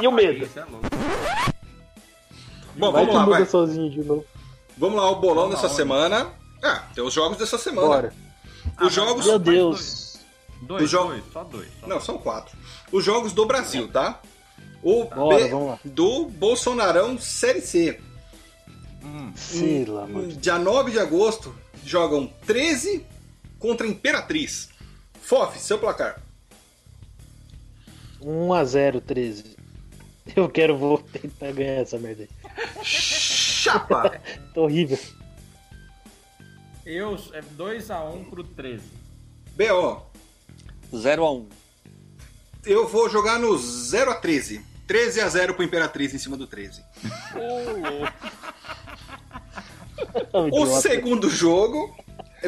E 0.01 0.07
o 0.07 0.11
medo? 0.11 0.47
É 0.55 1.56
Bom, 2.77 2.91
vamos 2.91 3.13
lá, 3.13 3.25
vai. 3.25 3.45
sozinho 3.45 3.89
de 3.89 4.03
novo. 4.03 4.25
Vamos 4.77 4.97
lá, 4.97 5.09
o 5.09 5.15
bolão 5.15 5.49
dessa 5.49 5.67
semana. 5.67 6.27
Ah, 6.63 6.83
tem 6.93 7.03
os 7.03 7.13
jogos 7.13 7.37
dessa 7.37 7.57
semana. 7.57 7.87
Bora. 7.87 8.13
Os 8.79 8.87
ah, 8.87 8.89
jogos. 8.89 9.25
Meu 9.25 9.39
Deus. 9.39 10.19
Dois, 10.61 10.83
os 10.83 10.89
jogos... 10.89 11.21
só 11.31 11.43
dois. 11.43 11.67
Só 11.79 11.87
Não, 11.87 11.99
são 11.99 12.17
quatro. 12.17 12.57
Os 12.91 13.03
jogos 13.03 13.33
do 13.33 13.45
Brasil, 13.45 13.87
tá? 13.87 14.21
O 14.83 15.05
Bora, 15.05 15.43
B... 15.43 15.49
vamos 15.49 15.67
lá. 15.69 15.79
do 15.83 16.25
Bolsonarão 16.25 17.17
Série 17.17 17.61
C. 17.61 17.99
Hum. 19.03 19.31
Sei 19.35 19.85
lá, 19.85 20.05
mano. 20.07 20.27
Dia 20.27 20.59
9 20.59 20.91
de 20.91 20.99
agosto, 20.99 21.55
jogam 21.83 22.31
13 22.45 23.05
contra 23.59 23.87
Imperatriz. 23.87 24.69
Fof, 25.21 25.59
seu 25.59 25.79
placar. 25.79 26.21
1x0, 28.21 29.01
13. 29.01 29.56
Eu 30.35 30.49
quero, 30.49 30.77
vou 30.77 30.97
tentar 30.97 31.51
ganhar 31.51 31.81
essa 31.81 31.97
merda 31.97 32.23
aí. 32.23 32.29
Chapa! 32.83 34.19
Tô 34.53 34.63
horrível. 34.63 34.99
Eu, 36.85 37.15
é 37.33 37.41
2x1 37.41 38.29
pro 38.29 38.43
13. 38.43 38.83
BO. 39.55 40.05
0x1. 40.93 41.45
Eu 42.65 42.87
vou 42.87 43.09
jogar 43.09 43.39
no 43.39 43.55
0x13. 43.55 44.61
13 44.87 45.21
a 45.21 45.27
0 45.27 45.53
pro 45.53 45.65
Imperatriz 45.65 46.13
em 46.13 46.17
cima 46.17 46.37
do 46.37 46.47
13. 46.47 46.81
Oh, 50.31 50.47
o 50.63 50.65
segundo 50.79 51.29
jogo 51.29 51.93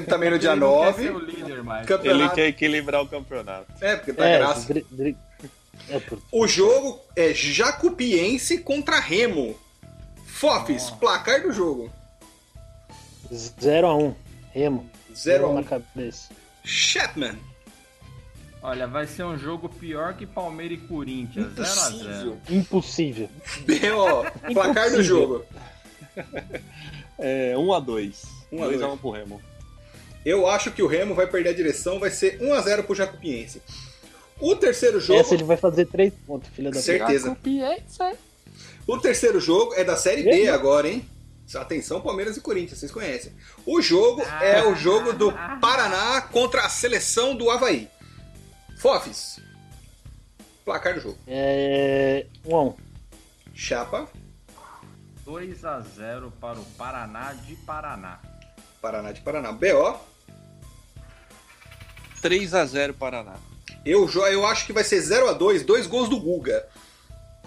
também 0.08 0.30
no 0.30 0.40
dia 0.40 0.52
ele 0.52 0.62
9. 0.62 1.10
Não 1.10 1.20
líder, 1.20 1.64
campeonato... 1.86 2.08
Ele 2.08 2.30
quer 2.30 2.48
equilibrar 2.48 3.02
o 3.02 3.08
campeonato. 3.08 3.66
É, 3.82 3.98
porque 3.98 4.14
tá 4.14 4.26
é, 4.26 4.38
graça. 4.38 4.72
É 4.72 5.16
o 6.32 6.48
jogo 6.48 7.00
é 7.16 7.34
Jacupiense 7.34 8.60
contra 8.60 9.00
Remo. 9.00 9.56
Fofes, 10.26 10.90
oh. 10.90 10.96
placar 10.98 11.42
do 11.42 11.52
jogo. 11.52 11.92
0x1. 13.32 14.16
Remo. 14.52 14.90
0 15.14 15.54
na 15.54 15.64
cabeça. 15.64 16.30
Chapman. 16.64 17.38
Olha, 18.62 18.88
vai 18.88 19.08
ser 19.08 19.24
um 19.24 19.38
jogo 19.38 19.70
pior 19.70 20.16
que 20.16 20.26
Palmeiras 20.26 20.78
e 20.78 20.82
Corinthians. 20.88 21.54
0x0. 21.54 22.36
Impossível. 22.50 23.30
B.O. 23.66 24.24
placar 24.54 24.92
do 24.92 25.04
jogo. 25.04 25.46
É 27.22 27.54
1x2. 27.54 28.26
2x1 28.54 28.98
pro 28.98 29.12
Remo. 29.12 29.42
Eu 30.26 30.48
acho 30.48 30.72
que 30.72 30.82
o 30.82 30.88
Remo 30.88 31.14
vai 31.14 31.28
perder 31.28 31.50
a 31.50 31.54
direção, 31.54 32.00
vai 32.00 32.10
ser 32.10 32.40
1x0 32.40 32.84
pro 32.84 32.96
Jacupiense. 32.96 33.62
O 34.40 34.56
terceiro 34.56 35.00
jogo. 35.00 35.20
Essa 35.20 35.34
ele 35.34 35.44
vai 35.44 35.58
fazer 35.58 35.86
3 35.86 36.14
pontos, 36.26 36.50
filha 36.50 36.72
da 36.72 36.82
Certeza. 36.82 37.30
Jacupiense. 37.30 38.18
O 38.88 38.98
terceiro 38.98 39.40
jogo 39.40 39.74
é 39.76 39.84
da 39.84 39.96
Série 39.96 40.24
B 40.24 40.48
agora, 40.48 40.88
hein? 40.88 41.08
Atenção, 41.56 42.00
Palmeiras 42.00 42.38
e 42.38 42.42
Corinthians, 42.42 42.80
vocês 42.80 42.92
conhecem. 42.92 43.34
O 43.66 43.82
jogo 43.82 44.22
ah, 44.24 44.46
é 44.46 44.64
o 44.64 44.76
jogo 44.76 45.14
do 45.14 45.32
Paraná 45.60 46.22
contra 46.22 46.62
a 46.62 46.70
seleção 46.70 47.36
do 47.36 47.50
Havaí. 47.50 47.90
Fofes. 48.78 49.40
Placar 50.64 50.94
do 50.94 51.02
jogo. 51.02 51.18
É. 51.28 52.28
1 52.46 52.68
x 52.68 52.76
1 52.76 53.54
Chapa. 53.56 54.08
2 55.26 55.64
x 55.64 55.86
0 55.96 56.32
para 56.40 56.60
o 56.60 56.66
Paraná 56.78 57.34
de 57.34 57.56
Paraná. 57.58 58.20
Paraná 58.80 59.12
de 59.12 59.22
Paraná. 59.22 59.52
BO. 59.52 60.00
3 62.22 62.54
x 62.54 62.72
0 62.72 62.94
Paraná. 62.94 63.36
Eu, 63.86 64.10
eu 64.32 64.46
acho 64.46 64.66
que 64.66 64.74
vai 64.74 64.84
ser 64.84 65.00
0 65.02 65.28
x 65.28 65.38
2 65.38 65.64
dois 65.64 65.88
gols 65.88 66.10
do 66.10 66.20
Guga. 66.20 66.66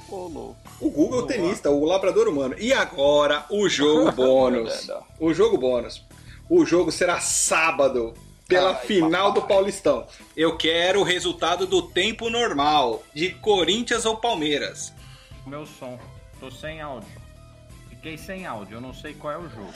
O 0.09 0.91
Guga 0.91 1.17
é 1.17 1.19
o 1.21 1.27
tenista, 1.27 1.71
o 1.71 1.85
labrador 1.85 2.29
humano. 2.29 2.55
E 2.59 2.73
agora, 2.73 3.47
o 3.51 3.69
jogo 3.69 4.11
bônus. 4.13 4.89
o 5.19 5.33
jogo 5.33 5.57
bônus. 5.57 6.05
O 6.51 6.67
jogo 6.67 6.93
será 6.93 7.19
sábado, 7.21 8.13
pela 8.47 8.77
Ai, 8.77 8.87
final 8.87 9.29
papai. 9.33 9.41
do 9.43 9.49
Paulistão. 9.49 10.07
Eu 10.37 10.57
quero 10.59 11.01
o 11.01 11.05
resultado 11.05 11.67
do 11.67 11.81
tempo 11.83 12.29
normal, 12.29 13.03
de 13.15 13.31
Corinthians 13.31 14.05
ou 14.05 14.17
Palmeiras. 14.17 14.93
Meu 15.47 15.65
som. 15.65 15.99
Tô 16.39 16.51
sem 16.51 16.81
áudio. 16.81 17.09
Fiquei 17.89 18.19
sem 18.19 18.45
áudio, 18.45 18.79
eu 18.79 18.81
não 18.81 18.93
sei 18.93 19.15
qual 19.15 19.33
é 19.33 19.39
o 19.39 19.49
jogo. 19.49 19.73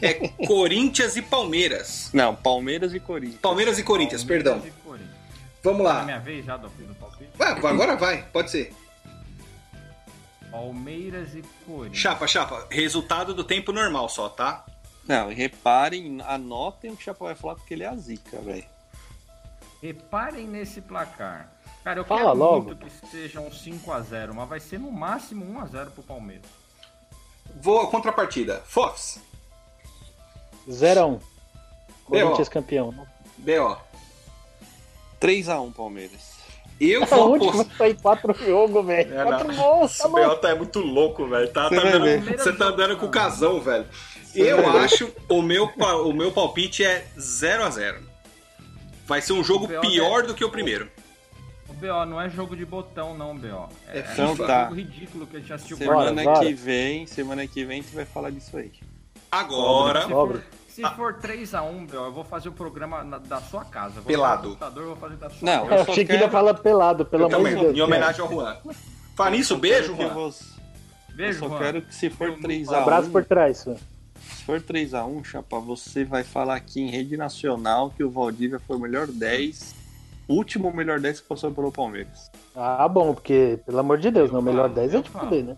É 0.00 0.14
Corinthians 0.46 1.14
e 1.14 1.20
Palmeiras. 1.22 2.08
Não, 2.12 2.34
Palmeiras 2.34 2.94
e 2.94 2.98
Corinthians. 2.98 3.40
Palmeiras 3.40 3.78
e 3.78 3.82
Corinthians, 3.82 4.24
Palmeiras 4.24 4.62
perdão. 4.62 4.66
E. 4.66 4.83
Vamos 5.64 5.82
lá. 5.82 6.02
É 6.02 6.04
minha 6.04 6.20
vez 6.20 6.44
já 6.44 6.58
do, 6.58 6.68
do 6.68 6.94
palpite? 6.94 7.30
Vai, 7.36 7.52
agora 7.52 7.96
vai, 7.96 8.22
pode 8.24 8.50
ser. 8.50 8.72
Palmeiras 10.50 11.34
e 11.34 11.42
Corinthians. 11.66 11.96
Chapa, 11.96 12.26
chapa, 12.28 12.66
resultado 12.70 13.34
do 13.34 13.42
tempo 13.42 13.72
normal 13.72 14.08
só, 14.10 14.28
tá? 14.28 14.64
Não, 15.08 15.30
reparem, 15.30 16.20
anotem 16.22 16.90
o 16.92 16.96
que 16.96 17.02
o 17.02 17.04
Chapa 17.04 17.24
vai 17.24 17.34
falar 17.34 17.56
porque 17.56 17.74
ele 17.74 17.82
é 17.82 17.88
a 17.88 17.96
zica, 17.96 18.38
velho. 18.40 18.64
Reparem 19.82 20.46
nesse 20.46 20.80
placar. 20.80 21.50
Cara, 21.82 22.00
eu 22.00 22.04
Fala 22.04 22.20
quero 22.20 22.34
logo. 22.34 22.64
muito 22.66 22.86
que 22.86 23.06
seja 23.08 23.40
um 23.40 23.50
5x0, 23.50 24.32
mas 24.32 24.48
vai 24.48 24.60
ser 24.60 24.78
no 24.78 24.92
máximo 24.92 25.44
1x0 25.44 25.90
pro 25.90 26.02
Palmeiras. 26.02 26.46
Vou 27.56 27.80
a 27.80 27.90
contrapartida. 27.90 28.62
Fofs. 28.66 29.18
0x1. 30.68 31.20
Corinthians 32.04 32.48
campeão. 32.48 33.06
BO. 33.38 33.76
3x1 35.24 35.72
Palmeiras. 35.72 36.34
Eu 36.78 37.06
vou 37.06 37.34
Onde 37.34 37.48
apost... 37.48 37.68
vai 37.68 37.76
sair 37.76 38.02
quatro 38.02 38.34
jogos, 38.34 38.84
velho? 38.84 39.18
É, 39.18 39.22
quatro 39.24 39.54
gols, 39.54 39.96
tá 39.96 40.08
O 40.08 40.10
BO 40.10 40.36
tá 40.36 40.50
é 40.50 40.54
muito 40.54 40.80
louco, 40.80 41.26
velho. 41.26 41.48
Tá, 41.48 41.70
tá 41.70 41.76
andando, 41.76 42.36
você 42.36 42.52
tá 42.52 42.66
andando 42.66 42.96
com 42.96 43.06
o 43.06 43.10
casão, 43.10 43.60
velho. 43.60 43.86
Eu 44.34 44.68
acho 44.68 45.12
o 45.28 45.40
meu, 45.40 45.70
o 46.04 46.12
meu 46.12 46.32
palpite 46.32 46.84
é 46.84 47.06
0x0. 47.16 47.96
Vai 49.06 49.22
ser 49.22 49.32
um 49.32 49.44
jogo 49.44 49.68
pior 49.80 50.24
é... 50.24 50.26
do 50.26 50.34
que 50.34 50.44
o 50.44 50.50
primeiro. 50.50 50.90
BO, 51.74 52.06
não 52.06 52.20
é 52.20 52.28
jogo 52.28 52.56
de 52.56 52.64
botão, 52.64 53.16
não, 53.16 53.36
BO. 53.36 53.68
É, 53.88 53.98
é 53.98 54.08
então, 54.12 54.36
tá. 54.36 54.64
jogo 54.64 54.74
ridículo 54.74 55.26
que 55.26 55.36
a 55.36 55.40
gente 55.40 55.52
assistiu 55.52 55.76
Semana 55.76 56.22
bora, 56.22 56.40
que 56.40 56.52
vem, 56.52 57.06
semana 57.06 57.46
que 57.46 57.64
vem, 57.64 57.80
a 57.80 57.82
gente 57.82 57.94
vai 57.94 58.04
falar 58.04 58.30
disso 58.30 58.56
aí. 58.56 58.72
Agora. 59.30 60.02
Se 60.02 60.08
for, 60.08 60.42
se 60.74 60.82
for 60.96 61.14
3x1, 61.14 61.86
BO, 61.86 61.96
eu 61.96 62.12
vou 62.12 62.24
fazer 62.24 62.48
o 62.48 62.52
programa 62.52 63.04
na, 63.04 63.18
da 63.18 63.40
sua 63.40 63.64
casa. 63.64 63.94
Vou 63.94 64.04
pelado. 64.04 64.48
Computador, 64.48 64.86
vou 64.86 64.96
fazer 64.96 65.16
da 65.16 65.30
sua 65.30 65.46
não, 65.46 65.66
casa. 65.66 65.74
eu 65.74 65.82
achei 65.82 65.94
quero... 65.94 66.06
que 66.06 66.12
ele 66.12 66.22
ia 66.24 66.30
falar 66.30 66.54
pelado, 66.54 67.04
pelo 67.04 67.26
amor 67.26 67.48
de 67.48 67.54
Deus. 67.54 67.76
Em 67.76 67.80
homenagem 67.80 68.20
ao 68.20 68.28
Juan. 68.28 68.56
Fala 69.14 69.30
nisso, 69.30 69.56
beijo, 69.56 69.94
Juan. 69.94 70.08
Você... 70.14 70.44
Beijo, 71.14 71.38
eu 71.38 71.48
só 71.48 71.48
Juan. 71.48 71.58
quero 71.58 71.82
que 71.82 71.94
se 71.94 72.10
for 72.10 72.32
3x1. 72.32 72.68
Um 72.68 72.74
abraço 72.74 73.10
por 73.10 73.24
trás, 73.24 73.62
Juan. 73.64 73.76
Se 74.16 74.44
for 74.44 74.60
3x1, 74.60 75.24
Chapa, 75.24 75.60
você 75.60 76.04
vai 76.04 76.24
falar 76.24 76.56
aqui 76.56 76.80
em 76.80 76.90
rede 76.90 77.16
nacional 77.16 77.90
que 77.90 78.02
o 78.02 78.10
Valdívia 78.10 78.58
foi 78.58 78.76
o 78.76 78.80
melhor 78.80 79.06
10 79.06 79.84
último 80.28 80.72
melhor 80.72 81.00
10 81.00 81.20
que 81.20 81.28
passou 81.28 81.50
pelo 81.50 81.70
Palmeiras. 81.70 82.30
Ah, 82.54 82.88
bom, 82.88 83.14
porque, 83.14 83.60
pelo 83.66 83.78
amor 83.78 83.98
de 83.98 84.10
Deus, 84.10 84.30
o 84.32 84.40
melhor 84.40 84.68
10 84.68 84.94
é 84.94 85.02
de 85.02 85.10
poder, 85.10 85.44
né? 85.44 85.56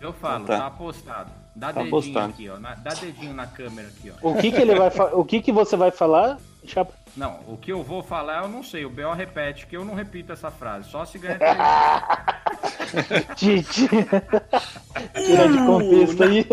Eu 0.00 0.12
falo, 0.12 0.46
tá, 0.46 0.58
tá 0.58 0.66
apostado. 0.66 1.45
Dá 1.56 1.68
tá 1.68 1.80
dedinho 1.80 1.88
apostado. 1.88 2.32
aqui, 2.32 2.48
ó. 2.50 2.58
Na, 2.58 2.74
dá 2.74 2.92
dedinho 2.92 3.32
na 3.32 3.46
câmera 3.46 3.88
aqui, 3.88 4.12
ó. 4.12 4.28
O 4.28 4.36
que 4.36 4.52
que 4.52 4.60
ele 4.60 4.74
vai 4.74 4.90
O 5.14 5.24
que 5.24 5.40
que 5.40 5.50
você 5.50 5.74
vai 5.74 5.90
falar, 5.90 6.38
Chapa? 6.66 6.92
Não, 7.16 7.40
o 7.48 7.56
que 7.56 7.72
eu 7.72 7.82
vou 7.82 8.02
falar 8.02 8.42
eu 8.42 8.48
não 8.48 8.62
sei. 8.62 8.84
O 8.84 8.90
B.O. 8.90 9.14
repete, 9.14 9.66
que 9.66 9.74
eu 9.74 9.82
não 9.82 9.94
repito 9.94 10.34
essa 10.34 10.50
frase. 10.50 10.90
Só 10.90 11.06
se 11.06 11.18
ganha 11.18 11.38
Tite. 13.34 13.88
Tira 13.88 15.48
de 15.48 15.58
contexto 15.66 16.22
aí. 16.22 16.46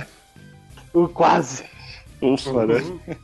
o 0.94 1.06
quase. 1.06 1.68
Ufa, 2.22 2.66
né? 2.66 3.18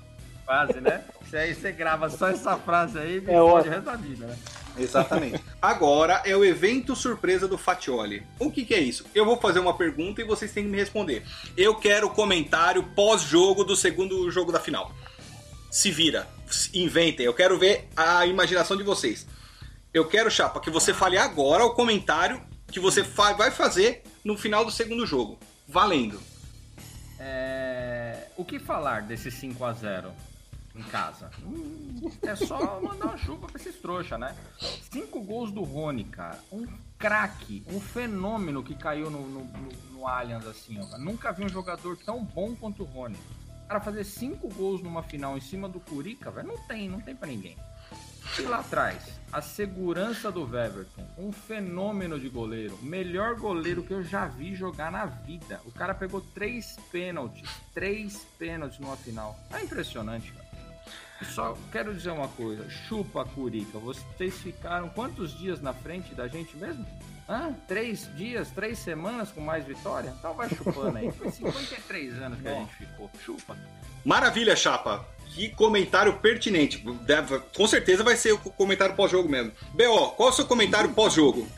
Quase, 0.45 0.81
né? 0.83 1.03
Se 1.31 1.37
aí 1.39 1.55
você 1.55 1.73
grava 1.73 2.11
só 2.11 2.29
essa 2.29 2.57
frase 2.59 2.99
aí, 2.99 3.23
me 3.23 3.33
é 3.33 3.39
pode 3.41 3.69
resto 3.71 3.85
da 3.85 3.97
vida, 3.97 4.27
né? 4.27 4.37
Exatamente. 4.79 5.43
Agora 5.61 6.23
é 6.25 6.37
o 6.37 6.45
evento 6.45 6.95
surpresa 6.95 7.49
do 7.49 7.57
Fatioli. 7.57 8.23
O 8.39 8.51
que, 8.51 8.65
que, 8.65 8.75
é 8.75 8.81
isso? 8.81 9.05
Eu 9.15 9.25
vou 9.25 9.37
fazer 9.39 9.59
uma 9.59 9.77
pergunta 9.77 10.21
e 10.21 10.25
vocês 10.25 10.53
têm 10.53 10.65
que 10.65 10.71
me 10.71 10.77
responder. 10.77 11.25
Eu 11.57 11.75
quero 11.75 12.11
comentário 12.11 12.83
pós-jogo 12.95 13.65
do 13.65 13.77
segundo 13.77 14.31
jogo 14.31 14.53
da 14.53 14.61
final. 14.61 14.93
Se 15.71 15.91
vira, 15.91 16.27
inventem. 16.73 17.27
Eu 17.27 17.35
quero 17.35 17.59
ver 17.59 17.89
a 17.97 18.27
imaginação 18.27 18.77
de 18.77 18.83
vocês. 18.83 19.27
Eu 19.93 20.07
quero, 20.07 20.31
Chapa, 20.31 20.61
que 20.61 20.71
você 20.71 20.93
fale 20.93 21.17
agora 21.17 21.65
o 21.65 21.75
comentário 21.75 22.43
que 22.71 22.81
você 22.81 23.03
vai 23.03 23.51
fazer 23.51 24.03
no 24.25 24.37
final 24.37 24.65
do 24.65 24.71
segundo 24.71 25.07
jogo. 25.07 25.39
valendo. 25.67 26.21
É... 27.19 28.29
O 28.37 28.45
que 28.45 28.59
falar 28.59 29.03
desse 29.03 29.31
5 29.31 29.65
a 29.65 29.73
0 29.73 30.13
em 30.79 30.83
casa? 30.85 31.31
É 32.23 32.35
só 32.35 32.81
mandar 32.81 33.07
uma 33.07 33.17
chuva 33.17 33.47
pra 33.47 33.61
esses 33.61 33.77
trouxa, 33.77 34.19
né? 34.19 34.37
Cinco 34.91 35.21
gols 35.23 35.51
do 35.51 35.63
Rony, 35.63 36.05
cara. 36.05 36.39
Um 36.53 36.67
craque, 36.99 37.65
um 37.69 37.81
fenômeno 37.81 38.63
que 38.63 38.75
caiu 38.75 39.11
no, 39.11 39.21
no, 39.21 39.45
no, 39.45 39.93
no 39.93 40.07
Allianz, 40.07 40.47
assim, 40.47 40.79
ó. 40.81 40.99
Nunca 40.99 41.33
vi 41.33 41.45
um 41.45 41.49
jogador 41.49 41.97
tão 41.97 42.25
bom 42.25 42.55
quanto 42.55 42.83
o 42.83 42.87
Rony. 42.87 43.19
Cara, 43.69 43.81
fazer 43.81 44.05
cinco 44.05 44.49
gols 44.49 44.83
numa 44.83 45.03
final 45.03 45.37
em 45.37 45.41
cima 45.41 45.69
do 45.69 45.81
Curica, 45.81 46.31
velho, 46.31 46.49
não 46.49 46.59
tem, 46.67 46.89
não 46.89 47.01
tem 47.01 47.17
para 47.17 47.29
ninguém. 47.29 47.57
E 48.39 48.43
lá 48.43 48.59
atrás, 48.59 49.19
a 49.33 49.41
segurança 49.41 50.31
do 50.31 50.45
Weverton, 50.45 51.07
um 51.17 51.33
fenômeno 51.33 52.19
de 52.19 52.29
goleiro, 52.29 52.79
melhor 52.83 53.37
goleiro 53.37 53.83
que 53.83 53.93
eu 53.93 54.03
já 54.03 54.27
vi 54.27 54.55
jogar 54.55 54.91
na 54.93 55.07
vida. 55.07 55.61
O 55.65 55.73
cara 55.73 55.95
pegou 55.95 56.21
três 56.21 56.77
pênaltis, 56.93 57.49
três 57.73 58.27
pênaltis 58.39 58.79
numa 58.79 58.97
final. 58.97 59.39
É 59.53 59.63
impressionante, 59.63 60.33
cara. 60.33 60.46
Só 61.25 61.57
quero 61.73 61.95
dizer 61.95 62.11
uma 62.11 62.29
coisa, 62.29 62.69
chupa 62.69 63.25
Curica, 63.25 63.79
vocês 63.79 64.35
ficaram 64.39 64.89
quantos 64.89 65.37
dias 65.37 65.61
na 65.61 65.73
frente 65.73 66.15
da 66.15 66.29
gente 66.29 66.57
mesmo? 66.57 66.87
Hã? 67.29 67.53
Três 67.67 68.09
dias, 68.15 68.51
três 68.51 68.79
semanas 68.79 69.33
com 69.33 69.41
mais 69.41 69.65
vitória? 69.65 70.15
Então 70.17 70.35
vai 70.35 70.49
chupando 70.49 70.99
aí. 70.99 71.11
Foi 71.11 71.31
53 71.31 72.23
anos 72.23 72.41
que 72.41 72.49
a 72.49 72.55
gente 72.55 72.75
ficou. 72.75 73.11
Chupa. 73.25 73.57
Maravilha, 74.05 74.55
Chapa. 74.55 75.05
Que 75.35 75.49
comentário 75.49 76.19
pertinente. 76.19 76.79
Deve, 77.03 77.41
com 77.57 77.67
certeza 77.67 78.05
vai 78.05 78.17
ser 78.17 78.33
o 78.33 78.39
comentário 78.39 78.95
pós-jogo 78.95 79.29
mesmo. 79.29 79.53
B.O., 79.75 80.11
qual 80.11 80.29
é 80.29 80.33
o 80.33 80.35
seu 80.35 80.47
comentário 80.47 80.93
pós-jogo? 80.93 81.49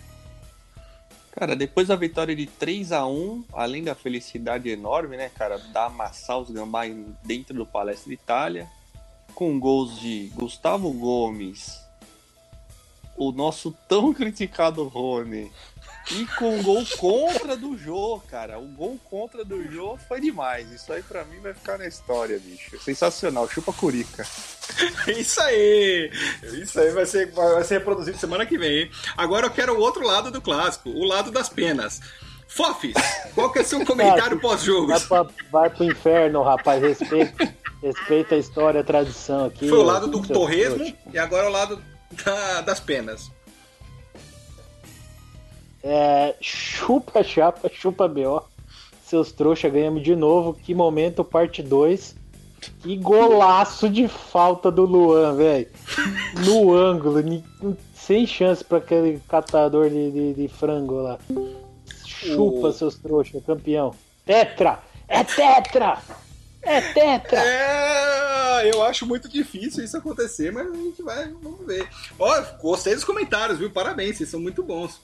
Cara, 1.32 1.54
depois 1.54 1.86
da 1.86 1.94
vitória 1.94 2.34
de 2.34 2.46
3 2.46 2.90
a 2.90 3.06
1 3.06 3.44
além 3.52 3.84
da 3.84 3.94
felicidade 3.94 4.68
enorme, 4.68 5.16
né, 5.16 5.30
cara, 5.36 5.58
da 5.58 5.84
amassar 5.84 6.38
os 6.38 6.50
gambá 6.50 6.82
dentro 7.22 7.54
do 7.54 7.66
Palestra 7.66 8.12
Itália, 8.12 8.68
com 9.38 9.56
gols 9.60 10.00
de 10.00 10.32
Gustavo 10.34 10.92
Gomes, 10.92 11.78
o 13.16 13.30
nosso 13.30 13.70
tão 13.86 14.12
criticado 14.12 14.82
Rony 14.88 15.48
e 16.10 16.26
com 16.36 16.60
gol 16.60 16.84
contra 16.98 17.56
do 17.56 17.78
Jô, 17.78 18.20
cara. 18.28 18.58
O 18.58 18.66
gol 18.66 18.98
contra 19.08 19.44
do 19.44 19.62
Jô 19.70 19.96
foi 20.08 20.20
demais. 20.20 20.72
Isso 20.72 20.92
aí 20.92 21.04
pra 21.04 21.24
mim 21.24 21.38
vai 21.38 21.54
ficar 21.54 21.78
na 21.78 21.86
história, 21.86 22.36
bicho. 22.40 22.82
Sensacional. 22.82 23.48
Chupa 23.48 23.72
curica. 23.72 24.26
Isso 25.06 25.40
aí! 25.40 26.10
Isso 26.60 26.80
aí 26.80 26.90
vai 26.90 27.06
ser, 27.06 27.30
vai 27.30 27.62
ser 27.62 27.78
reproduzido 27.78 28.18
semana 28.18 28.44
que 28.44 28.58
vem, 28.58 28.78
hein? 28.78 28.90
Agora 29.16 29.46
eu 29.46 29.50
quero 29.52 29.72
o 29.72 29.80
outro 29.80 30.04
lado 30.04 30.32
do 30.32 30.42
clássico, 30.42 30.90
o 30.90 31.04
lado 31.04 31.30
das 31.30 31.48
penas. 31.48 32.00
Fofis, 32.48 32.94
qual 33.34 33.52
que 33.52 33.58
é 33.58 33.62
o 33.62 33.64
seu 33.64 33.84
comentário 33.84 34.40
pós-jogo? 34.40 34.88
Vai, 34.88 35.00
pra, 35.00 35.26
vai 35.52 35.70
pro 35.70 35.84
inferno, 35.84 36.42
rapaz. 36.42 36.82
Respeita, 36.82 37.54
respeita 37.82 38.34
a 38.34 38.38
história, 38.38 38.80
a 38.80 38.84
tradição 38.84 39.44
aqui. 39.44 39.68
Foi 39.68 39.78
o 39.78 39.82
lado 39.82 40.08
do 40.08 40.26
torresmo 40.26 40.92
e 41.12 41.18
agora 41.18 41.44
é 41.44 41.48
o 41.48 41.52
lado 41.52 41.82
da, 42.24 42.62
das 42.62 42.80
penas. 42.80 43.30
É, 45.82 46.34
chupa 46.40 47.22
chapa, 47.22 47.70
chupa 47.72 48.08
BO. 48.08 48.42
Seus 49.04 49.30
trouxa, 49.30 49.68
ganhamos 49.68 50.02
de 50.02 50.16
novo. 50.16 50.54
Que 50.54 50.74
momento, 50.74 51.22
parte 51.22 51.62
2. 51.62 52.16
Que 52.80 52.96
golaço 52.96 53.88
de 53.88 54.08
falta 54.08 54.70
do 54.70 54.84
Luan, 54.84 55.34
velho. 55.34 55.68
No 56.44 56.74
ângulo, 56.74 57.22
sem 57.94 58.26
chance 58.26 58.64
para 58.64 58.78
aquele 58.78 59.20
catador 59.28 59.88
de, 59.88 60.10
de, 60.10 60.34
de, 60.34 60.48
frango 60.48 60.94
lá. 60.94 61.18
Chupa, 62.38 62.72
seus 62.72 62.94
trouxa, 62.96 63.40
campeão. 63.40 63.94
Tetra! 64.24 64.80
É 65.08 65.24
tetra! 65.24 65.98
É 66.62 66.80
tetra! 66.80 67.40
É, 67.40 68.70
eu 68.72 68.82
acho 68.82 69.06
muito 69.06 69.28
difícil 69.28 69.84
isso 69.84 69.96
acontecer, 69.96 70.52
mas 70.52 70.70
a 70.70 70.74
gente 70.74 71.02
vai, 71.02 71.28
vamos 71.42 71.66
ver. 71.66 71.88
Ó, 72.18 72.42
gostei 72.60 72.94
dos 72.94 73.04
comentários, 73.04 73.58
viu? 73.58 73.70
Parabéns, 73.70 74.18
vocês 74.18 74.28
são 74.28 74.38
muito 74.38 74.62
bons. 74.62 75.00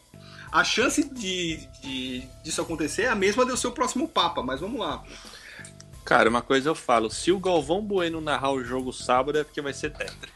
A 0.52 0.62
chance 0.62 1.02
de, 1.02 1.56
de 1.80 2.20
disso 2.42 2.60
acontecer 2.60 3.02
é 3.02 3.08
a 3.08 3.14
mesma 3.14 3.44
do 3.44 3.56
seu 3.56 3.72
próximo 3.72 4.06
Papa, 4.06 4.42
mas 4.42 4.60
vamos 4.60 4.78
lá. 4.78 5.02
Cara, 6.04 6.28
uma 6.28 6.42
coisa 6.42 6.68
eu 6.68 6.74
falo, 6.74 7.10
se 7.10 7.32
o 7.32 7.40
Galvão 7.40 7.82
Bueno 7.82 8.20
narrar 8.20 8.52
o 8.52 8.62
jogo 8.62 8.92
sábado 8.92 9.38
é 9.38 9.42
porque 9.44 9.60
vai 9.60 9.72
ser 9.72 9.90
tetra. 9.90 10.30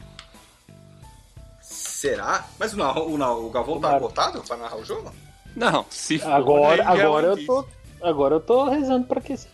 Será? 1.61 2.49
Mas 2.59 2.73
o, 2.73 2.81
o, 2.81 3.47
o 3.47 3.51
Galvão 3.51 3.81
tá 3.81 3.99
botado 3.99 4.43
pra 4.43 4.57
narrar 4.57 4.77
o 4.77 4.85
jogo? 4.85 5.13
Não, 5.57 5.85
se 5.91 6.19
for, 6.19 6.31
agora, 6.31 6.89
agora 6.89 7.27
eu 7.29 7.47
tô 7.47 7.67
agora 8.01 8.35
eu 8.37 8.41
tô 8.41 8.69
rezando 8.69 9.07
para 9.07 9.21
que 9.21 9.33
isso. 9.33 9.49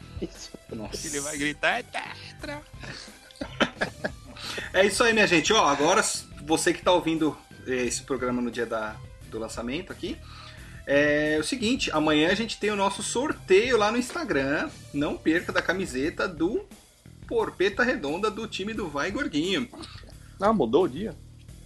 Nossa. 0.71 1.07
Ele 1.07 1.21
vai 1.21 1.37
gritar 1.37 1.79
é 1.79 1.83
tetra. 1.83 2.63
é 4.73 4.87
isso 4.87 5.03
aí, 5.03 5.13
minha 5.13 5.27
gente. 5.27 5.53
Ó, 5.53 5.65
agora 5.65 6.03
você 6.43 6.73
que 6.73 6.83
tá 6.83 6.93
ouvindo 6.93 7.37
esse 7.67 8.03
programa 8.03 8.43
no 8.43 8.51
dia 8.51 8.67
da, 8.67 8.97
do 9.31 9.39
lançamento 9.39 9.93
aqui, 9.93 10.19
é 10.87 11.39
o 11.41 11.45
seguinte, 11.45 11.91
amanhã 11.93 12.31
a 12.31 12.35
gente 12.35 12.59
tem 12.59 12.71
o 12.71 12.77
nosso 12.77 13.03
sorteio 13.03 13.77
lá 13.77 13.91
no 13.91 13.99
Instagram. 13.99 14.69
Não 14.93 15.17
perca 15.17 15.53
da 15.53 15.63
camiseta 15.63 16.29
do 16.29 16.67
Porpeta 17.27 17.83
Redonda 17.83 18.31
do 18.31 18.47
time 18.47 18.75
do 18.75 18.89
Vai 18.89 19.11
Gordinho. 19.11 19.69
Ah, 20.41 20.53
mudou 20.53 20.85
o 20.85 20.89
dia? 20.89 21.15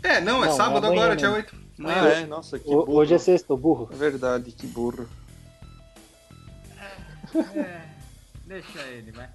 É, 0.03 0.21
não, 0.21 0.45
é 0.45 0.49
não, 0.49 0.57
sábado 0.57 0.87
é 0.87 0.91
agora, 0.91 1.17
dia 1.17 1.31
8. 1.31 1.68
Amanhã. 1.79 2.03
Ah, 2.03 2.09
é, 2.09 2.27
nossa, 2.27 2.59
que 2.59 2.65
burro. 2.65 2.93
Hoje 2.93 3.15
é 3.15 3.19
sexto, 3.19 3.57
burro. 3.57 3.89
É 3.93 3.97
verdade, 3.97 4.51
que 4.51 4.67
burro. 4.67 5.09
É, 6.77 7.59
é, 7.59 7.89
deixa 8.47 8.81
ele, 8.83 9.13
vai. 9.13 9.31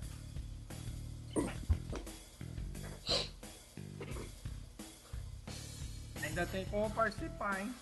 Ainda 6.21 6.45
tem 6.47 6.65
como 6.65 6.89
participar, 6.89 7.61
hein? 7.61 7.73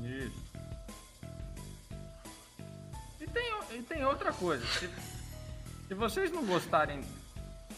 Isso. 0.00 0.44
E 3.20 3.26
tem, 3.26 3.78
e 3.78 3.82
tem 3.82 4.04
outra 4.04 4.32
coisa. 4.32 4.66
Se, 4.66 4.90
se 5.88 5.94
vocês 5.94 6.32
não 6.32 6.44
gostarem 6.44 7.02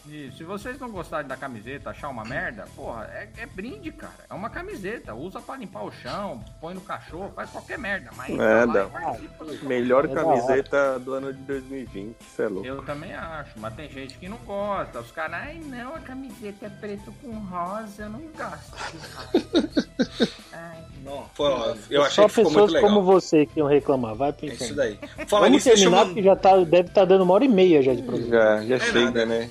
e 0.09 0.31
se 0.37 0.43
vocês 0.43 0.79
não 0.79 0.89
gostarem 0.89 1.27
da 1.27 1.35
camiseta, 1.35 1.89
achar 1.89 2.09
uma 2.09 2.23
merda, 2.23 2.65
porra, 2.75 3.09
é, 3.13 3.29
é, 3.37 3.45
brinde, 3.45 3.91
cara. 3.91 4.13
É 4.29 4.33
uma 4.33 4.49
camiseta. 4.49 5.13
Usa 5.13 5.39
pra 5.39 5.57
limpar 5.57 5.83
o 5.83 5.91
chão, 5.91 6.43
põe 6.61 6.73
no 6.73 6.81
cachorro, 6.81 7.31
faz 7.35 7.49
qualquer 7.49 7.77
merda. 7.77 8.09
Mas 8.15 8.29
é, 8.29 8.65
tá 8.67 9.17
Melhor 9.63 10.05
é 10.05 10.13
camiseta 10.13 10.99
do 10.99 11.13
ano 11.13 11.33
de 11.33 11.41
2020, 11.43 12.15
isso 12.21 12.41
é 12.41 12.47
louco. 12.47 12.67
Eu 12.67 12.83
também 12.83 13.13
acho, 13.13 13.51
mas 13.57 13.73
tem 13.75 13.89
gente 13.89 14.17
que 14.17 14.29
não 14.29 14.37
gosta. 14.37 14.99
Os 14.99 15.11
caras, 15.11 15.41
ai 15.41 15.59
não, 15.65 15.95
a 15.95 15.99
camiseta 15.99 16.65
é 16.65 16.69
preto 16.69 17.13
com 17.21 17.31
rosa, 17.39 18.03
eu 18.03 18.09
não 18.09 18.21
gosto 18.35 19.97
ai. 20.53 20.83
Não, 21.03 21.25
foi, 21.33 21.47
eu 21.89 22.01
achei 22.01 22.23
Só 22.23 22.27
que 22.27 22.35
ficou 22.35 22.51
muito 22.51 22.73
legal. 22.73 22.89
como 22.89 23.01
você 23.01 23.45
que 23.45 23.59
iam 23.59 23.67
reclamar, 23.67 24.13
vai 24.13 24.33
pro 24.33 24.45
inferno. 24.45 24.63
É 24.63 24.65
isso 24.65 24.75
daí. 24.75 25.25
Fala 25.27 25.45
Vamos 25.45 25.65
nisso, 25.65 25.69
terminar, 25.69 26.05
porque 26.05 26.21
já 26.21 26.35
tá, 26.35 26.57
deve 26.57 26.89
estar 26.89 26.93
tá 26.93 27.05
dando 27.05 27.23
uma 27.23 27.33
hora 27.33 27.45
e 27.45 27.47
meia 27.47 27.81
já 27.81 27.93
de 27.93 28.01
programa. 28.01 28.29
Já, 28.29 28.65
já 28.65 28.75
é 28.75 28.79
chega, 28.79 29.05
nada. 29.05 29.25
né? 29.25 29.49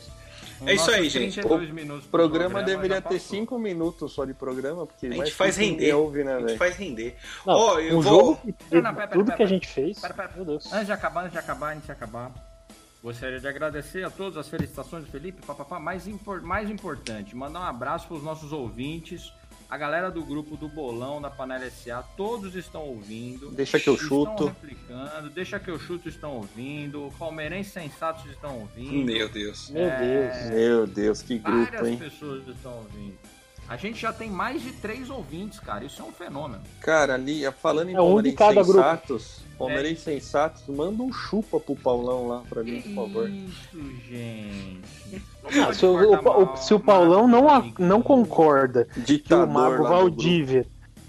É 0.64 0.74
isso 0.74 0.90
aí, 0.90 1.08
gente. 1.08 1.40
O 1.40 1.42
programa, 1.42 2.02
programa 2.10 2.62
deveria 2.62 3.02
ter 3.02 3.18
5 3.18 3.58
minutos 3.58 4.12
só 4.12 4.24
de 4.24 4.32
programa, 4.32 4.86
porque 4.86 5.06
a 5.06 5.12
gente 5.12 5.32
faz 5.32 5.56
render. 5.56 5.92
Ouve, 5.92 6.24
né, 6.24 6.34
a 6.34 6.40
gente 6.40 6.56
faz 6.56 6.76
render. 6.76 7.16
Não, 7.44 7.54
oh, 7.54 7.78
eu 7.78 7.98
um 7.98 8.00
vou... 8.00 8.12
jogo 8.12 8.36
que, 8.36 8.74
não, 8.74 8.82
não, 8.82 8.94
pera, 8.94 9.08
tudo 9.08 9.24
pera, 9.26 9.36
que 9.36 9.42
a 9.42 9.46
gente 9.46 9.66
fez. 9.66 9.98
Pera, 9.98 10.14
pera. 10.14 10.32
Meu 10.34 10.44
Deus. 10.44 10.72
Antes 10.72 10.86
de 10.86 10.92
acabar, 10.92 11.20
antes 11.22 11.32
de 11.32 11.38
acabar, 11.38 11.72
antes 11.74 11.86
de 11.86 11.92
acabar. 11.92 12.32
Gostaria 13.02 13.38
de 13.38 13.46
agradecer 13.46 14.04
a 14.04 14.10
todos 14.10 14.36
as 14.36 14.48
felicitações 14.48 15.04
do 15.04 15.10
Felipe, 15.10 15.44
papapá. 15.46 15.78
Mais, 15.78 16.08
impor, 16.08 16.40
mais 16.42 16.70
importante, 16.70 17.36
mandar 17.36 17.60
um 17.60 17.64
abraço 17.64 18.08
para 18.08 18.16
os 18.16 18.22
nossos 18.22 18.52
ouvintes 18.52 19.32
a 19.68 19.76
galera 19.76 20.10
do 20.10 20.24
grupo 20.24 20.56
do 20.56 20.68
Bolão 20.68 21.20
da 21.20 21.28
Panela 21.28 21.68
SA, 21.70 22.02
todos 22.16 22.54
estão 22.54 22.82
ouvindo. 22.82 23.50
Deixa 23.50 23.80
que 23.80 23.88
eu 23.88 23.96
chuto. 23.96 24.46
replicando, 24.46 25.30
deixa 25.30 25.58
que 25.58 25.70
eu 25.70 25.78
chuto 25.78 26.08
estão 26.08 26.36
ouvindo. 26.36 27.12
Palmeirenses 27.18 27.72
sensatos 27.72 28.30
estão 28.30 28.60
ouvindo. 28.60 29.04
Meu 29.04 29.28
Deus. 29.28 29.70
Meu 29.70 29.88
Deus. 29.88 30.00
É... 30.00 30.50
Meu 30.50 30.86
Deus, 30.86 31.22
que 31.22 31.38
grupo, 31.38 31.72
Várias 31.72 31.86
hein? 31.86 31.98
pessoas 31.98 32.46
estão 32.46 32.76
ouvindo. 32.78 33.18
A 33.68 33.76
gente 33.76 34.00
já 34.00 34.12
tem 34.12 34.30
mais 34.30 34.62
de 34.62 34.72
três 34.72 35.10
ouvintes, 35.10 35.58
cara. 35.58 35.84
Isso 35.84 36.00
é 36.00 36.04
um 36.04 36.12
fenômeno. 36.12 36.62
Cara, 36.80 37.14
ali, 37.14 37.42
falando 37.60 37.90
em 37.90 37.94
é 37.94 38.00
um 38.00 38.22
de 38.22 38.32
cada 38.32 38.62
sensatos, 38.62 39.42
grupo. 39.58 39.72
É. 39.72 39.94
sensatos, 39.94 40.62
manda 40.68 41.02
um 41.02 41.12
chupa 41.12 41.58
pro 41.58 41.74
Paulão 41.74 42.28
lá 42.28 42.42
pra 42.48 42.62
mim, 42.62 42.80
por 42.80 42.94
favor. 42.94 43.28
Isso, 43.28 43.92
gente. 44.08 45.22
Não, 45.52 45.72
se, 45.72 45.84
o, 45.84 46.14
o, 46.14 46.56
se, 46.56 46.74
o, 46.74 46.80
Paulão 46.80 47.26
não, 47.26 47.46
não 47.78 48.02
concorda 48.02 48.86
Ditador 48.96 49.46
que 49.46 49.50
o 49.50 49.54
Mago 49.54 49.84
Valdívia 49.84 50.66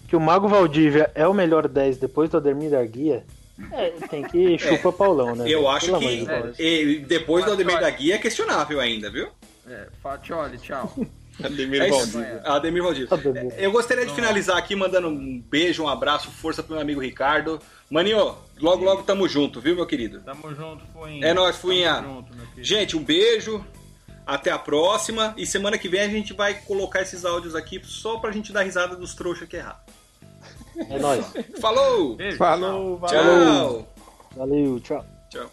que 0.08 0.16
o 0.16 0.22
Mago 0.22 0.48
Valdívia 0.48 1.12
é 1.14 1.28
o 1.28 1.34
melhor 1.34 1.68
10 1.68 1.98
depois 1.98 2.30
do 2.30 2.38
Ademir 2.38 2.72
da 2.72 2.84
Guia, 2.86 3.26
é, 3.72 3.90
tem 4.10 4.24
que 4.24 4.56
é. 4.56 4.58
chupa 4.58 4.90
é, 4.90 4.92
Paulão, 4.92 5.36
né? 5.36 5.46
Eu 5.48 5.68
acho 5.68 5.88
Pelo 5.88 6.00
que 6.00 6.54
de 6.54 7.00
depois 7.00 7.44
do 7.44 7.52
Ademir 7.52 7.80
da 7.80 7.90
Guia 7.90 8.16
é 8.16 8.18
questionável 8.18 8.80
ainda, 8.80 9.12
viu? 9.12 9.28
É, 9.68 9.88
Fatioli, 10.02 10.58
tchau. 10.58 10.94
Ademir 11.44 11.82
é 11.82 11.90
Valdívia. 11.90 12.42
Ademir 12.44 12.84
Valdívia. 12.84 13.10
Eu 13.58 13.72
gostaria 13.72 14.06
de 14.06 14.14
finalizar 14.14 14.58
aqui 14.58 14.76
mandando 14.76 15.08
um 15.08 15.40
beijo, 15.40 15.84
um 15.84 15.88
abraço, 15.88 16.32
força 16.32 16.64
pro 16.64 16.74
meu 16.74 16.82
amigo 16.82 17.02
Ricardo. 17.02 17.60
Maninho, 17.90 18.36
logo, 18.60 18.84
logo 18.84 19.04
tamo 19.04 19.28
junto, 19.28 19.62
viu, 19.62 19.76
meu 19.76 19.86
querido? 19.86 20.22
Tamo 20.22 20.54
junto, 20.54 20.86
Fuinha. 20.88 21.28
É 21.28 21.34
nóis, 21.34 21.56
Fuinha. 21.56 22.04
Gente, 22.58 22.98
um 22.98 23.04
beijo. 23.04 23.64
Até 24.26 24.52
a 24.52 24.60
próxima. 24.60 25.34
E 25.38 25.46
semana 25.46 25.78
que 25.78 25.88
vem 25.88 26.02
a 26.02 26.10
gente 26.10 26.34
vai 26.34 26.54
colocar 26.54 27.02
esses 27.02 27.24
áudios 27.24 27.56
aqui 27.56 27.80
só 27.84 28.18
pra 28.18 28.32
gente 28.32 28.52
dar 28.52 28.64
risada 28.64 28.96
dos 28.96 29.16
trouxas 29.16 29.48
que 29.48 29.56
errar. 29.56 29.82
É 30.90 31.00
nóis. 31.00 31.26
Falou! 31.62 32.16
Beijo, 32.16 32.38
Falou, 32.38 33.00
tchau. 33.00 33.10
Tchau. 33.10 33.96
Valeu, 34.36 34.80
tchau. 34.82 35.06
Tchau. 35.30 35.52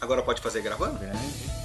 Agora 0.00 0.22
pode 0.22 0.40
fazer 0.40 0.60
gravando? 0.60 0.98
Grande. 0.98 1.57